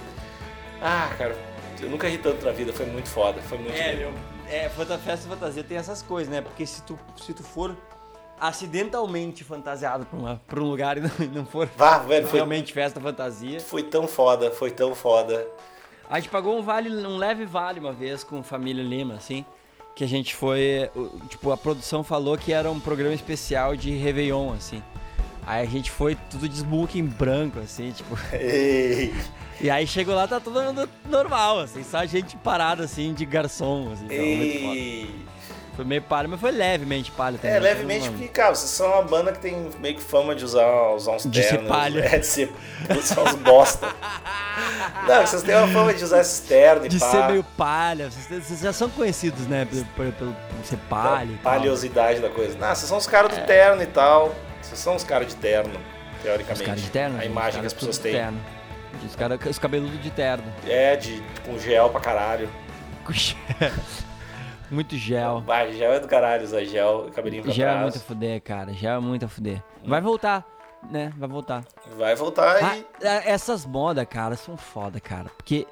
Ah, 0.82 1.14
cara, 1.16 1.38
eu 1.80 1.90
nunca 1.90 2.08
ri 2.08 2.18
tanto 2.18 2.44
na 2.44 2.52
vida, 2.52 2.74
foi 2.74 2.88
muito 2.88 3.10
foda, 3.10 3.40
foi 3.44 3.60
muito 3.60 3.76
É, 3.76 3.94
meu, 3.94 4.12
é, 4.48 4.68
festa 4.70 5.30
fantasia 5.30 5.64
tem 5.64 5.78
essas 5.78 6.02
coisas, 6.02 6.34
né, 6.34 6.42
porque 6.42 6.66
se 6.66 6.82
tu, 6.82 6.98
se 7.16 7.32
tu 7.32 7.44
for 7.44 7.76
acidentalmente 8.40 9.44
fantasiado 9.44 10.06
pra, 10.06 10.20
uma, 10.20 10.42
pra 10.48 10.60
um 10.60 10.64
lugar 10.64 10.98
e 10.98 11.02
não, 11.02 11.10
não 11.34 11.46
for 11.46 11.70
Vá, 11.76 11.98
velho, 12.00 12.28
realmente 12.28 12.74
foi, 12.74 12.84
festa 12.84 13.00
fantasia. 13.02 13.60
Foi 13.60 13.84
tão 13.84 14.08
foda, 14.08 14.52
foi 14.52 14.72
tão 14.72 14.96
foda. 14.96 15.46
A 16.10 16.20
gente 16.20 16.30
pagou 16.30 16.58
um 16.58 16.62
vale, 16.62 16.90
um 16.90 17.18
leve 17.18 17.46
vale 17.46 17.80
uma 17.80 17.94
vez 17.94 18.24
com 18.24 18.42
família 18.42 18.84
Lima, 18.84 19.14
assim. 19.14 19.46
Que 19.96 20.04
a 20.04 20.08
gente 20.08 20.36
foi. 20.36 20.90
Tipo, 21.28 21.52
a 21.52 21.58
produção 21.58 22.04
falou 22.04 22.38
que 22.38 22.54
era 22.54 22.72
um 22.72 22.80
programa 22.80 23.14
especial 23.14 23.76
de 23.76 23.92
Réveillon, 23.92 24.54
assim. 24.54 24.82
Aí 25.46 25.66
a 25.66 25.70
gente 25.70 25.92
foi 25.92 26.16
tudo 26.30 26.48
de 26.48 26.58
smoking 26.58 27.06
branco, 27.06 27.60
assim, 27.60 27.92
tipo. 27.92 28.18
Ei. 28.34 29.14
E 29.62 29.70
aí 29.70 29.86
chegou 29.86 30.16
lá, 30.16 30.26
tá 30.28 30.40
todo 30.40 30.62
mundo 30.62 30.88
normal, 31.06 31.60
assim, 31.60 31.84
só 31.84 31.98
a 31.98 32.06
gente 32.06 32.38
parada, 32.38 32.86
assim, 32.86 33.14
de 33.14 33.26
garçom, 33.26 33.92
assim. 33.92 34.08
foda. 34.08 34.14
Ei. 34.14 35.16
Foi 35.80 35.86
meio 35.86 36.02
palha, 36.02 36.28
mas 36.28 36.42
foi 36.42 36.52
levemente 36.52 37.10
palha 37.10 37.38
também. 37.38 37.52
É, 37.56 37.60
não 37.60 37.66
foi 37.66 37.74
levemente, 37.74 38.10
uma- 38.10 38.18
porque, 38.18 38.28
cara, 38.28 38.54
vocês 38.54 38.70
são 38.70 38.86
uma 38.92 39.02
banda 39.02 39.32
que 39.32 39.40
tem 39.40 39.70
meio 39.80 39.96
que 39.96 40.02
fama 40.02 40.36
de 40.36 40.44
usar, 40.44 40.68
usar 40.90 41.14
uns 41.14 41.24
De 41.26 41.42
ser 41.42 41.50
ternos. 41.52 41.70
palha. 41.70 42.00
É, 42.06 42.18
de 42.20 42.26
ser 42.26 42.54
usar 43.00 43.22
uns 43.22 43.36
bosta. 43.36 43.88
Não, 45.08 45.26
vocês 45.26 45.42
têm 45.42 45.56
uma 45.56 45.70
fama 45.70 45.94
de 45.94 46.04
usar 46.04 46.20
esses 46.20 46.42
ternos 46.42 46.86
e 46.86 46.90
De 46.90 47.00
pá. 47.00 47.10
ser 47.12 47.28
meio 47.28 47.44
palha, 47.56 48.10
vocês, 48.12 48.46
vocês 48.46 48.60
já 48.60 48.74
são 48.74 48.90
conhecidos, 48.90 49.48
né, 49.48 49.66
por- 49.96 50.12
por 50.12 50.36
ser 50.66 50.76
palha 50.90 51.30
tal. 51.42 51.54
Paliosidade 51.54 52.20
da 52.20 52.30
coisa. 52.30 52.58
Não, 52.58 52.68
vocês 52.76 52.80
são 52.90 52.98
os 52.98 53.08
caras 53.08 53.38
do 53.38 53.46
terno 53.46 53.82
e 53.82 53.86
tal. 53.88 54.36
Vocês 54.62 54.80
são 54.82 54.98
os 54.98 55.04
caras 55.06 55.28
de 55.30 55.36
terno, 55.38 55.72
Os 56.18 56.24
teoricamente. 56.24 56.66
caras 56.66 56.82
de 56.82 56.90
terno? 56.90 57.18
A 57.22 57.26
imagem 57.26 57.62
que 57.62 57.68
os 57.68 57.74
as 57.74 57.74
caras 57.74 57.74
pessoas 57.74 57.98
têm. 58.00 58.12
de 58.12 58.18
terno. 58.18 58.40
Os, 59.08 59.16
cara, 59.16 59.40
os 59.50 59.58
cabeludos 59.58 60.04
de 60.04 60.12
terno. 60.12 60.44
É, 60.68 60.98
de 60.98 61.24
com 61.46 61.58
gel 61.58 61.90
pra 61.90 62.02
caralho. 62.02 62.50
Gel. 64.70 64.76
Muito 64.76 64.96
gel. 64.98 65.42
Vai, 65.42 65.74
gel 65.74 65.94
é 65.94 66.00
do 66.00 66.08
caralho, 66.08 66.44
usar 66.44 66.64
gel 66.64 67.10
cabelinho 67.16 67.44
pra 67.44 67.52
Gel 67.52 67.68
é 67.68 67.72
trás. 67.72 67.84
muito 67.84 67.98
a 67.98 68.02
fuder, 68.02 68.42
cara. 68.42 68.74
Gel 68.74 68.94
é 68.96 69.00
muito 69.00 69.26
a 69.26 69.28
fuder. 69.28 69.62
Vai 69.86 70.02
voltar, 70.02 70.46
né? 70.90 71.12
Vai 71.18 71.28
voltar. 71.30 71.64
Vai 71.98 72.16
voltar 72.16 72.64
Ah, 72.64 72.78
e. 72.78 72.86
ah, 73.04 73.22
essas 73.26 73.66
modas, 73.66 74.06
cara, 74.10 74.36
são 74.36 74.56
foda, 74.58 75.00
cara. 75.00 75.30
Porque 75.36 75.68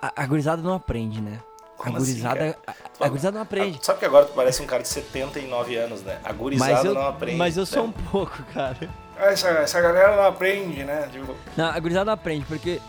a, 0.00 0.22
a 0.22 0.26
gurizada 0.26 0.62
não 0.62 0.74
aprende, 0.74 1.20
né? 1.20 1.38
A 1.78 1.84
Como 1.84 1.96
assim, 1.96 2.06
gurizada, 2.12 2.56
a, 2.66 3.04
a 3.04 3.08
gurizada 3.08 3.34
não 3.34 3.42
aprende. 3.42 3.78
Sabe 3.82 3.98
que 3.98 4.04
agora 4.04 4.26
tu 4.26 4.32
parece 4.34 4.62
um 4.62 4.66
cara 4.66 4.82
de 4.82 4.88
79 4.88 5.74
anos, 5.76 6.02
né? 6.02 6.18
A 6.22 6.32
gurizada 6.32 6.86
eu, 6.86 6.94
não 6.94 7.06
aprende. 7.08 7.36
mas 7.36 7.56
eu 7.56 7.66
sou 7.66 7.82
né? 7.82 7.88
um 7.88 7.92
pouco, 8.10 8.40
cara. 8.54 8.76
Ah, 9.18 9.26
Essa, 9.32 9.48
essa 9.48 9.80
galera 9.80 10.16
não 10.16 10.26
aprende, 10.26 10.84
né? 10.84 11.08
Tipo, 11.12 11.34
Não, 11.56 11.66
a 11.66 11.78
gurizada 11.80 12.04
não 12.06 12.12
aprende, 12.12 12.44
porque 12.46 12.80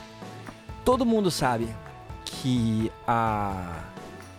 todo 0.86 1.06
mundo 1.06 1.32
sabe 1.32 1.68
que 2.24 2.92
a, 3.08 3.80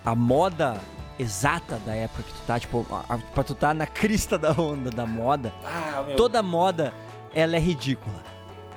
a 0.04 0.14
moda 0.14 0.80
exata 1.18 1.78
da 1.86 1.94
época 1.94 2.22
que 2.24 2.32
tu 2.32 2.40
tá, 2.46 2.58
tipo, 2.58 2.84
a, 2.90 3.14
a- 3.14 3.18
pra 3.18 3.44
tu 3.44 3.54
tá 3.54 3.72
na 3.72 3.86
crista 3.86 4.36
da 4.38 4.52
onda 4.52 4.90
da 4.90 5.06
moda, 5.06 5.52
ah, 5.64 6.04
toda 6.16 6.42
moda, 6.42 6.92
ela 7.34 7.56
é 7.56 7.58
ridícula, 7.60 8.22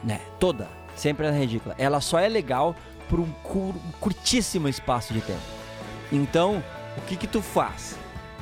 né? 0.04 0.22
Toda, 0.40 0.68
sempre 0.96 1.26
ela 1.26 1.36
é 1.36 1.40
ridícula. 1.40 1.76
Ela 1.78 2.00
só 2.02 2.20
é 2.20 2.28
legal 2.30 2.76
por 3.10 3.20
um, 3.20 3.30
cur- 3.44 3.76
um 3.76 3.92
curtíssimo 4.00 4.68
espaço 4.70 5.14
de 5.14 5.22
tempo. 5.22 5.40
Então, 6.12 6.64
o 6.98 7.02
que 7.02 7.16
que 7.16 7.28
tu 7.28 7.42
faz 7.42 7.98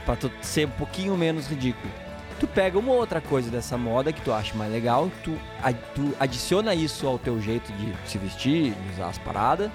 pra 0.06 0.16
tu 0.16 0.30
ser 0.42 0.68
um 0.68 0.72
pouquinho 0.72 1.16
menos 1.18 1.48
ridículo? 1.48 1.92
Tu 2.40 2.48
pega 2.48 2.78
uma 2.78 2.92
outra 2.92 3.22
coisa 3.22 3.50
dessa 3.50 3.78
moda 3.78 4.12
que 4.12 4.22
tu 4.22 4.34
acha 4.34 4.54
mais 4.56 4.70
legal, 4.72 5.10
tu, 5.24 5.38
a- 5.64 5.72
tu 5.72 6.14
adiciona 6.20 6.76
isso 6.76 7.08
ao 7.08 7.18
teu 7.18 7.40
jeito 7.42 7.72
de 7.74 7.94
se 8.06 8.18
vestir, 8.18 8.74
de 8.74 8.90
usar 8.94 9.08
as 9.08 9.18
paradas, 9.18 9.72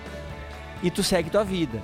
e 0.82 0.90
tu 0.90 1.02
segue 1.02 1.30
tua 1.30 1.42
vida. 1.42 1.80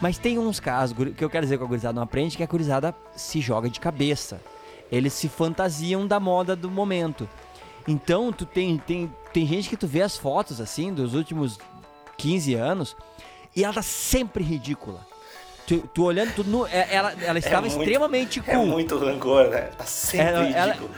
Mas 0.00 0.16
tem 0.18 0.38
uns 0.38 0.58
casos, 0.58 0.96
que 1.16 1.22
eu 1.24 1.28
quero 1.30 1.44
dizer 1.44 1.58
que 1.58 1.64
a 1.64 1.66
gurizada 1.66 1.94
não 1.94 2.02
aprende, 2.02 2.36
que 2.36 2.42
a 2.42 2.46
gurizada 2.46 2.94
se 3.14 3.40
joga 3.40 3.68
de 3.68 3.78
cabeça. 3.78 4.40
Eles 4.90 5.12
se 5.12 5.28
fantasiam 5.28 6.06
da 6.06 6.18
moda 6.18 6.56
do 6.56 6.70
momento. 6.70 7.28
Então, 7.86 8.32
tu 8.32 8.44
tem, 8.46 8.78
tem, 8.78 9.12
tem 9.32 9.46
gente 9.46 9.68
que 9.68 9.76
tu 9.76 9.86
vê 9.86 10.02
as 10.02 10.16
fotos, 10.16 10.60
assim, 10.60 10.92
dos 10.92 11.14
últimos 11.14 11.58
15 12.16 12.54
anos, 12.54 12.96
e 13.54 13.62
ela 13.64 13.74
tá 13.74 13.82
sempre 13.82 14.42
ridícula. 14.42 15.06
Tu, 15.66 15.78
tu 15.94 16.04
olhando, 16.04 16.34
tu, 16.34 16.44
nu- 16.44 16.66
é- 16.66 16.88
ela, 16.94 17.12
ela 17.22 17.38
estava 17.38 17.62
muito- 17.68 17.78
extremamente 17.78 18.42
É 18.46 18.54
cool. 18.54 18.66
muito 18.66 18.98
rancor, 18.98 19.48
né? 19.48 19.70
Tá 19.76 19.84
sempre 19.84 20.26
Ela- 20.26 20.48
ela- 20.48 20.66
ridículo. 20.72 20.90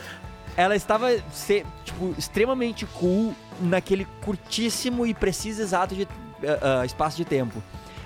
ela 0.57 0.75
estava 0.75 1.09
se- 1.31 1.65
tipo, 1.85 2.15
extremamente 2.17 2.85
cool 2.85 3.35
naquele 3.61 4.05
curtíssimo 4.23 5.05
e 5.05 5.13
preciso 5.13 5.61
exato 5.61 5.93
de 5.93 6.07
ah, 6.45 6.79
ah, 6.81 6.85
espaço 6.85 7.15
de 7.17 7.25
tempo. 7.25 7.61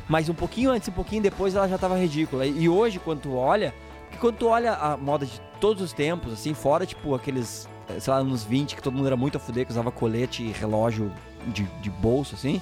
Mas 0.10 0.30
um 0.30 0.34
pouquinho 0.34 0.72
antes, 0.72 0.88
um 0.88 0.92
pouquinho 0.94 1.22
depois, 1.22 1.56
ela 1.56 1.68
já 1.68 1.76
estava 1.76 1.98
ridícula. 1.98 2.46
E 2.46 2.70
hoje, 2.70 3.00
quando 3.00 3.22
tu 3.22 3.36
olha, 3.36 3.74
que 4.12 4.18
quando 4.18 4.38
tu 4.38 4.48
olha 4.48 4.74
a 4.74 4.96
moda 4.98 5.26
de 5.26 5.40
todos 5.60 5.82
os 5.84 5.92
tempos, 5.94 6.32
assim, 6.34 6.54
fora, 6.54 6.86
tipo, 6.86 7.14
aqueles, 7.14 7.68
eh, 7.90 8.00
sei 8.00 8.14
lá, 8.14 8.20
anos 8.20 8.44
20, 8.44 8.76
que 8.76 8.82
todo 8.82 8.94
mundo 8.96 9.08
era 9.08 9.18
muito 9.18 9.38
a 9.38 9.40
fuder, 9.40 9.66
que 9.66 9.72
usava 9.72 9.92
colete 9.92 10.44
e 10.44 10.52
relógio 10.52 11.12
de, 11.48 11.64
de 11.82 11.90
bolso, 11.90 12.36
assim. 12.36 12.62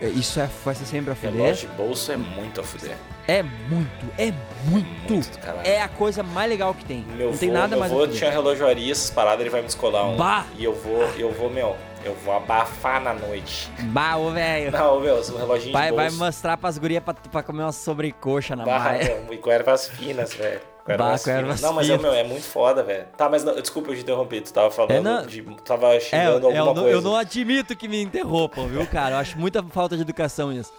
eh, 0.00 0.08
Isso 0.10 0.38
é, 0.38 0.48
vai 0.64 0.74
ser 0.74 0.84
sempre 0.84 1.10
a 1.10 1.14
fuder. 1.16 1.32
Relógio 1.34 1.68
de 1.68 1.74
bolso 1.76 2.12
é 2.12 2.16
muito 2.16 2.60
a 2.60 2.64
fuder. 2.64 2.96
É 3.26 3.42
muito, 3.42 4.06
é 4.18 4.32
muito. 4.68 5.12
Muito. 5.12 5.38
É 5.64 5.80
a 5.82 5.88
coisa 5.88 6.22
mais 6.22 6.48
legal 6.48 6.74
que 6.74 6.84
tem. 6.84 7.04
Meu 7.16 7.30
Não 7.30 7.38
tem 7.38 7.48
vô, 7.48 7.54
nada 7.54 7.68
meu 7.68 7.78
mais 7.80 7.92
vô 7.92 8.00
fuder. 8.00 8.16
tinha 8.18 8.30
relojoaria, 8.30 8.90
essas 8.92 9.10
paradas, 9.10 9.40
ele 9.40 9.50
vai 9.50 9.60
me 9.62 9.66
descolar 9.66 10.08
um. 10.08 10.16
Bah! 10.16 10.44
E 10.56 10.64
eu 10.64 10.74
vou, 10.74 11.02
eu 11.16 11.32
vou, 11.32 11.48
meu, 11.50 11.76
eu 12.04 12.14
vou 12.14 12.34
abafar 12.36 13.00
na 13.00 13.12
noite. 13.14 13.70
Bah, 13.84 14.16
ô, 14.16 14.30
velho. 14.30 14.70
Não, 14.72 15.00
meu, 15.00 15.16
um 15.16 15.36
reloginho 15.36 15.72
Vai, 15.72 15.90
de 15.90 15.96
vai 15.96 16.06
bolso. 16.08 16.18
mostrar 16.24 16.56
pras 16.56 16.78
gurias 16.78 17.02
pra, 17.02 17.14
pra 17.14 17.42
comer 17.42 17.62
uma 17.62 17.72
sobrecoxa 17.72 18.54
na 18.56 18.64
Bah, 18.64 18.92
meu, 18.92 19.32
e 19.32 19.38
com 19.38 19.50
ervas 19.50 19.88
finas, 19.88 20.34
velho. 20.34 20.60
Com 20.84 20.92
ervas 20.92 21.06
Bah, 21.06 21.12
com 21.18 21.24
finas. 21.24 21.38
ervas 21.38 21.60
Não, 21.60 21.72
mas 21.72 21.88
é, 21.90 21.98
meu, 21.98 22.12
é 22.12 22.24
muito 22.24 22.44
foda, 22.44 22.82
velho. 22.82 23.06
Tá, 23.16 23.28
mas 23.28 23.44
não, 23.44 23.54
desculpa 23.60 23.90
eu 23.90 23.94
te 23.94 24.02
interromper, 24.02 24.40
tu 24.40 24.52
tava 24.52 24.70
falando 24.70 24.92
É, 24.92 25.00
não. 25.00 25.26
de. 25.26 25.42
Tu 25.42 25.62
tava 25.62 25.94
É, 25.94 26.00
xingando 26.00 26.46
eu, 26.50 26.58
alguma 26.58 26.64
não, 26.74 26.82
coisa. 26.82 26.90
eu 26.90 27.00
não 27.00 27.16
admito 27.16 27.76
que 27.76 27.86
me 27.88 28.02
interrompam, 28.02 28.66
viu, 28.66 28.86
cara? 28.86 29.14
Eu 29.14 29.18
acho 29.18 29.38
muita 29.38 29.62
falta 29.62 29.96
de 29.96 30.02
educação 30.02 30.52
isso. 30.52 30.72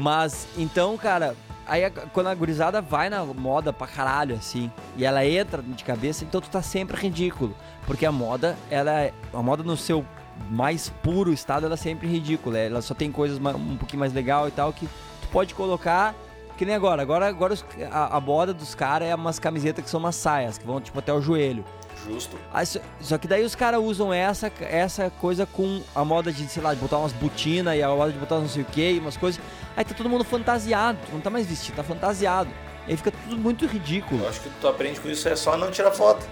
Mas, 0.00 0.48
então, 0.58 0.96
cara, 0.96 1.36
aí 1.66 1.88
quando 2.12 2.26
a 2.28 2.34
gurizada 2.34 2.80
vai 2.80 3.08
na 3.08 3.24
moda 3.24 3.72
pra 3.72 3.86
caralho, 3.86 4.34
assim, 4.34 4.70
e 4.96 5.04
ela 5.04 5.24
entra 5.24 5.62
de 5.62 5.84
cabeça, 5.84 6.24
então 6.24 6.40
tu 6.40 6.50
tá 6.50 6.60
sempre 6.62 6.96
ridículo. 7.00 7.54
Porque 7.86 8.04
a 8.04 8.10
moda, 8.10 8.56
ela 8.70 9.02
é. 9.02 9.12
A 9.32 9.40
moda 9.42 9.62
no 9.62 9.76
seu 9.76 10.04
mais 10.50 10.88
puro 11.02 11.32
estado, 11.32 11.66
ela 11.66 11.74
é 11.74 11.78
sempre 11.78 12.06
ridícula. 12.08 12.58
Ela 12.58 12.82
só 12.82 12.94
tem 12.94 13.10
coisas 13.12 13.38
um 13.38 13.76
pouquinho 13.76 14.00
mais 14.00 14.12
legal 14.12 14.48
e 14.48 14.50
tal 14.50 14.72
que 14.72 14.86
tu 14.86 15.28
pode 15.32 15.54
colocar. 15.54 16.14
Que 16.56 16.64
nem 16.64 16.74
agora. 16.74 17.02
Agora, 17.02 17.26
agora 17.28 17.52
os- 17.52 17.64
a, 17.90 18.16
a 18.16 18.20
moda 18.20 18.54
dos 18.54 18.74
caras 18.76 19.08
é 19.08 19.14
umas 19.14 19.38
camisetas 19.40 19.84
que 19.84 19.90
são 19.90 19.98
umas 19.98 20.14
saias, 20.14 20.56
que 20.56 20.64
vão 20.64 20.80
tipo 20.80 20.96
até 20.98 21.12
o 21.12 21.20
joelho. 21.20 21.64
Justo. 22.06 22.38
Aí, 22.52 22.64
só, 22.66 22.78
só 23.00 23.18
que 23.18 23.26
daí 23.26 23.42
os 23.44 23.54
caras 23.56 23.80
usam 23.80 24.12
essa, 24.12 24.52
essa 24.60 25.10
coisa 25.10 25.46
com 25.46 25.82
a 25.94 26.04
moda 26.04 26.30
de, 26.30 26.46
sei 26.46 26.62
lá, 26.62 26.72
de 26.74 26.78
botar 26.80 26.98
umas 26.98 27.12
botinas 27.12 27.76
e 27.76 27.82
a 27.82 27.88
moda 27.88 28.12
de 28.12 28.18
botar 28.18 28.36
não 28.38 28.48
sei 28.48 28.62
o 28.62 28.66
que, 28.66 28.98
umas 29.00 29.16
coisas. 29.16 29.40
Aí 29.76 29.84
tá 29.84 29.94
todo 29.94 30.08
mundo 30.08 30.22
fantasiado, 30.22 30.98
não 31.12 31.20
tá 31.20 31.30
mais 31.30 31.46
vestido, 31.46 31.74
tá 31.76 31.82
fantasiado. 31.82 32.50
Aí 32.86 32.96
fica 32.96 33.10
tudo 33.10 33.36
muito 33.38 33.66
ridículo. 33.66 34.22
Eu 34.22 34.28
acho 34.28 34.40
que 34.40 34.50
tu 34.60 34.68
aprende 34.68 35.00
com 35.00 35.08
isso 35.08 35.26
é 35.28 35.34
só 35.34 35.56
não 35.56 35.70
tirar 35.72 35.90
foto. 35.92 36.24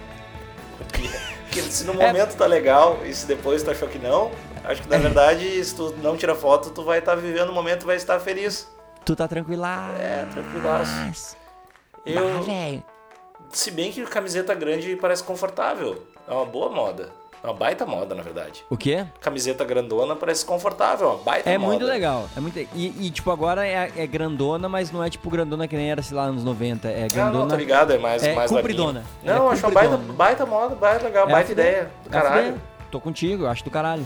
Porque, 0.77 1.01
porque 1.53 1.71
se 1.71 1.83
no 1.85 2.01
É. 2.01 2.07
momento 2.07 2.35
tá 2.35 2.45
legal 2.45 2.99
e 3.05 3.13
se 3.13 3.25
depois 3.25 3.61
tu 3.63 3.71
achou 3.71 3.87
que 3.87 3.99
não, 3.99 4.31
acho 4.63 4.81
que 4.81 4.89
na 4.89 4.97
verdade, 4.97 5.63
se 5.63 5.75
tu 5.75 5.93
não 6.01 6.17
tira 6.17 6.33
foto, 6.35 6.69
tu 6.71 6.83
vai 6.83 6.99
estar 6.99 7.15
vivendo 7.15 7.49
o 7.49 7.53
momento 7.53 7.83
e 7.83 7.85
vai 7.85 7.95
estar 7.95 8.19
feliz. 8.19 8.67
Tu 9.05 9.15
tá 9.15 9.27
tranquila. 9.27 9.89
É, 9.99 10.25
tranquilaço. 10.31 11.35
Eu, 12.05 12.43
se 13.51 13.71
bem 13.71 13.91
que 13.91 14.03
camiseta 14.05 14.53
grande 14.53 14.95
parece 14.95 15.23
confortável. 15.23 16.03
É 16.27 16.31
uma 16.33 16.45
boa 16.45 16.69
moda. 16.69 17.11
É 17.43 17.47
uma 17.47 17.53
baita 17.53 17.85
moda, 17.85 18.15
na 18.15 18.23
verdade. 18.23 18.63
O 18.69 18.77
quê? 18.77 19.05
Camiseta 19.19 19.65
grandona 19.65 20.15
parece 20.15 20.45
confortável, 20.45 21.07
é 21.09 21.11
uma 21.11 21.17
baita 21.23 21.49
É 21.49 21.57
moda. 21.57 21.71
muito 21.73 21.85
legal. 21.85 22.29
É 22.37 22.39
muito, 22.39 22.57
e, 22.57 22.67
e, 23.05 23.09
tipo, 23.11 23.29
agora 23.31 23.67
é, 23.67 23.91
é 23.97 24.07
grandona, 24.07 24.69
mas 24.69 24.91
não 24.93 25.03
é 25.03 25.09
tipo 25.09 25.29
grandona 25.29 25.67
que 25.67 25.75
nem 25.75 25.91
era, 25.91 26.01
sei 26.01 26.15
lá, 26.15 26.23
anos 26.23 26.43
90. 26.43 26.87
É 26.87 27.03
Ah, 27.03 27.07
grandona. 27.13 27.39
não, 27.39 27.47
tô 27.49 27.55
ligado, 27.57 27.91
é 27.91 27.97
mais, 27.97 28.23
é 28.23 28.33
mais 28.33 28.49
compridona. 28.49 29.03
Não, 29.21 29.49
é 29.49 29.53
acho 29.53 29.65
uma 29.67 29.73
baita, 29.73 29.97
baita 29.97 30.45
moda, 30.45 30.75
baita 30.75 31.03
legal, 31.03 31.27
É 31.27 31.31
baita 31.33 31.51
ideia. 31.51 31.91
Do 32.03 32.09
É 32.09 32.11
caralho. 32.21 32.61
Tô 32.89 33.01
contigo, 33.01 33.43
eu 33.43 33.49
acho 33.49 33.63
do 33.65 33.69
caralho. 33.71 34.05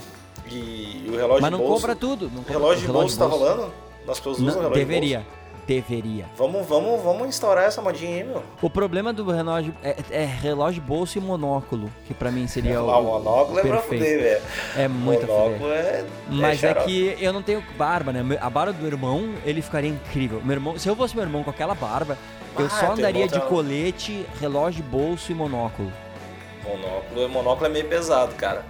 E 0.49 1.05
o 1.09 1.15
relógio 1.15 1.41
mas 1.41 1.51
não 1.51 1.59
de 1.59 1.65
bolso. 1.65 1.81
compra 1.81 1.95
tudo. 1.95 2.25
Não 2.29 2.37
compra- 2.37 2.53
relógio 2.53 2.83
de 2.85 2.89
o 2.89 2.93
bolso 2.93 3.19
tá 3.19 3.25
rolando? 3.25 3.71
As 4.07 4.17
pessoas 4.17 4.37
usam 4.39 4.45
Não, 4.47 4.53
relógio 4.61 4.73
de 4.73 4.79
deveria. 4.85 5.17
bolso? 5.19 5.36
Deveria. 5.67 6.25
Vamos, 6.37 6.65
vamos, 6.65 7.03
vamos 7.03 7.27
instaurar 7.27 7.65
essa 7.65 7.81
modinha 7.81 8.15
aí, 8.15 8.23
meu. 8.23 8.41
O 8.61 8.69
problema 8.69 9.11
do 9.11 9.29
relógio 9.29 9.75
é, 9.83 9.97
é 10.09 10.23
relógio, 10.23 10.81
bolso 10.81 11.17
e 11.17 11.21
monóculo, 11.21 11.91
que 12.07 12.13
pra 12.13 12.31
mim 12.31 12.47
seria 12.47 12.81
o, 12.81 12.89
Ah, 12.89 12.97
o 12.99 13.03
monóculo 13.03 13.57
o 13.57 13.59
é 13.59 13.63
pra 13.63 13.71
perfeito. 13.81 14.01
fuder, 14.05 14.19
velho. 14.23 14.41
É 14.77 14.87
muito 14.87 15.27
monóculo 15.27 15.69
é. 15.73 16.05
Mas 16.29 16.63
é, 16.63 16.69
xarope. 16.69 16.85
que 16.87 17.17
eu 17.23 17.33
não 17.33 17.43
tenho 17.43 17.61
barba, 17.77 18.13
né? 18.13 18.37
A 18.39 18.49
barba 18.49 18.71
do 18.71 18.79
meu 18.79 18.87
irmão, 18.87 19.33
ele 19.45 19.61
ficaria 19.61 19.89
incrível. 19.89 20.41
Meu 20.41 20.53
irmão, 20.55 20.79
se 20.79 20.87
eu 20.87 20.95
fosse 20.95 21.13
meu 21.13 21.25
irmão 21.25 21.43
com 21.43 21.49
aquela 21.49 21.75
barba, 21.75 22.17
eu 22.57 22.65
Ah, 22.65 22.69
só 22.69 22.79
teu 22.85 22.91
andaria 22.93 23.27
de 23.27 23.33
tá- 23.33 23.41
colete, 23.41 24.25
relógio, 24.39 24.81
bolso 24.85 25.33
e 25.33 25.35
monóculo. 25.35 25.91
Monóculo, 26.63 27.29
monóculo 27.29 27.65
é 27.65 27.69
meio 27.69 27.85
pesado, 27.89 28.33
cara. 28.35 28.63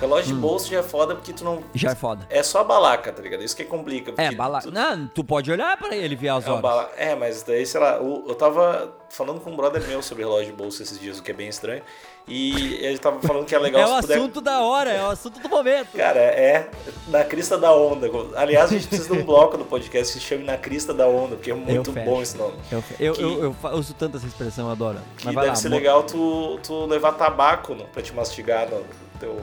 Relógio 0.00 0.34
de 0.34 0.40
bolso 0.40 0.68
já 0.70 0.78
é 0.78 0.82
foda 0.82 1.14
porque 1.14 1.32
tu 1.32 1.44
não. 1.44 1.62
Já 1.74 1.90
é 1.92 1.94
foda. 1.94 2.26
É 2.28 2.42
só 2.42 2.60
a 2.60 2.64
balaca, 2.64 3.12
tá 3.12 3.22
ligado? 3.22 3.42
Isso 3.42 3.56
que 3.56 3.64
complica. 3.64 4.10
É, 4.12 4.14
porque 4.24 4.36
bala... 4.36 4.60
tu- 4.60 4.70
Não, 4.72 5.06
tu 5.06 5.22
pode 5.24 5.50
olhar 5.52 5.76
pra 5.76 5.94
ele 5.96 6.16
ver 6.16 6.28
as 6.30 6.46
É, 6.46 6.50
horas. 6.50 6.62
bala- 6.62 6.90
é, 6.96 7.14
mas 7.14 7.42
daí, 7.42 7.64
sei 7.64 7.80
lá, 7.80 8.00
o- 8.00 8.24
eu 8.28 8.34
tava 8.34 8.92
falando 9.08 9.40
com 9.40 9.50
um 9.50 9.56
brother 9.56 9.86
meu 9.86 10.02
sobre 10.02 10.24
relógio 10.24 10.46
de 10.46 10.52
bolso 10.52 10.82
esses 10.82 10.98
dias, 10.98 11.18
o 11.18 11.22
que 11.22 11.30
é 11.30 11.34
bem 11.34 11.48
estranho. 11.48 11.82
E 12.26 12.76
ele 12.82 12.98
tava 12.98 13.20
falando 13.20 13.44
que 13.44 13.54
é 13.54 13.58
legal 13.58 13.82
É 13.88 13.98
o 13.98 14.00
puder. 14.00 14.16
assunto 14.18 14.40
da 14.40 14.60
hora, 14.62 14.90
é 14.90 15.02
o 15.06 15.10
assunto 15.10 15.38
do 15.40 15.48
momento. 15.48 15.88
Cara, 15.96 16.18
é 16.18 16.68
na 17.08 17.22
crista 17.22 17.56
da 17.58 17.72
onda. 17.72 18.08
Aliás, 18.36 18.70
a 18.72 18.74
gente 18.74 18.88
precisa 18.88 19.14
de 19.14 19.20
um 19.20 19.24
bloco 19.24 19.56
do 19.58 19.64
podcast 19.64 20.12
que 20.14 20.18
se 20.20 20.24
chame 20.26 20.42
Na 20.42 20.56
Crista 20.56 20.92
da 20.94 21.06
Onda, 21.06 21.36
porque 21.36 21.50
é 21.50 21.54
muito 21.54 21.92
bom 21.92 22.20
esse 22.22 22.36
nome. 22.36 22.54
Eu, 22.72 22.82
eu, 22.98 23.12
Que- 23.12 23.22
eu, 23.22 23.42
eu 23.62 23.70
uso 23.78 23.94
tanto 23.94 24.16
essa 24.16 24.26
expressão, 24.26 24.66
eu 24.66 24.72
adoro. 24.72 24.98
Que 25.18 25.26
deve 25.26 25.46
lá, 25.46 25.54
ser 25.54 25.68
legal 25.68 26.02
tu, 26.02 26.58
tu 26.62 26.86
levar 26.86 27.12
tabaco 27.12 27.74
no, 27.74 27.84
pra 27.84 28.02
te 28.02 28.12
mastigar 28.14 28.68
no 28.70 28.82
teu, 29.20 29.38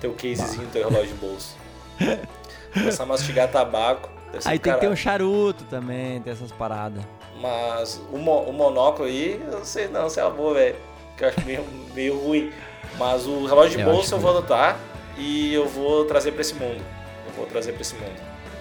teu 0.00 0.12
casezinho, 0.14 0.66
teu 0.72 0.88
relógio 0.88 1.08
de 1.14 1.20
bolso. 1.20 1.56
Começar 2.72 3.02
a 3.02 3.06
mastigar 3.06 3.48
tabaco. 3.50 4.08
Aí 4.44 4.58
tem 4.58 4.72
que 4.72 4.80
ter 4.80 4.88
um 4.88 4.94
charuto 4.96 5.64
também, 5.64 6.20
tem 6.20 6.32
essas 6.32 6.52
paradas. 6.52 7.02
Mas 7.40 8.00
o, 8.12 8.18
mo- 8.18 8.42
o 8.42 8.52
monóculo 8.52 9.08
aí, 9.08 9.40
eu 9.44 9.58
não 9.58 9.64
sei 9.64 9.88
não 9.88 10.08
se 10.08 10.20
é 10.20 10.24
uma 10.24 10.30
boa, 10.30 10.54
velho. 10.54 10.76
Que 11.16 11.24
eu 11.24 11.28
acho 11.28 11.40
meio, 11.44 11.64
meio 11.94 12.18
ruim. 12.18 12.52
Mas 12.98 13.26
o 13.26 13.44
relógio 13.46 13.76
de 13.78 13.82
Eu 13.84 13.90
bolso 13.90 14.14
eu 14.14 14.18
vou 14.18 14.30
adotar 14.30 14.78
e 15.18 15.52
eu 15.52 15.66
vou 15.68 16.04
trazer 16.04 16.32
pra 16.32 16.42
esse 16.42 16.54
mundo. 16.54 16.80
Eu 17.26 17.32
vou 17.36 17.46
trazer 17.46 17.72
pra 17.72 17.82
esse 17.82 17.94
mundo 17.94 18.20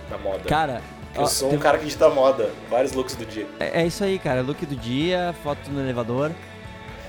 da 0.10 0.18
moda. 0.18 0.40
Cara, 0.46 0.82
eu 1.16 1.22
ó, 1.24 1.26
sou 1.26 1.54
um 1.54 1.58
cara 1.60 1.78
que 1.78 1.86
edita 1.86 2.10
moda, 2.10 2.50
vários 2.70 2.94
looks 2.94 3.16
do 3.16 3.26
dia. 3.26 3.48
é, 3.60 3.82
é 3.84 3.86
isso 3.86 4.04
aí, 4.04 4.18
cara. 4.18 4.42
Look 4.42 4.66
do 4.66 4.76
dia, 4.76 5.36
foto 5.44 5.70
no 5.72 5.80
elevador. 5.82 6.32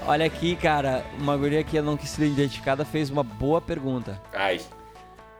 Olha 0.06 0.26
aqui, 0.26 0.56
cara, 0.56 1.04
uma 1.18 1.36
guria 1.36 1.62
que 1.62 1.80
não 1.80 1.96
quis 1.96 2.10
ser 2.10 2.26
identificada 2.26 2.84
fez 2.84 3.10
uma 3.10 3.22
boa 3.22 3.60
pergunta. 3.60 4.20
Ai, 4.32 4.60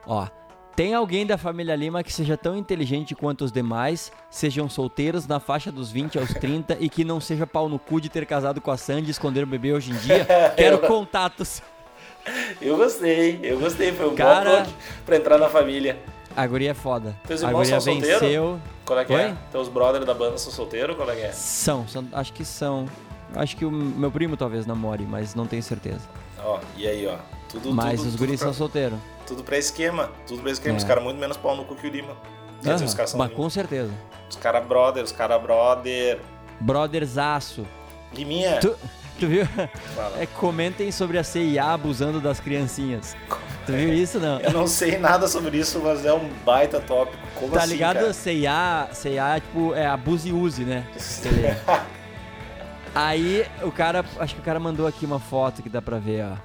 Ó, 0.05 0.27
tem 0.75 0.93
alguém 0.95 1.25
da 1.25 1.37
família 1.37 1.75
Lima 1.75 2.01
que 2.03 2.11
seja 2.11 2.35
tão 2.37 2.55
inteligente 2.57 3.13
quanto 3.13 3.43
os 3.43 3.51
demais, 3.51 4.11
sejam 4.29 4.67
solteiros 4.69 5.27
na 5.27 5.39
faixa 5.39 5.71
dos 5.71 5.91
20 5.91 6.17
aos 6.17 6.33
30 6.33 6.77
e 6.79 6.89
que 6.89 7.03
não 7.03 7.19
seja 7.19 7.45
pau 7.45 7.67
no 7.69 7.77
cu 7.77 7.99
de 8.01 8.09
ter 8.09 8.25
casado 8.25 8.59
com 8.61 8.71
a 8.71 8.77
Sandy 8.77 9.07
e 9.09 9.11
esconder 9.11 9.43
o 9.43 9.47
bebê 9.47 9.73
hoje 9.73 9.91
em 9.91 9.95
dia? 9.95 10.25
Quero 10.57 10.79
contatos. 10.79 11.61
eu 12.61 12.77
gostei, 12.77 13.39
eu 13.43 13.59
gostei. 13.59 13.91
Foi 13.91 14.09
um 14.09 14.15
Cara- 14.15 14.49
bom 14.49 14.63
plot 14.63 14.75
pra 15.05 15.17
entrar 15.17 15.37
na 15.37 15.49
família. 15.49 15.99
A 16.35 16.47
guria 16.47 16.71
é 16.71 16.73
foda. 16.73 17.15
Teus 17.27 17.43
a 17.43 17.47
irmãos 17.47 17.67
guria 17.67 17.81
são 17.81 17.93
venceu. 17.99 18.59
Qual 18.85 18.97
é 18.97 19.05
que 19.05 19.13
é? 19.13 19.25
Oi? 19.27 19.37
Teus 19.51 19.67
brothers 19.67 20.05
da 20.05 20.13
banda 20.13 20.37
são 20.37 20.51
solteiros? 20.51 20.95
Qual 20.95 21.09
é 21.11 21.15
que 21.15 21.21
é? 21.23 21.31
São, 21.31 21.87
são, 21.87 22.07
acho 22.13 22.31
que 22.33 22.45
são. 22.45 22.87
Acho 23.35 23.55
que 23.55 23.65
o 23.65 23.71
meu 23.71 24.11
primo 24.11 24.35
talvez 24.35 24.65
namore, 24.65 25.05
mas 25.05 25.35
não 25.35 25.45
tenho 25.47 25.63
certeza. 25.63 26.01
Ó, 26.43 26.59
e 26.77 26.87
aí, 26.87 27.07
ó. 27.07 27.17
Tudo, 27.49 27.73
mas 27.73 27.99
tudo, 27.99 28.09
os 28.09 28.15
guris 28.15 28.39
são 28.39 28.53
solteiros. 28.53 28.97
Tudo 29.27 29.43
pra 29.43 29.57
esquema. 29.57 30.09
Tudo 30.27 30.41
pra 30.41 30.51
esquema. 30.51 30.75
É. 30.75 30.77
Os 30.77 30.83
caras 30.83 31.03
muito 31.03 31.17
menos 31.19 31.37
pau 31.37 31.55
no 31.55 31.65
cu 31.65 31.75
que 31.75 31.87
o 31.87 31.89
Lima. 31.89 32.15
Quer 32.63 32.73
dizer, 32.73 32.85
os 32.85 32.93
caras 32.93 33.11
são 33.11 33.17
mas 33.17 33.29
Lima. 33.29 33.41
com 33.41 33.49
certeza. 33.49 33.91
Os 34.29 34.35
caras 34.37 34.65
brother, 34.65 35.03
os 35.03 35.11
caras 35.11 35.41
brother. 35.41 36.19
Brotherzaço. 36.59 37.65
Liminha. 38.13 38.59
Tu, 38.59 38.75
tu 39.19 39.27
viu? 39.27 39.45
Fala. 39.45 40.21
É, 40.21 40.25
comentem 40.25 40.91
sobre 40.91 41.17
a 41.17 41.23
CIA 41.23 41.65
abusando 41.65 42.19
das 42.21 42.39
criancinhas. 42.39 43.15
Tu 43.63 43.73
viu 43.73 43.93
isso, 43.93 44.19
não? 44.19 44.39
Eu 44.39 44.51
não 44.53 44.65
sei 44.65 44.97
nada 44.97 45.27
sobre 45.27 45.59
isso, 45.59 45.79
mas 45.83 46.03
é 46.03 46.11
um 46.11 46.27
baita 46.43 46.79
tópico. 46.79 47.21
Como 47.35 47.51
Tá 47.53 47.59
assim, 47.61 47.73
ligado? 47.73 48.11
CIA, 48.11 48.89
CIA, 48.91 49.39
tipo, 49.39 49.75
é 49.75 49.85
abuse 49.85 50.29
e 50.29 50.33
use, 50.33 50.63
né? 50.65 50.83
Aí 52.93 53.45
o 53.63 53.71
cara, 53.71 54.03
acho 54.19 54.35
que 54.35 54.41
o 54.41 54.43
cara 54.43 54.59
mandou 54.59 54.85
aqui 54.85 55.05
uma 55.05 55.19
foto 55.19 55.63
que 55.63 55.69
dá 55.69 55.81
pra 55.81 55.97
ver, 55.97 56.25
ó. 56.25 56.35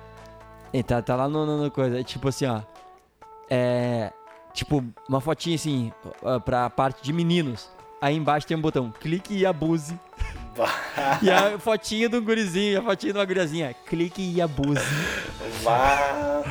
E 0.72 0.82
tá, 0.82 1.00
tá 1.02 1.16
lá 1.16 1.28
no, 1.28 1.44
no, 1.44 1.64
no 1.64 1.70
coisa, 1.70 2.02
tipo 2.04 2.28
assim, 2.28 2.46
ó. 2.46 2.60
É. 3.50 4.12
Tipo, 4.52 4.82
uma 5.08 5.20
fotinha 5.20 5.54
assim, 5.56 5.92
pra 6.44 6.70
parte 6.70 7.02
de 7.02 7.12
meninos. 7.12 7.68
Aí 8.00 8.16
embaixo 8.16 8.46
tem 8.46 8.56
um 8.56 8.60
botão, 8.60 8.92
clique 9.00 9.34
e 9.36 9.44
abuse. 9.44 9.98
E 11.20 11.30
a 11.30 11.58
fotinha 11.58 12.08
do 12.08 12.22
gurizinho, 12.22 12.80
a 12.80 12.82
fotinha 12.82 13.12
de 13.12 13.18
uma 13.18 13.24
guriazinha, 13.24 13.74
clique 13.86 14.22
e 14.34 14.40
abuse. 14.40 14.80
vá, 15.62 16.42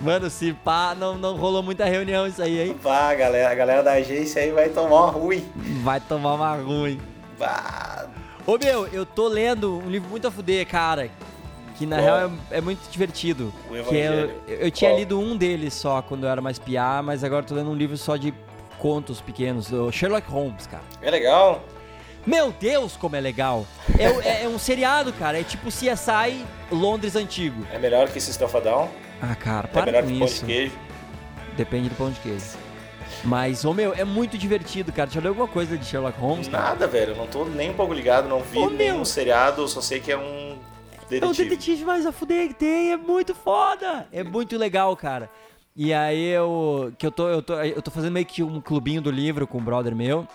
Mano, 0.00 0.30
se 0.30 0.54
pá, 0.54 0.94
não, 0.94 1.18
não 1.18 1.36
rolou 1.36 1.62
muita 1.62 1.84
reunião 1.84 2.26
isso 2.26 2.40
aí, 2.40 2.58
hein? 2.68 2.76
vá, 2.82 3.14
galera. 3.14 3.50
A 3.50 3.54
galera 3.54 3.82
da 3.82 3.92
agência 3.92 4.40
aí 4.40 4.50
vai 4.50 4.70
tomar 4.70 5.04
uma 5.04 5.10
ruim. 5.10 5.46
Vai 5.82 6.00
tomar 6.00 6.34
uma 6.34 6.54
ruim. 6.56 6.98
Vá. 7.38 8.06
Ô 8.50 8.58
meu, 8.58 8.84
eu 8.88 9.06
tô 9.06 9.28
lendo 9.28 9.78
um 9.78 9.88
livro 9.88 10.10
muito 10.10 10.26
a 10.26 10.30
fuder, 10.30 10.66
cara. 10.66 11.08
Que 11.78 11.86
na 11.86 11.96
Qual? 11.98 12.04
real 12.04 12.32
é, 12.50 12.58
é 12.58 12.60
muito 12.60 12.90
divertido. 12.90 13.54
O 13.70 13.84
Que 13.88 13.96
é, 13.98 14.08
eu, 14.48 14.54
eu 14.56 14.70
tinha 14.72 14.90
Qual? 14.90 14.98
lido 14.98 15.20
um 15.20 15.36
deles 15.36 15.72
só 15.72 16.02
quando 16.02 16.24
eu 16.24 16.30
era 16.30 16.40
mais 16.40 16.58
piá, 16.58 17.00
mas 17.00 17.22
agora 17.22 17.44
eu 17.44 17.48
tô 17.48 17.54
lendo 17.54 17.70
um 17.70 17.74
livro 17.76 17.96
só 17.96 18.16
de 18.16 18.34
contos 18.76 19.20
pequenos, 19.20 19.68
do 19.70 19.92
Sherlock 19.92 20.28
Holmes, 20.28 20.66
cara. 20.66 20.82
É 21.00 21.08
legal? 21.12 21.62
Meu 22.26 22.50
Deus, 22.50 22.96
como 22.96 23.14
é 23.14 23.20
legal! 23.20 23.64
É, 23.96 24.04
é- 24.28 24.44
é 24.44 24.48
um 24.48 24.58
seriado, 24.58 25.12
cara. 25.12 25.38
É 25.38 25.44
tipo 25.44 25.68
CSI 25.70 26.44
Londres 26.72 27.14
antigo. 27.14 27.64
É 27.72 27.78
melhor 27.78 28.08
que 28.08 28.20
System 28.20 28.48
of 28.48 28.56
a 28.56 28.60
Down? 28.60 28.88
Ah, 29.22 29.36
cara, 29.36 29.68
É 29.68 29.72
para 29.72 29.86
melhor 29.86 30.02
com 30.02 30.08
que 30.08 30.18
Pão 30.18 30.26
isso. 30.26 30.40
de 30.40 30.46
Queijo? 30.52 30.78
Depende 31.56 31.88
do 31.88 31.94
pão 31.94 32.10
de 32.10 32.18
queijo. 32.18 32.44
Mas, 33.24 33.64
ô 33.64 33.74
meu, 33.74 33.92
é 33.94 34.04
muito 34.04 34.38
divertido, 34.38 34.92
cara. 34.92 35.10
Já 35.10 35.20
leu 35.20 35.30
alguma 35.32 35.48
coisa 35.48 35.76
de 35.76 35.84
Sherlock 35.84 36.18
Holmes, 36.18 36.48
cara? 36.48 36.64
Nada, 36.70 36.86
velho. 36.86 37.12
Eu 37.12 37.16
não 37.16 37.26
tô 37.26 37.44
nem 37.44 37.70
um 37.70 37.74
pouco 37.74 37.92
ligado, 37.92 38.28
não 38.28 38.40
vi 38.40 38.58
Ô, 38.58 38.70
nenhum 38.70 38.96
meu. 38.96 39.04
seriado, 39.04 39.62
eu 39.62 39.68
só 39.68 39.80
sei 39.82 40.00
que 40.00 40.10
é 40.10 40.16
um 40.16 40.56
É 41.02 41.04
o 41.04 41.08
detetive. 41.10 41.48
detetive 41.50 41.84
mais 41.84 42.06
a 42.06 42.12
fuder 42.12 42.48
que 42.48 42.54
tem, 42.54 42.92
é 42.92 42.96
muito 42.96 43.34
foda. 43.34 44.06
É 44.10 44.24
muito 44.24 44.56
legal, 44.56 44.96
cara. 44.96 45.28
E 45.76 45.92
aí 45.92 46.28
eu 46.30 46.92
que 46.98 47.06
eu 47.06 47.10
tô 47.12 47.28
eu 47.28 47.42
tô 47.42 47.54
eu 47.60 47.80
tô 47.82 47.90
fazendo 47.90 48.12
meio 48.12 48.26
que 48.26 48.42
um 48.42 48.60
clubinho 48.60 49.00
do 49.02 49.10
livro 49.10 49.46
com 49.46 49.58
um 49.58 49.62
brother 49.64 49.94
meu. 49.94 50.26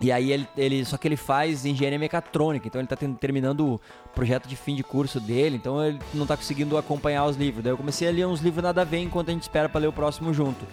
E 0.00 0.10
aí 0.10 0.32
ele, 0.32 0.48
ele 0.56 0.84
só 0.84 0.96
que 0.96 1.06
ele 1.06 1.16
faz 1.16 1.64
engenharia 1.64 1.98
mecatrônica, 1.98 2.66
então 2.66 2.80
ele 2.80 2.88
tá 2.88 2.96
ten- 2.96 3.14
terminando 3.14 3.74
o 3.74 3.80
projeto 4.14 4.48
de 4.48 4.56
fim 4.56 4.74
de 4.74 4.82
curso 4.82 5.20
dele, 5.20 5.54
então 5.56 5.84
ele 5.84 5.98
não 6.12 6.26
tá 6.26 6.36
conseguindo 6.36 6.76
acompanhar 6.76 7.24
os 7.24 7.36
livros. 7.36 7.62
Daí 7.62 7.72
eu 7.72 7.76
comecei 7.76 8.08
a 8.08 8.10
ler 8.10 8.26
uns 8.26 8.40
livros 8.40 8.62
nada 8.64 8.80
a 8.80 8.84
ver 8.84 8.98
enquanto 8.98 9.28
a 9.28 9.32
gente 9.32 9.42
espera 9.42 9.68
pra 9.68 9.80
ler 9.80 9.86
o 9.86 9.92
próximo 9.92 10.34
junto. 10.34 10.64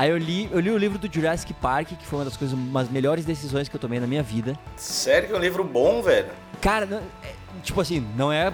Aí 0.00 0.08
eu 0.08 0.16
li, 0.16 0.48
eu 0.50 0.58
li 0.60 0.70
o 0.70 0.78
livro 0.78 0.98
do 0.98 1.12
Jurassic 1.14 1.52
Park, 1.52 1.88
que 1.88 2.06
foi 2.06 2.20
uma 2.20 2.24
das 2.24 2.34
coisas, 2.34 2.58
umas 2.58 2.88
melhores 2.88 3.22
decisões 3.26 3.68
que 3.68 3.76
eu 3.76 3.78
tomei 3.78 4.00
na 4.00 4.06
minha 4.06 4.22
vida. 4.22 4.58
Sério 4.74 5.28
que 5.28 5.34
é 5.34 5.36
um 5.36 5.40
livro 5.40 5.62
bom, 5.62 6.00
velho? 6.00 6.28
Cara, 6.58 6.86
não- 6.86 7.02
é, 7.22 7.34
tipo 7.62 7.78
assim, 7.82 8.02
não 8.16 8.32
é 8.32 8.50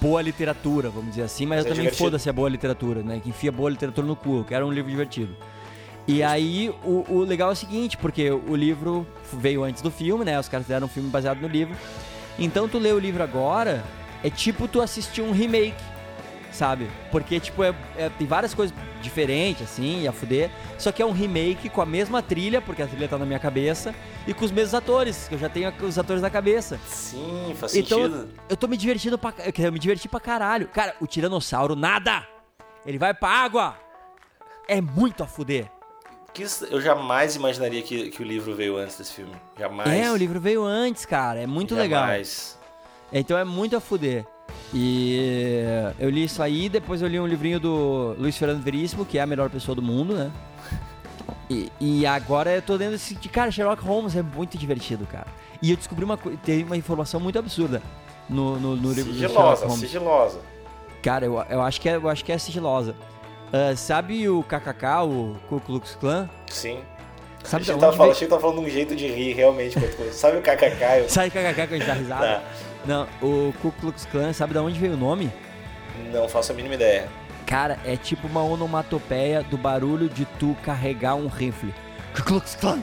boa 0.00 0.20
literatura, 0.20 0.90
vamos 0.90 1.10
dizer 1.10 1.22
assim, 1.22 1.46
mas, 1.46 1.58
Mas 1.58 1.66
é 1.66 1.68
eu 1.68 1.72
também 1.74 1.82
divertido. 1.84 2.04
foda-se 2.06 2.28
a 2.28 2.32
boa 2.32 2.48
literatura, 2.48 3.04
né? 3.04 3.20
Que 3.22 3.28
enfia 3.28 3.52
boa 3.52 3.70
literatura 3.70 4.04
no 4.04 4.16
cu, 4.16 4.38
eu 4.38 4.44
quero 4.44 4.66
um 4.66 4.72
livro 4.72 4.90
divertido. 4.90 5.32
E 6.08 6.24
aí, 6.24 6.74
o, 6.84 7.04
o 7.08 7.20
legal 7.20 7.50
é 7.50 7.52
o 7.52 7.56
seguinte, 7.56 7.96
porque 7.96 8.28
o 8.28 8.56
livro 8.56 9.06
veio 9.32 9.62
antes 9.62 9.82
do 9.82 9.92
filme, 9.92 10.24
né? 10.24 10.40
Os 10.40 10.48
caras 10.48 10.66
fizeram 10.66 10.86
um 10.88 10.90
filme 10.90 11.08
baseado 11.08 11.38
no 11.40 11.46
livro. 11.46 11.76
Então, 12.36 12.68
tu 12.68 12.80
lê 12.80 12.90
o 12.90 12.98
livro 12.98 13.22
agora, 13.22 13.84
é 14.24 14.28
tipo 14.28 14.66
tu 14.66 14.80
assistir 14.82 15.22
um 15.22 15.30
remake, 15.30 15.80
sabe? 16.52 16.88
Porque, 17.10 17.38
tipo, 17.40 17.62
é, 17.62 17.74
é- 17.96 18.08
tem 18.10 18.26
várias 18.26 18.52
coisas 18.54 18.74
diferentes, 19.00 19.62
assim, 19.62 20.06
a 20.06 20.12
fuder. 20.12 20.50
Só 20.78 20.92
que 20.92 21.00
é 21.02 21.06
um 21.06 21.12
remake 21.12 21.68
com 21.68 21.80
a 21.80 21.86
mesma 21.86 22.22
trilha, 22.22 22.60
porque 22.60 22.82
a 22.82 22.86
trilha 22.86 23.08
tá 23.08 23.16
na 23.18 23.24
minha 23.24 23.38
cabeça, 23.38 23.94
e 24.26 24.34
com 24.34 24.44
os 24.44 24.50
mesmos 24.50 24.74
atores, 24.74 25.26
que 25.28 25.34
eu 25.34 25.38
já 25.38 25.48
tenho 25.48 25.72
os 25.82 25.98
atores 25.98 26.20
na 26.22 26.28
cabeça. 26.30 26.78
Sim, 26.86 27.54
faz 27.58 27.74
Então, 27.74 28.02
sentido. 28.02 28.28
eu 28.48 28.56
tô 28.56 28.66
me 28.68 28.76
divertindo 28.76 29.16
pra. 29.18 29.32
Eu 29.62 29.72
me 29.72 29.78
divertir 29.78 30.10
pra 30.10 30.20
caralho. 30.20 30.68
Cara, 30.68 30.94
o 31.00 31.06
Tiranossauro 31.06 31.74
nada! 31.74 32.26
Ele 32.84 32.98
vai 32.98 33.12
pra 33.14 33.28
água! 33.28 33.76
É 34.68 34.80
muito 34.80 35.22
a 35.22 35.26
fuder. 35.26 35.70
Eu 36.70 36.80
jamais 36.80 37.34
imaginaria 37.34 37.82
que, 37.82 38.08
que 38.10 38.22
o 38.22 38.24
livro 38.24 38.54
veio 38.54 38.76
antes 38.76 38.96
desse 38.96 39.12
filme. 39.12 39.32
Jamais. 39.58 39.90
É, 39.90 40.10
o 40.12 40.16
livro 40.16 40.38
veio 40.40 40.62
antes, 40.64 41.04
cara. 41.04 41.40
É 41.40 41.46
muito 41.46 41.74
legal. 41.74 42.02
Jamais. 42.02 42.56
Então 43.12 43.36
é 43.36 43.44
muito 43.44 43.76
a 43.76 43.80
fuder. 43.80 44.24
E 44.72 45.18
eu 45.98 46.08
li 46.10 46.24
isso 46.24 46.42
aí, 46.42 46.68
depois 46.68 47.02
eu 47.02 47.08
li 47.08 47.18
um 47.18 47.26
livrinho 47.26 47.58
do 47.60 48.14
Luiz 48.18 48.36
Fernando 48.36 48.62
Veríssimo, 48.62 49.04
que 49.04 49.18
é 49.18 49.22
a 49.22 49.26
melhor 49.26 49.50
pessoa 49.50 49.74
do 49.74 49.82
mundo, 49.82 50.14
né? 50.14 50.30
E, 51.48 51.70
e 51.80 52.06
agora 52.06 52.50
eu 52.52 52.62
tô 52.62 52.74
lendo 52.76 52.94
esse. 52.94 53.14
de- 53.14 53.28
Cara, 53.28 53.50
Sherlock 53.50 53.82
Holmes 53.82 54.14
é 54.14 54.22
muito 54.22 54.56
divertido, 54.56 55.06
cara. 55.06 55.26
E 55.60 55.70
eu 55.70 55.76
descobri 55.76 56.04
uma 56.04 56.16
coisa. 56.16 56.38
Tem 56.44 56.62
uma 56.62 56.76
informação 56.76 57.18
muito 57.20 57.38
absurda 57.38 57.82
no, 58.28 58.58
no, 58.58 58.76
no 58.76 58.92
livro 58.92 59.12
do 59.12 59.18
Sherlock 59.18 59.34
Sigilosa, 59.58 59.66
Holmes. 59.66 59.80
sigilosa. 59.80 60.38
Cara, 61.02 61.24
eu, 61.26 61.44
eu, 61.50 61.60
acho 61.62 61.80
que 61.80 61.88
é, 61.88 61.96
eu 61.96 62.08
acho 62.08 62.24
que 62.24 62.30
é 62.30 62.38
sigilosa. 62.38 62.94
Ah, 63.52 63.74
sabe 63.74 64.28
o 64.28 64.42
KKK, 64.44 65.02
o 65.04 65.36
Ku 65.48 65.60
Klux 65.60 65.96
Klan? 65.96 66.28
Sim. 66.46 66.78
Sabe 67.42 67.62
achei, 67.62 67.74
de 67.74 67.80
que 67.80 67.80
tava 67.80 67.96
falando, 67.96 68.12
achei 68.12 68.26
que 68.26 68.30
tava 68.30 68.42
falando 68.42 68.60
de 68.60 68.66
um 68.66 68.70
jeito 68.70 68.94
de 68.94 69.06
rir, 69.08 69.32
realmente. 69.32 69.76
Sabe 70.12 70.36
o 70.38 70.42
KKK? 70.42 70.98
Eu... 71.00 71.08
Sabe 71.10 71.28
o 71.28 71.30
KKK 71.32 71.54
que 71.66 71.74
a 71.74 71.78
gente 71.78 71.86
dá 71.86 71.94
risada? 71.94 72.26
Tá. 72.26 72.42
Não, 72.86 73.06
o 73.22 73.52
Ku 73.60 73.72
Klux 73.80 74.06
Klan, 74.06 74.32
sabe 74.32 74.52
de 74.54 74.58
onde 74.58 74.78
veio 74.78 74.94
o 74.94 74.96
nome? 74.96 75.30
Não 76.12 76.28
faço 76.28 76.52
a 76.52 76.54
mínima 76.54 76.74
ideia. 76.74 77.08
Cara, 77.46 77.78
é 77.84 77.96
tipo 77.96 78.26
uma 78.26 78.42
onomatopeia 78.42 79.42
do 79.42 79.56
barulho 79.58 80.08
de 80.08 80.24
tu 80.38 80.56
carregar 80.64 81.14
um 81.14 81.26
rifle. 81.26 81.74
Ku 82.16 82.22
Klux 82.24 82.54
Klan! 82.54 82.80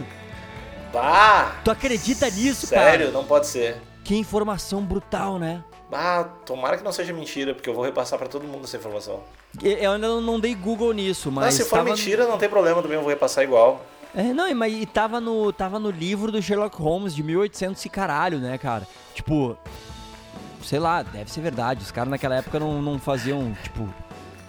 Bah! 0.94 1.56
Tu 1.64 1.72
acredita 1.72 2.30
nisso, 2.30 2.68
cara? 2.70 2.92
Sério? 2.92 3.12
Não 3.12 3.24
pode 3.24 3.48
ser. 3.48 3.78
Que 4.04 4.16
informação 4.16 4.82
brutal, 4.84 5.38
né? 5.40 5.64
Ah, 5.92 6.26
tomara 6.46 6.78
que 6.78 6.84
não 6.84 6.92
seja 6.92 7.14
mentira, 7.14 7.54
porque 7.54 7.70
eu 7.70 7.74
vou 7.74 7.84
repassar 7.84 8.20
pra 8.20 8.28
todo 8.28 8.44
mundo 8.46 8.66
essa 8.66 8.78
informação. 8.78 9.22
Eu 9.62 9.94
ainda 9.94 10.08
não- 10.08 10.22
não 10.22 10.40
dei 10.40 10.54
Google 10.54 10.94
nisso, 10.94 11.32
mas. 11.32 11.46
Não, 11.46 11.52
se 11.52 11.70
for 11.70 11.78
tava- 11.78 11.90
mentira, 11.90 12.28
não 12.28 12.38
tem 12.38 12.50
problema 12.50 12.82
também, 12.82 12.96
eu 12.98 13.02
vou 13.02 13.10
repassar 13.10 13.44
igual. 13.44 13.82
É, 14.16 14.24
não, 14.34 14.54
mas 14.56 14.74
e 14.74 14.86
tava 14.86 15.20
no, 15.22 15.52
tava 15.54 15.80
no 15.80 15.90
livro 15.90 16.32
do 16.32 16.42
Sherlock 16.42 16.76
Holmes 16.82 17.14
de 17.16 17.22
1800 17.24 17.84
e 17.86 17.90
caralho, 17.90 18.40
né, 18.40 18.58
cara? 18.58 18.88
Tipo, 19.14 19.58
sei 20.68 20.80
lá, 20.80 21.02
deve 21.02 21.32
ser 21.32 21.40
verdade. 21.42 21.82
Os 21.82 21.92
caras 21.92 22.10
naquela 22.10 22.36
época 22.36 22.60
não, 22.60 22.82
não 22.82 23.00
faziam, 23.00 23.54
tipo, 23.64 23.88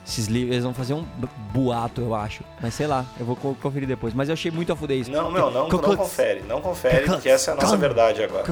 esses 0.07 0.27
livros, 0.27 0.53
eles 0.53 0.65
não 0.65 0.75
faziam 0.75 1.03
bu- 1.17 1.29
boato, 1.53 2.01
eu 2.01 2.15
acho. 2.15 2.43
Mas 2.61 2.75
sei 2.75 2.87
lá, 2.89 3.05
eu 3.21 3.25
vou 3.25 3.37
co- 3.37 3.55
conferir 3.61 3.87
depois. 3.87 4.13
Mas 4.15 4.29
eu 4.29 4.33
achei 4.33 4.51
muito 4.51 4.73
a 4.73 4.77
fuder 4.77 4.99
isso. 4.99 5.11
Não, 5.11 5.31
meu, 5.31 5.51
não, 5.51 5.69
não 5.69 5.69
Klux- 5.69 5.97
confere, 5.97 6.43
não 6.49 6.61
confere, 6.61 7.07
que 7.21 7.29
essa 7.29 7.51
é 7.51 7.55
a 7.55 7.57
nossa 7.57 7.77
verdade 7.77 8.23
agora. 8.23 8.43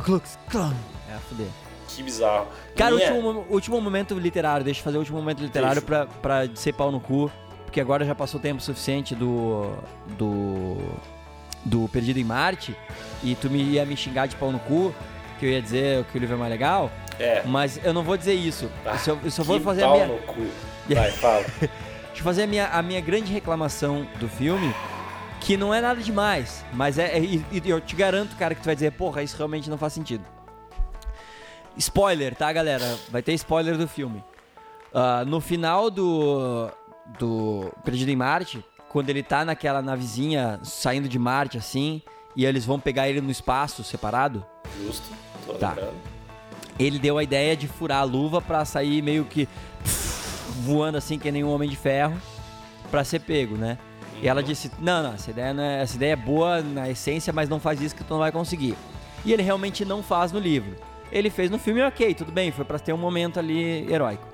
É 1.11 1.14
a 1.14 1.19
fuder. 1.19 1.49
Que 1.89 2.03
bizarro. 2.03 2.47
Cara, 2.77 2.95
Minha- 2.95 3.12
último, 3.12 3.33
mo- 3.33 3.47
último 3.49 3.81
momento 3.81 4.14
literário, 4.19 4.64
deixa 4.64 4.81
eu 4.81 4.85
fazer 4.85 4.97
o 4.99 5.01
último 5.01 5.19
momento 5.19 5.41
literário 5.43 5.81
pra, 5.83 6.07
pra 6.07 6.47
ser 6.55 6.73
pau 6.75 6.93
no 6.93 7.01
cu, 7.01 7.31
porque 7.64 7.81
agora 7.81 8.05
já 8.05 8.14
passou 8.14 8.39
tempo 8.39 8.62
suficiente 8.62 9.14
do. 9.14 9.73
do. 10.19 10.77
do 11.64 11.89
Perdido 11.89 12.19
em 12.21 12.25
Marte, 12.25 12.77
e 13.25 13.35
tu 13.35 13.51
me 13.51 13.61
ia 13.62 13.85
me 13.85 13.97
xingar 13.97 14.27
de 14.29 14.37
pau 14.37 14.53
no 14.53 14.59
cu, 14.61 14.95
que 15.41 15.47
eu 15.47 15.51
ia 15.51 15.61
dizer 15.62 16.05
que 16.05 16.17
o 16.17 16.21
livro 16.21 16.37
é 16.37 16.39
mais 16.39 16.51
legal, 16.53 16.91
É. 17.19 17.43
mas 17.47 17.81
eu 17.85 17.93
não 17.93 18.03
vou 18.03 18.17
dizer 18.17 18.35
isso. 18.35 18.71
Ah, 18.85 18.93
eu 18.93 18.99
só, 18.99 19.19
eu 19.25 19.31
só 19.31 19.43
vou 19.43 19.61
fazer 19.61 19.85
a 19.85 19.91
minha. 19.93 20.07
no 20.07 20.19
cu. 20.19 20.47
Vai, 20.89 21.11
fala. 21.12 21.45
Deixa 21.61 21.71
eu 22.21 22.25
fazer 22.25 22.43
a 22.45 22.47
minha, 22.47 22.67
a 22.69 22.83
minha 22.83 23.01
grande 23.01 23.33
reclamação 23.33 24.07
do 24.19 24.29
filme, 24.29 24.75
que 25.41 25.57
não 25.57 25.73
é 25.75 25.81
nada 25.81 26.01
demais, 26.01 26.64
mas 26.73 26.99
é. 26.99 27.17
é- 27.17 27.21
e, 27.21 27.45
e 27.53 27.62
eu 27.71 27.81
te 27.81 27.95
garanto, 27.97 28.35
cara, 28.37 28.55
que 28.55 28.61
tu 28.62 28.64
vai 28.67 28.75
dizer, 28.75 28.93
porra, 28.93 29.23
isso 29.23 29.37
realmente 29.37 29.69
não 29.71 29.77
faz 29.79 29.93
sentido. 29.93 30.25
Spoiler, 31.77 32.35
tá, 32.35 32.51
galera? 32.53 32.99
Vai 33.11 33.23
ter 33.23 33.33
spoiler 33.35 33.77
do 33.77 33.87
filme. 33.87 34.25
Ah, 34.95 35.25
no 35.27 35.41
final 35.41 35.91
do. 35.91 36.71
do 37.19 37.71
Perdido 37.85 38.11
em 38.11 38.17
Marte, 38.17 38.64
quando 38.89 39.11
ele 39.11 39.23
tá 39.23 39.45
naquela 39.45 39.83
navezinha 39.83 40.59
saindo 40.62 41.07
de 41.09 41.19
Marte 41.19 41.59
assim, 41.59 42.01
e 42.35 42.47
eles 42.47 42.64
vão 42.64 42.81
pegar 42.81 43.09
ele 43.09 43.21
no 43.21 43.31
espaço 43.31 43.85
separado, 43.85 44.45
Justo, 44.83 45.07
tô 45.47 45.53
Tá. 45.55 45.69
lembrando. 45.71 46.16
Ele 46.79 46.99
deu 46.99 47.18
a 47.18 47.22
ideia 47.22 47.57
de 47.57 47.66
furar 47.66 48.01
a 48.01 48.05
luva 48.05 48.41
pra 48.41 48.64
sair 48.64 49.03
meio 49.03 49.24
que 49.24 49.49
voando 50.62 50.99
assim 50.99 51.18
que 51.18 51.31
nem 51.31 51.45
um 51.45 51.51
homem 51.51 51.68
de 51.68 51.77
ferro 51.77 52.16
pra 52.91 53.05
ser 53.05 53.20
pego, 53.20 53.57
né? 53.57 53.79
E 54.22 54.29
ela 54.29 54.43
disse: 54.43 54.70
"Não, 54.79 55.03
não, 55.03 55.14
essa 55.14 55.31
ideia 55.31 55.53
não 55.53 55.62
é, 55.62 55.83
essa 55.83 55.97
ideia 55.97 56.12
é 56.12 56.16
boa 56.16 56.62
na 56.62 56.89
essência, 56.89 57.33
mas 57.33 57.49
não 57.49 57.61
faz 57.61 57.81
isso 57.81 57.95
que 57.95 58.05
tu 58.05 58.11
não 58.11 58.18
vai 58.18 58.33
conseguir". 58.33 58.77
E 59.24 59.33
ele 59.33 59.43
realmente 59.43 59.85
não 59.85 60.03
faz 60.03 60.33
no 60.33 60.39
livro. 60.39 60.77
Ele 61.11 61.31
fez 61.31 61.51
no 61.51 61.59
filme, 61.59 61.83
OK, 61.83 62.14
tudo 62.14 62.33
bem, 62.33 62.51
foi 62.51 62.64
pra 62.64 62.79
ter 62.79 62.93
um 62.93 62.99
momento 62.99 63.39
ali 63.39 63.91
heróico. 63.93 64.27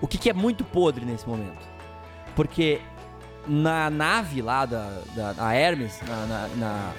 O 0.00 0.06
que, 0.06 0.18
que 0.18 0.30
é 0.30 0.32
muito 0.32 0.64
podre 0.64 1.04
nesse 1.04 1.28
momento? 1.28 1.66
Porque 2.34 2.80
na 3.46 3.88
nave 3.90 4.42
lá 4.42 4.66
da, 4.66 5.00
da, 5.14 5.32
da 5.32 5.54
Hermes, 5.54 6.00
na, 6.06 6.26
na, 6.26 6.48
na, 6.56 6.92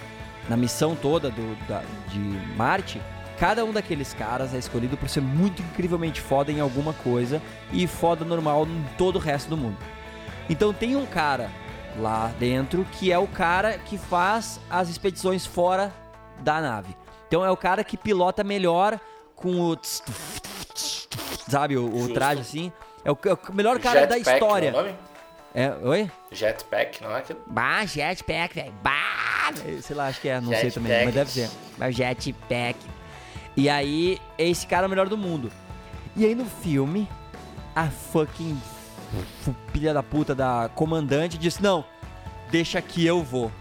na 0.50 0.58
missão 0.58 0.96
toda 0.96 1.30
do, 1.30 1.56
da, 1.68 1.82
de 2.10 2.20
Marte, 2.56 3.02
cada 3.40 3.64
um 3.64 3.72
daqueles 3.72 4.14
caras 4.14 4.54
é 4.54 4.58
escolhido 4.58 4.98
por 4.98 5.08
ser 5.08 5.22
muito 5.22 5.62
incrivelmente 5.62 6.20
foda 6.20 6.52
em 6.52 6.60
alguma 6.60 6.94
coisa 6.94 7.42
e 7.72 7.88
foda 7.88 8.26
normal 8.26 8.66
em 8.66 8.86
todo 8.98 9.16
o 9.16 9.20
resto 9.20 9.50
do 9.50 9.56
mundo. 9.56 9.78
Então 10.50 10.74
tem 10.74 10.96
um 10.96 11.06
cara 11.06 11.50
lá 11.98 12.32
dentro 12.38 12.86
que 12.94 13.12
é 13.12 13.18
o 13.18 13.28
cara 13.28 13.78
que 13.78 13.98
faz 13.98 14.60
as 14.70 14.90
expedições 14.90 15.46
fora 15.46 15.94
da 16.40 16.60
nave. 16.60 16.96
Então 17.28 17.46
é 17.46 17.50
o 17.50 17.58
cara 17.58 17.84
que 17.84 17.96
pilota 17.96 18.44
melhor 18.44 19.00
com 19.36 19.62
o. 19.62 19.76
tss, 19.76 20.02
tuf, 20.04 20.42
tuf, 21.08 21.50
Sabe, 21.50 21.78
o, 21.78 21.86
o 21.86 22.14
traje 22.14 22.42
assim. 22.42 22.72
É 23.06 23.12
o, 23.12 23.18
é 23.26 23.34
o 23.34 23.54
melhor 23.54 23.80
cara 23.80 24.06
da 24.06 24.16
Jetpack, 24.18 24.36
história. 24.36 24.72
não 24.72 24.80
é 24.80 24.82
o 24.82 24.86
nome? 24.86 24.98
É, 25.54 25.74
oi? 25.82 26.12
Jetpack, 26.32 27.02
não 27.02 27.12
é 27.12 27.20
aquilo? 27.20 27.42
Bah, 27.48 27.86
jetpack, 27.86 28.54
velho. 28.54 28.74
Bah! 28.84 29.52
Sei 29.82 29.96
lá, 29.96 30.08
acho 30.08 30.22
que 30.22 30.30
é, 30.30 30.40
não 30.40 30.50
sei 30.54 30.70
também, 30.70 30.92
Jetpack. 30.92 31.06
mas 31.06 31.14
deve 31.16 31.32
ser. 31.32 31.50
Mas 31.78 31.96
jetpack. 31.96 32.78
E 33.60 33.68
aí, 33.68 34.22
esse 34.38 34.66
cara 34.66 34.86
é 34.86 34.88
o 34.88 34.89
melhor 34.89 35.10
do 35.10 35.18
mundo. 35.18 35.51
E 36.16 36.26
aí 36.26 36.34
no 36.34 36.45
filme, 36.45 37.10
a 37.76 37.88
fucking 37.88 38.57
filha 39.74 39.93
da 39.93 40.01
puta 40.01 40.34
da 40.34 40.70
comandante 40.74 41.38
disse: 41.38 41.62
Não, 41.62 41.84
deixa 42.49 42.82
que 42.82 43.05
eu 43.05 43.22
vou. 43.22 43.51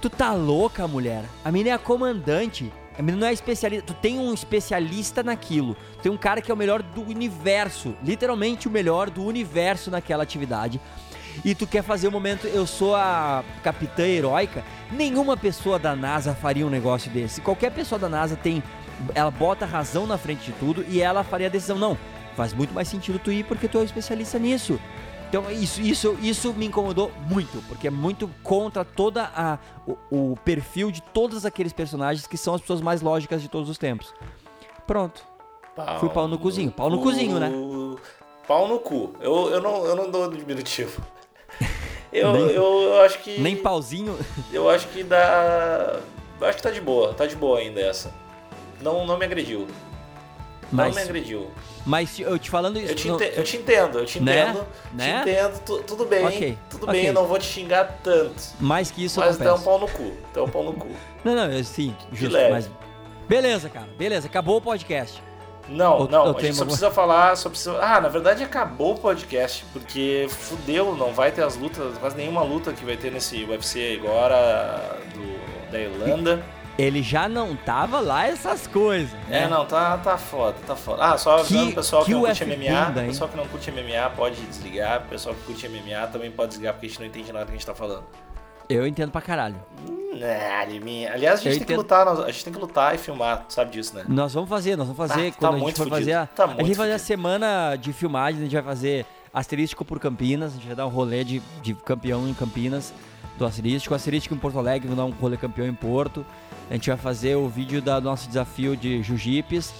Tu 0.00 0.08
tá 0.08 0.32
louca, 0.32 0.88
mulher? 0.88 1.22
A 1.44 1.52
menina 1.52 1.68
é 1.68 1.72
a 1.74 1.78
comandante. 1.78 2.72
A 2.98 3.02
menina 3.02 3.20
não 3.20 3.28
é 3.28 3.32
especialista. 3.34 3.84
Tu 3.88 3.92
tem 3.92 4.18
um 4.18 4.32
especialista 4.32 5.22
naquilo. 5.22 5.76
Tem 6.02 6.10
um 6.10 6.16
cara 6.16 6.40
que 6.40 6.50
é 6.50 6.54
o 6.54 6.56
melhor 6.56 6.82
do 6.82 7.02
universo. 7.02 7.94
Literalmente 8.02 8.68
o 8.68 8.70
melhor 8.70 9.10
do 9.10 9.22
universo 9.22 9.90
naquela 9.90 10.22
atividade. 10.22 10.80
E 11.44 11.54
tu 11.54 11.66
quer 11.66 11.82
fazer 11.82 12.08
o 12.08 12.12
momento, 12.12 12.46
eu 12.46 12.66
sou 12.66 12.94
a 12.94 13.44
capitã 13.62 14.06
heróica. 14.06 14.64
Nenhuma 14.90 15.36
pessoa 15.36 15.78
da 15.78 15.94
NASA 15.94 16.34
faria 16.34 16.66
um 16.66 16.70
negócio 16.70 17.10
desse. 17.10 17.40
Qualquer 17.40 17.70
pessoa 17.70 17.98
da 17.98 18.08
NASA 18.08 18.36
tem. 18.36 18.62
Ela 19.14 19.30
bota 19.30 19.64
a 19.64 19.68
razão 19.68 20.06
na 20.06 20.18
frente 20.18 20.44
de 20.46 20.52
tudo 20.52 20.84
e 20.88 21.00
ela 21.00 21.22
faria 21.24 21.46
a 21.46 21.50
decisão. 21.50 21.78
Não, 21.78 21.96
faz 22.36 22.52
muito 22.52 22.72
mais 22.74 22.88
sentido 22.88 23.18
tu 23.18 23.30
ir 23.32 23.44
porque 23.44 23.68
tu 23.68 23.78
é 23.78 23.80
um 23.82 23.84
especialista 23.84 24.38
nisso. 24.38 24.78
Então 25.28 25.50
isso, 25.50 25.80
isso, 25.82 26.16
isso 26.22 26.54
me 26.54 26.64
incomodou 26.66 27.12
muito, 27.28 27.62
porque 27.68 27.86
é 27.88 27.90
muito 27.90 28.28
contra 28.42 28.82
toda 28.84 29.24
a 29.36 29.58
o, 29.86 30.32
o 30.32 30.36
perfil 30.44 30.90
de 30.90 31.02
todos 31.02 31.44
aqueles 31.44 31.72
personagens 31.72 32.26
que 32.26 32.36
são 32.38 32.54
as 32.54 32.60
pessoas 32.62 32.80
mais 32.80 33.02
lógicas 33.02 33.42
de 33.42 33.48
todos 33.48 33.68
os 33.68 33.76
tempos. 33.76 34.14
Pronto. 34.86 35.22
Fui 36.00 36.08
pau 36.08 36.26
no 36.26 36.38
cozinho. 36.38 36.72
Pau 36.72 36.88
no 36.90 37.00
cozinho, 37.00 37.38
né? 37.38 37.52
Pau 38.48 38.66
no 38.66 38.78
cu. 38.80 39.12
Eu, 39.20 39.50
eu, 39.50 39.60
não, 39.60 39.84
eu 39.84 39.94
não 39.94 40.10
dou 40.10 40.28
diminutivo. 40.30 41.00
Eu, 42.10 42.32
Nem- 42.32 42.46
eu, 42.52 42.64
eu 42.84 43.00
acho 43.02 43.18
que. 43.18 43.38
Nem 43.38 43.54
pauzinho. 43.54 44.18
Eu 44.50 44.70
acho 44.70 44.88
que 44.88 45.04
dá. 45.04 46.00
Eu 46.40 46.46
acho 46.46 46.56
que 46.56 46.62
tá 46.62 46.70
de 46.70 46.80
boa, 46.80 47.12
tá 47.12 47.26
de 47.26 47.36
boa 47.36 47.58
ainda 47.58 47.82
essa. 47.82 48.10
Não, 48.80 49.06
não 49.06 49.16
me 49.18 49.24
agrediu. 49.24 49.66
Não 50.70 50.84
Mas, 50.84 50.96
me 50.96 51.00
agrediu. 51.02 51.50
mas 51.86 52.20
eu 52.20 52.38
te 52.38 52.50
falando 52.50 52.78
isso. 52.78 52.92
Eu 52.92 52.94
te, 52.94 53.08
não- 53.08 53.14
ente- 53.16 53.32
eu 53.38 53.42
te 53.44 53.56
entendo, 53.56 53.98
eu 54.00 54.04
te 54.04 54.20
Né? 54.20 54.42
entendo. 54.50 54.66
Né? 54.92 55.22
Te 55.24 55.30
entendo, 55.30 55.60
tu- 55.64 55.82
tudo 55.82 56.04
bem. 56.04 56.26
Ok, 56.26 56.58
Tudo 56.68 56.82
ok. 56.84 56.92
bem, 56.92 57.06
eu 57.06 57.12
não 57.14 57.26
vou 57.26 57.38
te 57.38 57.46
xingar 57.46 57.98
tanto. 58.04 58.34
Mais 58.60 58.90
que 58.90 59.02
isso 59.02 59.18
mas 59.18 59.38
dá 59.38 59.54
um 59.54 59.62
pau 59.62 59.78
no 59.78 59.88
cu. 59.88 60.12
Dá 60.34 60.42
um 60.44 60.48
pau 60.48 60.62
no 60.62 60.74
cu. 60.74 60.88
Não, 61.24 61.34
não, 61.34 61.64
sim, 61.64 61.96
justo. 62.12 62.36
Mas... 62.50 62.70
Beleza, 63.26 63.68
cara. 63.70 63.88
Beleza, 63.98 64.26
acabou 64.28 64.58
o 64.58 64.60
podcast. 64.60 65.22
Não, 65.70 66.00
Ou- 66.00 66.08
não, 66.08 66.36
a 66.36 66.40
gente 66.40 66.54
só 66.54 66.62
uma- 66.62 66.66
precisa 66.66 66.90
falar, 66.90 67.36
só 67.36 67.48
precisa... 67.50 67.76
Ah, 67.82 68.00
na 68.00 68.08
verdade 68.08 68.42
acabou 68.44 68.94
o 68.94 68.98
podcast, 68.98 69.64
porque 69.72 70.26
fudeu, 70.30 70.94
não 70.96 71.12
vai 71.12 71.30
ter 71.32 71.42
as 71.42 71.56
lutas, 71.56 71.96
quase 71.98 72.16
nenhuma 72.16 72.42
luta 72.42 72.72
que 72.72 72.84
vai 72.84 72.96
ter 72.96 73.10
nesse 73.10 73.42
UFC 73.44 73.98
agora 74.02 74.98
do, 75.14 75.70
da 75.72 75.78
Irlanda. 75.80 76.42
Ele 76.78 77.02
já 77.02 77.28
não 77.28 77.56
tava 77.56 77.98
lá 77.98 78.28
essas 78.28 78.68
coisas. 78.68 79.12
É, 79.28 79.40
né? 79.40 79.48
não, 79.48 79.66
tá, 79.66 79.98
tá 79.98 80.16
foda, 80.16 80.56
tá 80.64 80.76
foda. 80.76 81.02
Ah, 81.04 81.18
só 81.18 81.38
avisando 81.40 81.66
Que- 81.66 81.72
o 81.72 81.74
pessoal 81.74 82.04
que, 82.04 82.10
que 82.12 82.14
não 82.14 82.22
curte 82.24 82.44
MMA, 82.44 82.84
bunda, 82.86 83.02
pessoal 83.02 83.28
que 83.30 83.36
não 83.36 83.46
curte 83.48 83.70
MMA 83.72 84.10
pode 84.10 84.40
desligar, 84.42 85.02
o 85.04 85.08
pessoal 85.08 85.34
que 85.34 85.40
curte 85.42 85.66
MMA 85.68 86.06
também 86.06 86.30
pode 86.30 86.50
desligar 86.50 86.74
porque 86.74 86.86
a 86.86 86.88
gente 86.88 87.00
não 87.00 87.06
entende 87.06 87.32
nada 87.32 87.46
que 87.46 87.50
a 87.50 87.54
gente 87.54 87.66
tá 87.66 87.74
falando. 87.74 88.04
Eu 88.68 88.86
entendo 88.86 89.10
pra 89.10 89.20
caralho. 89.20 89.56
Hum, 89.88 90.18
é. 90.20 90.60
Aliás, 91.10 91.40
a 91.40 91.42
gente 91.42 91.46
Eu 91.46 91.52
tem 91.52 91.58
que 91.58 91.64
entendo. 91.64 91.76
lutar, 91.78 92.04
nós- 92.06 92.20
a 92.20 92.30
gente 92.30 92.44
tem 92.44 92.52
que 92.52 92.58
lutar 92.60 92.94
e 92.94 92.98
filmar, 92.98 93.44
tu 93.48 93.54
sabe 93.54 93.72
disso, 93.72 93.96
né? 93.96 94.04
Nós 94.06 94.32
vamos 94.32 94.48
fazer, 94.48 94.76
nós 94.76 94.86
vamos 94.86 94.98
fazer 95.08 95.28
Ah, 95.28 95.30
tá 95.32 95.36
quando 95.38 95.54
a 95.54 95.56
gente 95.56 95.62
muito 95.64 95.76
for 95.78 95.82
fudido, 95.88 95.98
fazer 95.98 96.12
a, 96.12 96.26
tá 96.26 96.44
a 96.44 96.48
gente 96.48 96.58
vai 96.66 96.74
fazer 96.74 96.92
a 96.92 96.98
semana 96.98 97.76
de 97.76 97.92
filmagem, 97.92 98.40
a 98.40 98.44
gente 98.44 98.52
vai 98.54 98.62
fazer 98.62 99.04
asterístico 99.34 99.84
por 99.84 99.98
Campinas, 99.98 100.52
a 100.52 100.54
gente 100.56 100.66
vai 100.66 100.76
dar 100.76 100.86
um 100.86 100.90
rolê 100.90 101.24
de, 101.24 101.40
de 101.60 101.74
campeão 101.74 102.28
em 102.28 102.34
Campinas 102.34 102.92
do 103.36 103.44
asterístico, 103.46 103.94
asterístico 103.94 104.34
em 104.34 104.38
Porto 104.38 104.58
Alegre, 104.58 104.86
vamos 104.88 104.96
dar 105.02 105.06
um 105.16 105.18
rolê 105.20 105.36
campeão 105.36 105.66
em 105.66 105.74
Porto. 105.74 106.24
A 106.70 106.74
gente 106.74 106.88
vai 106.88 106.98
fazer 106.98 107.36
o 107.36 107.48
vídeo 107.48 107.80
do 107.80 108.00
nosso 108.00 108.28
desafio 108.28 108.76
de 108.76 109.02
jiu-jipes 109.02 109.72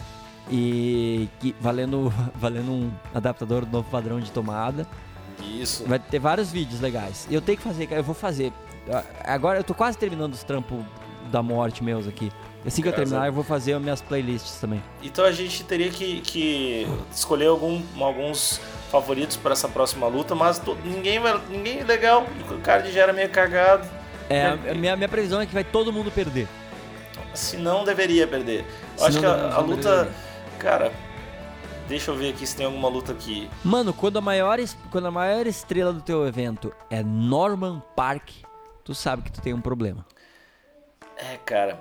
e 0.51 1.29
que- 1.41 1.55
valendo 1.61 2.13
valendo 2.35 2.71
um 2.71 2.91
adaptador 3.15 3.65
do 3.65 3.73
novo 3.73 3.89
padrão 3.91 4.21
de 4.21 4.31
tomada. 4.31 4.87
Isso. 5.43 5.85
Vai 5.87 5.99
ter 5.99 6.19
vários 6.19 6.51
vídeos 6.51 6.81
legais. 6.81 7.27
Eu 7.31 7.41
tenho 7.41 7.57
que 7.59 7.65
fazer, 7.65 7.87
cara, 7.87 8.01
eu 8.01 8.05
vou 8.05 8.15
fazer. 8.15 8.53
Agora 9.25 9.59
eu 9.59 9.65
tô 9.65 9.75
quase 9.75 9.97
terminando 9.99 10.33
os 10.33 10.43
trampos 10.43 10.79
da 11.31 11.43
morte 11.43 11.85
meus 11.85 12.09
aqui. 12.09 12.33
Assim 12.67 12.83
que 12.83 12.89
eu 12.89 12.93
terminar, 12.93 13.27
eu 13.27 13.33
vou 13.33 13.45
fazer 13.45 13.75
as 13.75 13.81
minhas 13.83 14.03
playlists 14.03 14.59
também. 14.61 14.83
Então 15.03 15.25
a 15.25 15.31
gente 15.31 15.63
teria 15.63 15.91
que, 15.91 16.21
que 16.23 16.87
escolher 17.15 17.47
algum, 17.47 17.81
alguns 18.01 18.61
favoritos 18.91 19.37
para 19.37 19.53
essa 19.53 19.69
próxima 19.69 20.07
luta, 20.09 20.35
mas 20.35 20.59
to- 20.59 20.77
ninguém 20.85 21.21
vai, 21.21 21.41
ninguém 21.49 21.81
é 21.81 21.85
legal. 21.85 22.27
O 22.51 22.59
card 22.61 22.91
já 22.91 23.03
era 23.03 23.13
meio 23.13 23.29
cagado. 23.31 23.87
É, 24.29 24.47
a 24.49 24.75
minha, 24.75 24.97
minha 24.97 25.09
previsão 25.09 25.41
é 25.41 25.47
que 25.47 25.55
vai 25.55 25.65
todo 25.65 25.93
mundo 25.93 26.11
perder. 26.11 26.49
Se 27.39 27.57
não 27.57 27.85
deveria 27.85 28.27
perder. 28.27 28.65
Eu 28.95 28.99
Se 28.99 29.05
acho 29.07 29.21
que 29.21 29.27
a, 29.27 29.33
deveria 29.35 29.55
a 29.57 29.61
luta, 29.61 29.89
perder. 30.05 30.13
cara, 30.59 30.93
deixa 31.89 32.11
eu 32.11 32.17
ver 32.17 32.31
aqui 32.31 32.47
se 32.47 32.57
tem 32.57 32.67
alguma 32.67 32.89
luta 32.89 33.13
aqui. 33.13 33.49
Mano, 33.65 33.93
quando 33.93 34.17
a 34.19 34.21
maior, 34.21 34.59
quando 34.91 35.07
a 35.07 35.11
maior 35.11 35.47
estrela 35.47 35.93
do 35.93 36.01
teu 36.01 36.27
evento 36.27 36.73
é 36.91 37.03
Norman 37.03 37.81
Park, 37.95 38.29
tu 38.85 38.95
sabe 38.95 39.23
que 39.23 39.31
tu 39.33 39.41
tem 39.41 39.55
um 39.55 39.61
problema. 39.61 40.05
É, 41.17 41.37
cara, 41.45 41.79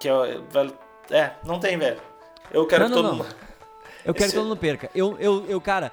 que 0.00 0.08
é, 0.08 0.40
velho, 0.50 0.72
é, 1.10 1.30
não 1.44 1.58
tem, 1.60 1.78
velho. 1.78 2.00
Eu 2.50 2.66
quero 2.66 2.88
Não, 2.88 2.90
que 2.90 2.94
não, 2.96 3.02
todo 3.02 3.18
não. 3.18 3.24
mundo 3.24 3.36
Eu 4.04 4.14
quero 4.14 4.26
Esse- 4.26 4.34
que 4.34 4.38
todo 4.40 4.48
mundo 4.48 4.58
perca. 4.58 4.90
Eu, 4.94 5.16
eu, 5.18 5.44
eu, 5.48 5.60
cara, 5.60 5.90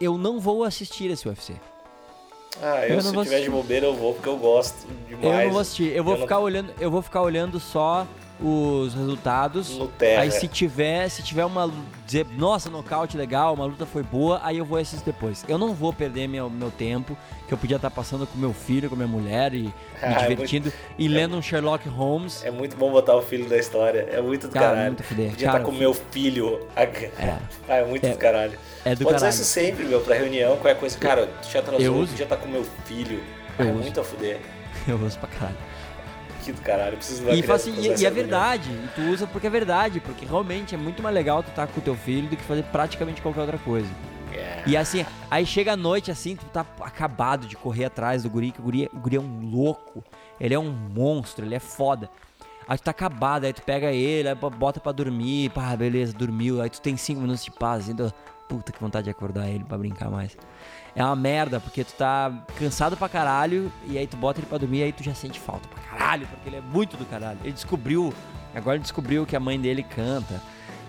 eu 0.00 0.16
não 0.16 0.38
vou 0.40 0.64
assistir 0.64 1.10
esse 1.10 1.28
UFC. 1.28 1.54
Ah, 2.62 2.86
eu, 2.86 2.96
Eu 2.96 3.00
se 3.00 3.06
não 3.08 3.14
vou 3.14 3.22
tiver 3.24 3.36
de 3.36 3.42
assistir. 3.42 3.50
bobeira 3.50 3.86
eu 3.86 3.94
vou, 3.94 4.14
porque 4.14 4.28
eu 4.28 4.36
gosto 4.36 4.86
demais. 5.08 5.24
eu 5.40 5.44
não 5.46 5.50
vou 5.52 5.60
assistir. 5.60 5.94
Eu 5.94 6.02
vou 6.04 6.14
não- 6.14 6.22
ficar 6.22 6.38
olhando, 6.40 6.74
eu 6.80 6.90
vou 6.90 7.00
ficar 7.02 7.22
olhando 7.22 7.60
só 7.60 8.06
os 8.42 8.94
resultados. 8.94 9.78
Terra. 9.98 10.22
Aí 10.22 10.30
se 10.30 10.48
tiver, 10.48 11.08
se 11.08 11.22
tiver 11.22 11.44
uma 11.44 11.70
dizer, 12.06 12.26
nossa, 12.36 12.68
nocaute 12.70 13.16
legal, 13.16 13.54
uma 13.54 13.64
luta 13.66 13.86
foi 13.86 14.02
boa, 14.02 14.40
aí 14.42 14.58
eu 14.58 14.64
vou 14.64 14.78
assistir 14.78 15.04
depois. 15.04 15.44
Eu 15.48 15.58
não 15.58 15.74
vou 15.74 15.92
perder 15.92 16.26
meu, 16.28 16.48
meu 16.50 16.70
tempo, 16.70 17.16
que 17.46 17.54
eu 17.54 17.58
podia 17.58 17.76
estar 17.76 17.90
passando 17.90 18.26
com 18.26 18.36
meu 18.38 18.52
filho, 18.52 18.88
com 18.90 18.96
minha 18.96 19.06
mulher 19.08 19.54
e 19.54 19.62
me 19.64 19.72
Ah, 20.02 20.22
é 20.22 20.28
divertindo 20.28 20.72
e 20.98 21.06
lendo 21.06 21.36
um 21.36 21.42
Sherlock 21.42 21.88
Holmes. 21.88 22.44
É 22.44 22.50
muito 22.50 22.76
bom 22.76 22.90
botar 22.90 23.14
o 23.16 23.22
filho 23.22 23.48
da 23.48 23.56
história. 23.58 24.08
É 24.10 24.20
muito 24.20 24.48
do 24.48 24.52
Cara, 24.54 24.66
caralho. 24.68 24.86
muito. 24.88 25.02
Podia 25.04 25.26
Cara, 25.26 25.36
estar 25.36 25.60
com 25.60 25.70
o 25.70 25.74
meu 25.74 25.94
filho. 25.94 26.60
Ah, 27.68 27.76
é 27.76 27.84
muito 27.84 28.04
É- 28.06 28.10
do 28.10 28.16
caralho. 28.18 28.58
É 28.84 28.94
do 28.94 29.04
Pode 29.04 29.16
usar 29.16 29.26
caralho. 29.26 29.34
isso 29.34 29.44
sempre, 29.44 29.84
meu, 29.84 30.00
pra 30.00 30.14
reunião, 30.16 30.52
qualquer 30.56 30.76
coisa. 30.80 30.98
Cara, 30.98 31.26
tu 31.42 31.48
já 31.50 31.58
atrasou, 31.60 31.80
Eu 31.84 31.94
uso. 31.94 32.08
podia 32.12 32.24
estar 32.24 32.36
com 32.36 32.48
meu 32.48 32.64
filho. 32.84 33.22
Eu 33.58 33.66
é 33.66 33.70
uso. 33.70 33.78
muito 33.82 34.00
a 34.00 34.04
fuder. 34.04 34.40
Eu 34.88 34.96
uso 34.96 35.18
pra 35.18 35.28
caralho. 35.28 35.56
Que 36.44 36.52
do 36.52 36.60
caralho. 36.62 36.92
eu 36.94 36.96
Preciso 36.96 37.22
levar 37.22 37.36
E, 37.36 37.42
criança 37.42 37.70
assim, 37.70 37.80
e, 37.80 38.02
e 38.02 38.06
é 38.06 38.10
verdade, 38.10 38.70
e 38.70 38.88
tu 38.94 39.02
usa 39.02 39.26
porque 39.26 39.46
é 39.46 39.50
verdade, 39.50 40.00
porque 40.00 40.24
realmente 40.24 40.74
é 40.74 40.78
muito 40.78 41.02
mais 41.02 41.14
legal 41.14 41.42
tu 41.42 41.50
estar 41.50 41.66
com 41.66 41.80
o 41.80 41.82
teu 41.82 41.94
filho 41.94 42.28
do 42.28 42.36
que 42.36 42.42
fazer 42.42 42.62
praticamente 42.64 43.20
qualquer 43.20 43.40
outra 43.40 43.58
coisa. 43.58 43.88
É. 44.32 44.62
E 44.66 44.76
assim, 44.76 45.04
aí 45.30 45.44
chega 45.44 45.72
a 45.72 45.76
noite 45.76 46.10
assim, 46.10 46.36
tu 46.36 46.46
tá 46.46 46.64
acabado 46.80 47.46
de 47.46 47.56
correr 47.56 47.86
atrás 47.86 48.22
do 48.22 48.30
guri, 48.30 48.52
que 48.52 48.60
o 48.60 48.62
guri, 48.62 48.90
o 48.92 48.98
guri 48.98 49.16
é 49.16 49.20
um 49.20 49.50
louco, 49.50 50.02
ele 50.40 50.54
é 50.54 50.58
um 50.58 50.70
monstro, 50.70 51.44
ele 51.44 51.54
é 51.54 51.60
foda. 51.60 52.08
Aí 52.68 52.78
tu 52.78 52.84
tá 52.84 52.92
acabado, 52.92 53.44
aí 53.44 53.52
tu 53.52 53.62
pega 53.62 53.90
ele, 53.90 54.28
aí 54.28 54.34
bota 54.34 54.78
pra 54.78 54.92
dormir, 54.92 55.50
pá, 55.50 55.74
beleza, 55.74 56.12
dormiu, 56.12 56.62
aí 56.62 56.70
tu 56.70 56.80
tem 56.80 56.96
cinco 56.96 57.20
minutos 57.20 57.44
de 57.44 57.50
paz, 57.50 57.88
ainda, 57.88 58.14
puta 58.48 58.70
que 58.70 58.80
vontade 58.80 59.04
de 59.04 59.10
acordar 59.10 59.48
ele 59.48 59.64
pra 59.64 59.76
brincar 59.76 60.08
mais. 60.08 60.36
É 60.94 61.04
uma 61.04 61.16
merda, 61.16 61.58
porque 61.58 61.82
tu 61.82 61.92
tá 61.94 62.32
cansado 62.56 62.96
pra 62.96 63.08
caralho, 63.08 63.72
e 63.86 63.98
aí 63.98 64.06
tu 64.06 64.16
bota 64.16 64.38
ele 64.38 64.46
pra 64.46 64.58
dormir, 64.58 64.84
aí 64.84 64.92
tu 64.92 65.02
já 65.02 65.14
sente 65.14 65.40
falta 65.40 65.68
pra 65.68 65.79
caralho, 66.10 66.26
porque 66.26 66.48
ele 66.48 66.56
é 66.56 66.60
muito 66.60 66.96
do 66.96 67.04
caralho. 67.04 67.38
Ele 67.42 67.52
descobriu, 67.52 68.12
agora 68.54 68.76
ele 68.76 68.82
descobriu 68.82 69.24
que 69.26 69.36
a 69.36 69.40
mãe 69.40 69.60
dele 69.60 69.82
canta, 69.82 70.40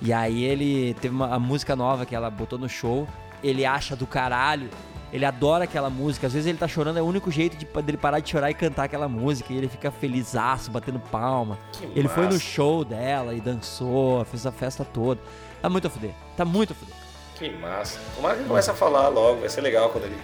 e 0.02 0.12
aí 0.12 0.44
ele 0.44 0.94
teve 0.96 1.14
uma 1.14 1.40
música 1.40 1.76
nova 1.76 2.06
que 2.06 2.16
ela 2.16 2.30
botou 2.30 2.58
no 2.58 2.68
show, 2.68 3.08
ele 3.44 3.66
acha 3.66 3.96
do 3.96 4.08
caralho, 4.08 4.70
ele 5.14 5.26
adora 5.26 5.66
aquela 5.66 5.90
música, 5.90 6.28
às 6.28 6.34
vezes 6.34 6.48
ele 6.48 6.58
tá 6.58 6.68
chorando, 6.68 6.98
é 6.98 7.02
o 7.02 7.06
único 7.06 7.30
jeito 7.30 7.58
de, 7.58 7.66
dele 7.82 7.98
parar 7.98 8.20
de 8.20 8.30
chorar 8.30 8.50
e 8.50 8.54
cantar 8.54 8.86
aquela 8.86 9.08
música, 9.08 9.52
e 9.52 9.58
ele 9.58 9.68
fica 9.68 9.92
felizaço, 9.92 10.72
batendo 10.72 11.00
palma. 11.00 11.58
Que 11.74 11.86
Ele 11.96 12.08
foi 12.08 12.24
no 12.24 12.34
massa. 12.34 12.40
show 12.40 12.86
dela 12.86 13.34
e 13.34 13.42
dançou, 13.42 14.24
fez 14.26 14.46
a 14.46 14.52
festa 14.52 14.86
toda. 14.86 15.20
Tá 15.62 15.70
muito 15.70 15.86
a 15.88 15.90
fuder, 15.90 16.12
tá 16.36 16.46
muito 16.46 16.72
a 16.72 16.76
fuder. 16.76 16.96
Que 17.36 17.50
massa. 17.58 18.00
Tomara 18.16 18.36
que 18.36 18.42
ele 18.42 18.48
comece 18.50 18.72
a 18.72 18.74
falar 18.74 19.10
logo, 19.10 19.42
vai 19.42 19.50
ser 19.50 19.62
legal 19.62 19.90
quando 19.90 20.06
ele. 20.06 20.18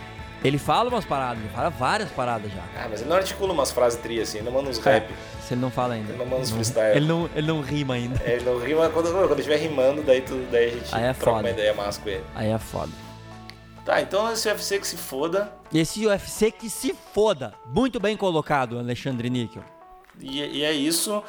Ele 0.43 0.57
fala 0.57 0.89
umas 0.89 1.03
paradas, 1.03 1.39
ele 1.39 1.49
fala 1.53 1.69
várias 1.69 2.09
paradas 2.11 2.51
já. 2.51 2.61
Ah, 2.75 2.87
mas 2.89 3.01
ele 3.01 3.09
não 3.09 3.17
articula 3.17 3.53
umas 3.53 3.71
frases 3.71 3.99
tri 3.99 4.21
assim, 4.21 4.37
ele 4.37 4.45
não 4.45 4.51
manda 4.53 4.69
uns 4.69 4.77
rap. 4.77 5.11
Se 5.41 5.53
ele 5.53 5.61
não 5.61 5.71
fala 5.71 5.95
ainda. 5.95 6.09
Ele 6.09 6.17
não 6.19 6.25
manda 6.25 6.43
uns 6.43 6.51
freestyle. 6.51 6.95
Ele 6.95 7.07
não, 7.07 7.29
ele 7.35 7.47
não 7.47 7.61
rima 7.61 7.95
ainda. 7.95 8.21
É, 8.23 8.33
ele 8.35 8.45
não 8.45 8.59
rima 8.59 8.89
quando, 8.89 9.11
quando 9.11 9.31
ele 9.31 9.39
estiver 9.39 9.57
rimando, 9.57 10.03
daí, 10.03 10.21
tu, 10.21 10.35
daí 10.51 10.65
a 10.65 10.69
gente 10.69 10.95
Aí 10.95 11.03
é 11.05 11.13
troca 11.13 11.37
foda. 11.37 11.47
uma 11.47 11.49
ideia 11.49 11.73
massa 11.73 11.99
com 12.01 12.09
ele. 12.09 12.23
Aí 12.35 12.49
é 12.49 12.57
foda. 12.59 12.91
Tá, 13.83 14.01
então 14.01 14.31
esse 14.31 14.47
UFC 14.47 14.79
que 14.79 14.87
se 14.87 14.97
foda. 14.97 15.51
Esse 15.73 16.05
UFC 16.05 16.51
que 16.51 16.69
se 16.69 16.93
foda. 17.13 17.53
Muito 17.65 17.99
bem 17.99 18.15
colocado, 18.15 18.77
Alexandre 18.77 19.29
Níquel. 19.29 19.63
E, 20.19 20.39
e 20.59 20.63
é 20.63 20.71
isso. 20.71 21.23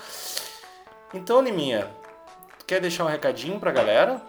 Então, 1.15 1.41
Liminha, 1.41 1.89
tu 2.59 2.67
quer 2.67 2.81
deixar 2.81 3.05
um 3.05 3.09
recadinho 3.09 3.59
pra 3.59 3.71
galera? 3.71 4.21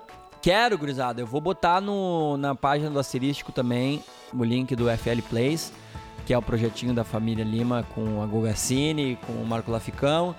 Quero, 0.42 0.78
gurizada. 0.78 1.20
Eu 1.22 1.28
vou 1.28 1.42
botar 1.42 1.82
no, 1.82 2.38
na 2.38 2.56
página 2.56 2.90
do 2.90 3.00
Asterístico 3.00 3.52
também 3.52 4.02
o 4.34 4.44
link 4.44 4.76
do 4.76 4.86
FL 4.86 5.22
Plays, 5.30 5.72
que 6.26 6.34
é 6.34 6.38
o 6.38 6.42
projetinho 6.42 6.94
da 6.94 7.04
família 7.04 7.44
Lima 7.44 7.86
com 7.96 8.22
a 8.22 8.26
Gogacine, 8.26 9.18
com 9.26 9.34
o 9.34 9.46
Marco 9.46 9.72
Laficão, 9.72 10.36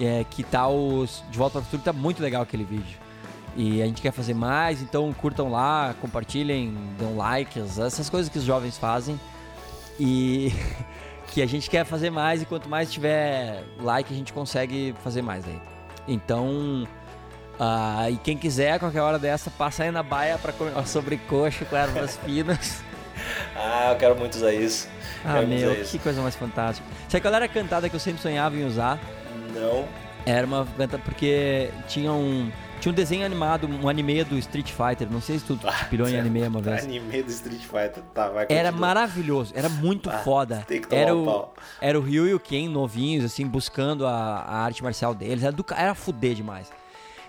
é, 0.00 0.24
que 0.28 0.42
tá 0.42 0.68
os 0.68 1.22
De 1.30 1.38
Volta 1.38 1.58
para 1.58 1.60
o 1.60 1.64
Futuro, 1.64 1.82
tá 1.82 1.92
muito 1.92 2.22
legal 2.22 2.42
aquele 2.42 2.64
vídeo. 2.64 2.98
E 3.56 3.82
a 3.82 3.86
gente 3.86 4.00
quer 4.00 4.12
fazer 4.12 4.34
mais, 4.34 4.80
então 4.82 5.12
curtam 5.12 5.50
lá, 5.50 5.94
compartilhem, 6.00 6.76
dão 6.98 7.16
likes, 7.16 7.78
essas 7.78 8.08
coisas 8.08 8.30
que 8.30 8.38
os 8.38 8.44
jovens 8.44 8.76
fazem. 8.78 9.18
E 9.98 10.52
que 11.32 11.42
a 11.42 11.46
gente 11.46 11.68
quer 11.68 11.84
fazer 11.84 12.10
mais 12.10 12.40
e 12.42 12.46
quanto 12.46 12.68
mais 12.68 12.90
tiver 12.90 13.64
like 13.80 14.12
a 14.12 14.16
gente 14.16 14.32
consegue 14.32 14.94
fazer 15.02 15.22
mais 15.22 15.44
aí. 15.46 15.60
Então, 16.06 16.86
ah, 17.58 18.08
e 18.10 18.16
quem 18.16 18.36
quiser, 18.36 18.78
qualquer 18.78 19.00
hora 19.00 19.18
dessa, 19.18 19.50
passa 19.50 19.82
aí 19.82 19.90
na 19.90 20.02
baia 20.02 20.38
pra 20.38 20.52
comer 20.52 20.72
uma 20.74 20.86
sobrecoxa 20.86 21.64
com 21.64 21.76
ervas 21.76 22.16
finas. 22.16 22.87
Ah, 23.56 23.90
eu 23.92 23.96
quero 23.96 24.16
muito 24.16 24.34
usar 24.34 24.52
isso. 24.52 24.88
Ah, 25.24 25.34
Quero 25.34 25.48
meu, 25.48 25.72
isso. 25.74 25.92
que 25.92 25.98
coisa 25.98 26.20
mais 26.22 26.34
fantástica. 26.36 26.86
Sabe 27.08 27.20
qual 27.22 27.34
era 27.34 27.44
a 27.44 27.48
cantada 27.48 27.88
que 27.88 27.96
eu 27.96 28.00
sempre 28.00 28.22
sonhava 28.22 28.56
em 28.56 28.64
usar? 28.64 28.98
Não. 29.54 29.86
Era 30.24 30.46
uma 30.46 30.64
cantada 30.64 31.02
porque 31.04 31.70
tinha 31.88 32.12
um, 32.12 32.50
tinha 32.80 32.92
um 32.92 32.94
desenho 32.94 33.24
animado, 33.26 33.66
um 33.66 33.88
anime 33.88 34.22
do 34.24 34.36
Street 34.38 34.70
Fighter. 34.70 35.10
Não 35.10 35.20
sei 35.20 35.38
se 35.38 35.44
tu 35.44 35.58
Ah, 35.64 35.86
pirou 35.90 36.08
em 36.08 36.18
anime 36.18 36.42
uma 36.46 36.60
vez. 36.60 36.84
Anime 36.84 37.22
do 37.22 37.30
Street 37.30 37.62
Fighter. 37.62 38.02
Tá, 38.14 38.28
vai 38.28 38.46
Era 38.48 38.68
continua. 38.70 38.72
maravilhoso, 38.88 39.52
era 39.56 39.68
muito 39.68 40.08
Ah, 40.10 40.18
foda. 40.18 40.64
tem 40.68 40.80
que 40.80 40.86
tomar 40.88 41.02
era 41.02 41.14
um 41.16 41.22
o, 41.22 41.24
pau. 41.24 41.54
era 41.80 41.98
o 41.98 42.02
Ryu 42.02 42.28
e 42.28 42.34
o 42.34 42.40
Ken 42.40 42.68
novinhos, 42.68 43.24
assim, 43.24 43.46
buscando 43.46 44.06
a, 44.06 44.12
a 44.12 44.58
arte 44.64 44.82
marcial 44.82 45.14
deles. 45.14 45.42
Era, 45.42 45.52
do, 45.52 45.64
era 45.76 45.94
fuder 45.94 46.34
demais. 46.34 46.70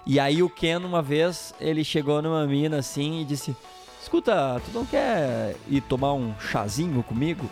E 0.06 0.20
aí 0.20 0.42
o 0.44 0.50
Ken, 0.50 0.78
uma 0.78 1.02
vez, 1.02 1.54
ele 1.60 1.84
chegou 1.84 2.22
numa 2.22 2.46
mina 2.46 2.78
assim 2.78 3.22
e 3.22 3.26
disse: 3.26 3.56
Escuta, 4.02 4.62
tu 4.66 4.72
não 4.74 4.86
quer 4.86 5.56
ir 5.68 5.82
tomar 5.82 6.14
um 6.14 6.34
chazinho 6.40 7.04
comigo? 7.04 7.50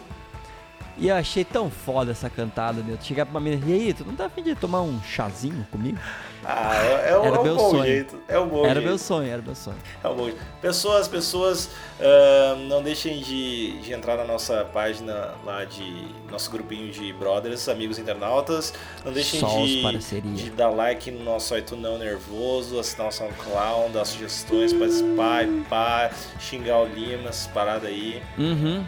E 0.97 1.09
eu 1.09 1.15
achei 1.15 1.45
tão 1.45 1.69
foda 1.69 2.11
essa 2.11 2.29
cantada, 2.29 2.81
meu. 2.81 2.97
Chegar 3.01 3.25
pra 3.25 3.31
uma 3.31 3.39
mina 3.39 3.61
e 3.65 3.73
aí, 3.73 3.93
tu 3.93 4.03
não 4.05 4.15
tá 4.15 4.25
afim 4.25 4.41
de 4.41 4.55
tomar 4.55 4.81
um 4.81 4.99
chazinho 5.03 5.65
comigo? 5.71 5.97
Ah, 6.43 6.75
é, 6.75 6.87
é, 6.87 7.09
Era 7.09 7.15
é 7.35 7.39
um 7.39 7.43
meu 7.43 7.55
bom 7.55 7.71
sonho. 7.71 7.83
jeito. 7.83 8.19
É 8.27 8.39
um 8.39 8.47
bom 8.47 8.63
era 8.63 8.75
jeito. 8.75 8.87
meu 8.87 8.97
sonho, 8.97 9.29
era 9.29 9.41
meu 9.41 9.55
sonho. 9.55 9.77
É 10.03 10.07
um 10.07 10.15
bom 10.15 10.25
jeito. 10.25 10.39
Pessoas, 10.61 11.07
pessoas, 11.07 11.69
ah, 11.99 12.55
não 12.67 12.81
deixem 12.81 13.19
de, 13.21 13.79
de 13.81 13.93
entrar 13.93 14.17
na 14.17 14.23
nossa 14.23 14.63
página 14.65 15.33
lá 15.45 15.65
de 15.65 16.07
nosso 16.31 16.49
grupinho 16.49 16.91
de 16.91 17.11
brothers, 17.13 17.67
amigos 17.67 17.99
internautas. 17.99 18.73
Não 19.03 19.11
deixem 19.11 19.41
de, 19.45 20.21
de 20.21 20.49
dar 20.51 20.69
like 20.69 21.11
no 21.11 21.23
nosso 21.23 21.55
iTunes 21.57 21.83
não 21.83 21.97
nervoso, 21.97 22.79
assinar 22.79 23.09
o 23.09 23.11
SoundCloud, 23.11 23.93
dar 23.93 24.05
sugestões, 24.05 24.73
participar, 24.73 25.45
pá, 25.69 26.09
xingar 26.39 26.79
o 26.79 26.85
Lima, 26.85 27.29
essas 27.29 27.47
paradas 27.47 27.89
aí. 27.89 28.21
Uhum. 28.37 28.83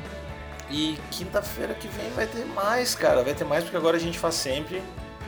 E 0.72 0.98
quinta-feira 1.12 1.74
que 1.74 1.88
vem 1.88 2.10
vai 2.12 2.28
ter 2.28 2.46
mais, 2.46 2.94
cara. 2.96 3.24
Vai 3.24 3.34
ter 3.34 3.44
mais 3.44 3.64
porque 3.64 3.78
agora 3.78 3.98
a 3.98 4.00
gente 4.00 4.20
faz 4.20 4.36
sempre. 4.36 4.82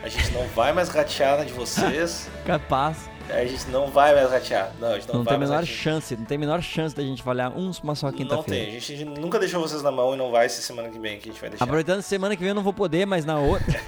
A 0.03 0.07
gente 0.09 0.31
não 0.31 0.47
vai 0.49 0.71
mais 0.73 0.89
ratear 0.89 1.37
na 1.37 1.43
de 1.43 1.53
vocês. 1.53 2.27
Capaz. 2.45 3.09
A 3.29 3.45
gente 3.45 3.67
não 3.69 3.87
vai 3.87 4.13
mais 4.13 4.29
ratear. 4.31 4.71
Não, 4.79 4.89
a 4.89 4.95
gente 4.95 5.07
não, 5.07 5.15
Não, 5.15 5.23
vai 5.23 5.31
tem 5.33 5.37
a 5.37 5.39
menor 5.47 5.59
ratear. 5.61 5.77
chance, 5.77 6.15
não 6.17 6.25
tem 6.25 6.35
a 6.35 6.39
menor 6.39 6.61
chance 6.61 6.95
da 6.95 7.01
gente 7.03 7.23
falhar 7.23 7.51
um, 7.57 7.71
uma 7.83 7.95
só 7.95 8.07
Não 8.07 8.13
tem. 8.17 8.27
quinta-feira. 8.27 8.67
A 8.67 8.71
gente 8.79 9.05
nunca 9.05 9.39
deixou 9.39 9.61
vocês 9.61 9.81
na 9.81 9.91
mão 9.91 10.13
e 10.13 10.17
não 10.17 10.31
vai 10.31 10.49
ser 10.49 10.61
semana 10.63 10.89
que 10.89 10.99
vem 10.99 11.17
que 11.19 11.29
a 11.29 11.31
gente 11.31 11.39
vai 11.41 11.49
deixar. 11.49 11.63
Aproveitando 11.63 12.01
semana 12.01 12.35
que 12.35 12.41
vem 12.41 12.49
eu 12.49 12.55
não 12.55 12.63
vou 12.63 12.73
poder, 12.73 13.05
mas 13.05 13.23
na 13.25 13.37
outra. 13.39 13.79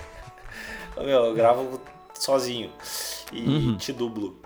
Meu, 0.98 1.26
eu 1.26 1.34
gravo 1.34 1.82
sozinho. 2.14 2.70
E 3.32 3.42
Uhum. 3.42 3.78
te 3.78 3.92
dublo. 3.92 4.40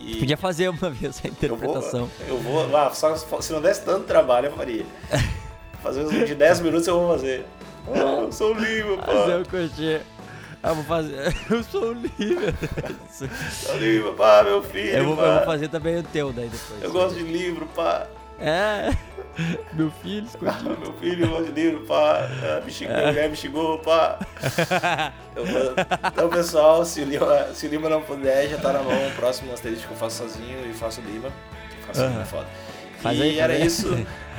E 0.00 0.16
Podia 0.16 0.36
fazer 0.36 0.68
uma 0.70 0.88
vez 0.90 1.20
a 1.22 1.26
eu 1.26 1.30
vou, 1.30 1.30
interpretação. 1.32 2.10
eu 2.28 2.38
vou. 2.38 2.76
Ah, 2.76 2.90
só 2.94 3.14
se 3.16 3.52
não 3.52 3.60
desse 3.60 3.84
tanto 3.84 4.06
trabalho, 4.06 4.46
eu 4.46 4.52
faria. 4.56 4.86
Fazer 5.82 6.00
uns 6.02 6.26
de 6.26 6.34
10 6.34 6.60
minutos 6.60 6.86
eu 6.86 6.98
vou 7.00 7.12
fazer. 7.16 7.44
Ah, 7.94 7.98
eu 8.22 8.32
sou 8.32 8.52
livre, 8.54 8.96
pá. 8.98 9.06
Fazer 9.06 9.36
o 9.36 9.48
coxê. 9.48 10.00
Ah, 10.62 10.72
vou 10.74 10.84
fazer. 10.84 11.34
Eu 11.50 11.64
sou 11.64 11.92
livre. 11.94 12.54
Sou 13.50 13.76
livre, 13.78 14.12
pá, 14.12 14.42
meu 14.44 14.62
filho. 14.62 14.90
eu, 14.90 15.04
vou, 15.16 15.24
eu 15.24 15.34
vou 15.36 15.44
fazer 15.46 15.68
também 15.68 15.96
o 15.98 16.02
teu 16.02 16.32
daí 16.34 16.48
depois. 16.50 16.82
Eu 16.82 16.92
gosto 16.92 17.16
de 17.16 17.22
livro, 17.22 17.66
pá. 17.74 18.06
É. 18.38 18.90
Meu 19.72 19.90
filho 20.02 20.26
Ah, 20.26 20.50
escondido. 20.50 20.78
meu 20.80 20.92
filho 20.94 21.28
gosta 21.28 21.44
de 21.52 21.60
livro, 21.62 21.86
pá. 21.86 22.28
Ah, 22.42 22.60
me 22.64 22.70
xingou, 22.70 22.94
É. 22.96 23.28
me 23.28 23.36
xingou, 23.36 23.78
pá. 23.78 24.18
Eu 25.36 25.44
Então, 26.12 26.28
pessoal, 26.28 26.84
se 26.84 27.00
o, 27.00 27.04
Lima, 27.04 27.46
se 27.54 27.66
o 27.66 27.70
Lima 27.70 27.88
não 27.88 28.02
puder, 28.02 28.48
já 28.50 28.58
tá 28.58 28.72
na 28.72 28.82
mão. 28.82 29.06
O 29.08 29.10
próximo 29.12 29.52
asterisco 29.54 29.86
que 29.88 29.92
eu 29.94 29.96
faço 29.96 30.18
sozinho 30.24 30.68
e 30.68 30.74
faço 30.74 31.00
o 31.00 31.04
Lima. 31.04 31.30
Faço 31.86 32.02
o 32.04 32.06
Lima, 32.08 32.24
foda. 32.26 32.46
Faz 33.00 33.18
e 33.18 33.22
aí, 33.22 33.38
era 33.38 33.52
aí. 33.54 33.64
isso. 33.64 33.88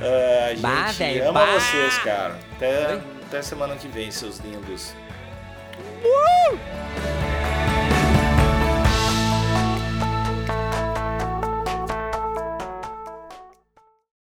Ah, 0.01 0.45
a 0.45 0.49
gente 0.49 0.61
Bah, 0.61 0.91
velho, 0.91 1.29
ama 1.29 1.45
bah. 1.45 1.59
vocês, 1.59 1.97
cara. 1.99 2.35
Até, 2.55 2.87
Oi? 2.93 3.01
até 3.27 3.41
semana 3.41 3.75
que 3.75 3.87
vem, 3.87 4.09
seus 4.11 4.39
lindos. 4.39 4.93
Uh! 6.03 6.57